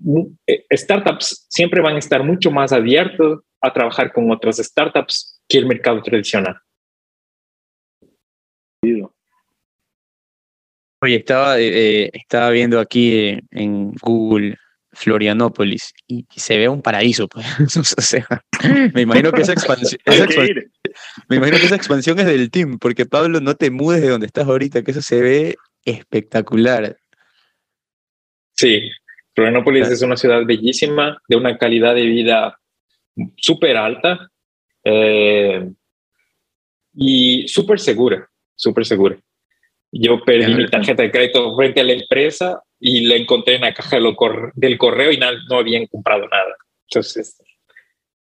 eh, 0.47 0.65
startups 0.71 1.45
siempre 1.49 1.81
van 1.81 1.95
a 1.95 1.99
estar 1.99 2.23
mucho 2.23 2.51
más 2.51 2.71
abiertos 2.71 3.41
a 3.61 3.71
trabajar 3.71 4.11
con 4.11 4.31
otras 4.31 4.57
startups 4.57 5.41
que 5.47 5.57
el 5.57 5.65
mercado 5.65 6.01
tradicional. 6.01 6.57
Oye, 11.01 11.17
estaba, 11.17 11.59
eh, 11.59 12.05
eh, 12.05 12.09
estaba 12.13 12.49
viendo 12.49 12.79
aquí 12.79 13.39
en 13.51 13.91
Google 14.01 14.57
Florianópolis 14.91 15.93
y, 16.07 16.25
se 16.35 16.57
ve 16.57 16.67
un 16.67 16.81
paraíso. 16.81 17.27
Pues. 17.27 17.45
me 18.93 19.01
imagino 19.01 19.31
que 19.31 19.41
esa 19.41 19.53
expansión, 19.53 20.01
me 21.29 21.35
imagino 21.35 21.59
que 21.59 21.65
esa 21.65 21.75
expansión 21.75 22.19
es 22.19 22.25
del 22.25 22.49
team, 22.49 22.79
porque 22.79 23.05
Pablo, 23.05 23.39
no 23.39 23.55
te 23.55 23.69
mudes 23.69 24.01
de 24.01 24.09
donde 24.09 24.25
estás 24.25 24.47
ahorita, 24.47 24.81
que 24.83 24.91
eso 24.91 25.01
se 25.01 25.21
ve 25.21 25.55
espectacular. 25.85 26.97
Sí, 28.55 28.89
Florianópolis 29.35 29.87
es 29.89 30.01
una 30.01 30.17
ciudad 30.17 30.43
bellísima, 30.45 31.21
de 31.27 31.35
una 31.35 31.59
calidad 31.59 31.93
de 31.93 32.05
vida 32.05 32.59
súper 33.35 33.77
alta 33.77 34.31
eh, 34.83 35.69
y 36.95 37.47
súper 37.47 37.79
segura, 37.79 38.27
súper 38.55 38.83
segura. 38.83 39.17
Yo 39.91 40.19
perdí 40.23 40.53
mi 40.53 40.67
tarjeta 40.67 41.03
de 41.03 41.11
crédito 41.11 41.55
frente 41.55 41.81
a 41.81 41.83
la 41.83 41.93
empresa 41.93 42.61
y 42.79 43.05
la 43.07 43.15
encontré 43.15 43.55
en 43.55 43.61
la 43.61 43.73
caja 43.73 43.97
del 44.53 44.77
correo 44.77 45.11
y 45.11 45.17
no 45.17 45.57
habían 45.57 45.87
comprado 45.87 46.27
nada. 46.27 46.55
Entonces, 46.89 47.41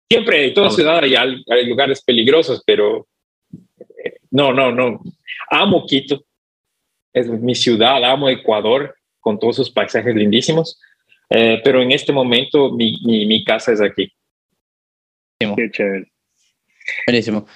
siempre 0.09 0.47
en 0.47 0.53
toda 0.53 0.69
ciudad 0.69 1.03
hay, 1.03 1.15
hay, 1.15 1.65
lugares 1.65 2.03
peligrosos, 2.03 2.63
pero 2.65 3.07
eh, 4.03 4.17
no, 4.31 4.53
no, 4.53 4.71
no. 4.71 5.01
Amo 5.49 5.85
Quito, 5.85 6.23
es 7.13 7.27
mi 7.27 7.55
ciudad, 7.55 8.03
amo 8.03 8.29
Ecuador 8.29 8.95
con 9.19 9.39
todos 9.39 9.55
sus 9.55 9.71
paisajes 9.71 10.15
lindísimos, 10.15 10.79
eh, 11.29 11.59
pero 11.63 11.81
en 11.81 11.91
este 11.91 12.13
momento 12.13 12.71
mi, 12.71 12.99
mi, 13.03 13.43
casa 13.43 13.71
es 13.71 13.81
aquí. 13.81 14.11
Qué 15.39 15.71
chévere. 15.71 16.11
Buenísimo. 17.07 17.47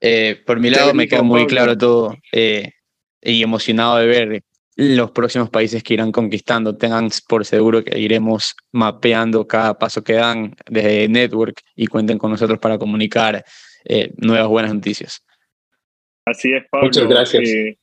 Eh, 0.00 0.42
por 0.44 0.60
mi 0.60 0.68
lado 0.70 0.92
me 0.92 1.08
queda 1.08 1.22
muy 1.22 1.46
claro 1.46 1.78
todo 1.78 2.16
y 3.26 3.42
emocionado 3.42 3.96
de 3.96 4.06
ver 4.06 4.42
los 4.76 5.10
próximos 5.10 5.50
países 5.50 5.82
que 5.82 5.94
irán 5.94 6.12
conquistando. 6.12 6.76
Tengan 6.76 7.08
por 7.28 7.44
seguro 7.44 7.82
que 7.82 7.98
iremos 7.98 8.54
mapeando 8.72 9.46
cada 9.46 9.78
paso 9.78 10.04
que 10.04 10.14
dan 10.14 10.54
desde 10.66 11.08
Network 11.08 11.60
y 11.74 11.86
cuenten 11.86 12.18
con 12.18 12.30
nosotros 12.30 12.58
para 12.58 12.78
comunicar 12.78 13.44
eh, 13.84 14.12
nuevas 14.18 14.48
buenas 14.48 14.74
noticias. 14.74 15.24
Así 16.24 16.52
es, 16.52 16.64
Pablo. 16.70 16.88
Muchas 16.88 17.08
gracias. 17.08 17.48
Eh, 17.48 17.78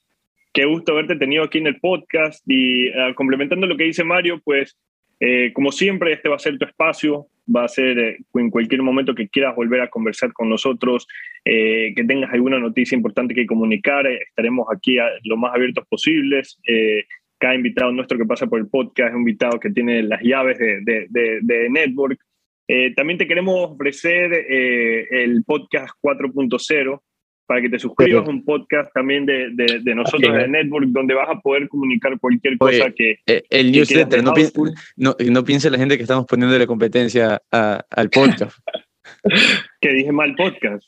qué 0.54 0.66
gusto 0.66 0.94
haberte 0.94 1.16
tenido 1.16 1.44
aquí 1.44 1.58
en 1.58 1.68
el 1.68 1.80
podcast 1.80 2.44
y 2.46 2.89
ah, 2.89 3.14
complementando 3.16 3.66
lo 3.66 3.76
que 3.76 3.86
dice 3.86 4.04
Mario, 4.04 4.39
pues 4.44 4.78
eh, 5.20 5.52
como 5.54 5.72
siempre, 5.72 6.14
este 6.14 6.30
va 6.30 6.36
a 6.36 6.39
ser 6.39 6.58
tu 6.58 6.66
espacio 6.66 7.28
va 7.54 7.66
a 7.66 7.68
ser 7.68 7.98
eh, 8.00 8.18
en 8.36 8.50
cualquier 8.50 8.82
momento 8.82 9.16
que 9.16 9.28
quieras 9.28 9.56
volver 9.56 9.82
a 9.82 9.89
conversar 9.89 10.34
con 10.34 10.50
nosotros, 10.50 11.08
eh, 11.46 11.94
que 11.96 12.04
tengas 12.04 12.32
alguna 12.32 12.60
noticia 12.60 12.96
importante 12.96 13.34
que 13.34 13.46
comunicar, 13.46 14.08
eh, 14.08 14.20
estaremos 14.28 14.68
aquí 14.74 14.98
lo 15.24 15.38
más 15.38 15.54
abiertos 15.54 15.86
posibles. 15.88 16.60
cada 17.38 17.56
invitado 17.56 17.91
nuestro 17.91 18.18
que 18.18 18.26
pasa 18.26 18.48
por 18.48 18.60
el 18.60 18.68
podcast 18.68 19.10
es 19.10 19.16
un 19.16 19.22
invitado 19.22 19.60
que 19.60 19.70
tiene 19.70 20.04
las 20.04 20.22
llaves 20.22 20.58
de, 20.58 21.08
de, 21.10 21.39
de 21.41 21.70
Network. 21.70 22.20
también 22.96 23.18
te 23.18 23.28
queremos 23.28 23.72
ofrecer 23.72 24.34
el 24.34 25.44
podcast 25.44 25.94
4.0 26.02 27.02
para 27.46 27.62
que 27.62 27.70
te 27.70 27.80
suscribas 27.80 28.28
a 28.28 28.30
un 28.30 28.44
podcast 28.44 28.91
también 28.94 29.26
de, 29.26 29.50
de, 29.52 29.96
nosotros 29.96 30.34
de 30.34 30.48
Network, 30.48 30.88
donde 30.88 31.14
vas 31.14 31.30
a 31.30 31.39
poder 31.39 31.68
comunicar 31.68 32.18
cualquier 32.20 32.58
cosa 32.58 32.91
que... 32.91 33.18
Eh, 33.28 33.44
el 33.50 33.72
newsletter, 33.72 34.24
no, 34.24 34.34
no, 34.96 35.16
no, 35.20 35.44
piense 35.44 35.70
la 35.70 35.78
gente 35.78 35.98
que 35.98 36.04
estamos 36.04 36.26
poniendo 36.26 36.58
la 36.58 36.66
competencia 36.66 37.41
al 37.52 38.10
podcast. 38.10 38.58
que 39.82 39.89
dije 39.89 40.12
mal 40.12 40.36
podcast. 40.36 40.88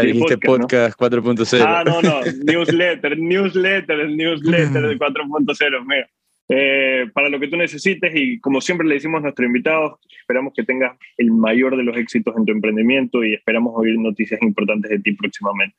Dijiste 0.00 0.38
podcast, 0.38 0.98
4.0. 0.98 1.64
Ah, 1.66 1.84
no, 1.84 2.02
no, 2.02 2.20
newsletter, 2.44 3.18
newsletter, 3.18 4.08
newsletter 4.10 4.98
4.0, 4.98 5.84
mira. 5.86 6.08
Eh, 6.46 7.06
para 7.14 7.30
lo 7.30 7.40
que 7.40 7.48
tú 7.48 7.56
necesites 7.56 8.12
y 8.14 8.38
como 8.38 8.60
siempre 8.60 8.86
le 8.86 8.96
decimos 8.96 9.20
a 9.20 9.22
nuestros 9.22 9.46
invitados, 9.46 9.98
esperamos 10.20 10.52
que 10.54 10.62
tengas 10.62 10.98
el 11.16 11.30
mayor 11.30 11.74
de 11.76 11.84
los 11.84 11.96
éxitos 11.96 12.36
en 12.36 12.44
tu 12.44 12.52
emprendimiento 12.52 13.24
y 13.24 13.32
esperamos 13.32 13.72
oír 13.76 13.98
noticias 13.98 14.42
importantes 14.42 14.90
de 14.90 14.98
ti 14.98 15.12
próximamente. 15.12 15.76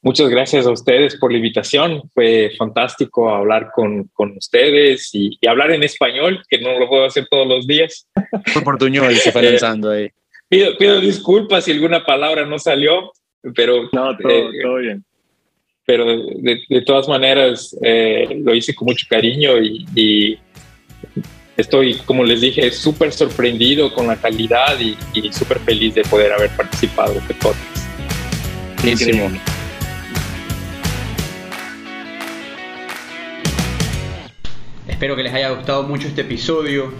Muchas 0.00 0.28
gracias 0.28 0.66
a 0.66 0.70
ustedes 0.70 1.16
por 1.16 1.30
la 1.32 1.38
invitación. 1.38 2.02
Fue 2.12 2.52
fantástico 2.58 3.28
hablar 3.30 3.70
con, 3.74 4.04
con 4.12 4.36
ustedes 4.36 5.10
y, 5.14 5.38
hablar 5.46 5.70
en 5.70 5.82
español, 5.82 6.42
que 6.48 6.58
no 6.58 6.78
lo 6.78 6.88
puedo 6.88 7.06
hacer 7.06 7.26
todos 7.30 7.46
los 7.46 7.66
días. 7.66 8.06
Fue 8.46 8.62
y 9.12 9.16
se 9.16 9.32
fue 9.32 9.42
lanzando 9.50 9.90
ahí. 9.90 10.10
Pido, 10.54 10.76
pido, 10.78 11.00
disculpas 11.00 11.64
si 11.64 11.72
alguna 11.72 12.04
palabra 12.04 12.46
no 12.46 12.58
salió, 12.60 13.12
pero... 13.56 13.88
No, 13.92 14.16
todo, 14.16 14.30
eh, 14.30 14.62
todo 14.62 14.76
bien 14.76 15.04
pero 15.86 16.06
de, 16.06 16.82
todas 16.86 17.08
maneras 17.08 17.76
eh, 17.82 18.40
lo 18.42 18.54
hice 18.54 18.74
con 18.74 18.86
mucho 18.86 19.06
cariño 19.08 19.58
y, 19.58 20.38
estoy, 21.56 21.94
como 22.06 22.24
les 22.24 22.40
dije, 22.40 22.70
súper 22.70 23.12
sorprendido 23.12 23.92
con 23.92 24.06
la 24.06 24.16
calidad 24.16 24.78
y, 24.80 24.96
súper 25.32 25.58
feliz 25.60 25.94
de 25.94 26.02
poder 26.02 26.32
haber 26.32 26.50
participado 26.50 27.12
en 27.12 27.18
este 27.18 27.34
podcast. 27.34 27.86
Buenísimo. 28.80 29.30
Espero 34.88 35.16
que 35.16 35.22
les 35.22 35.34
haya 35.34 35.50
gustado 35.50 35.82
mucho 35.82 36.08
este 36.08 36.22
episodio. 36.22 36.92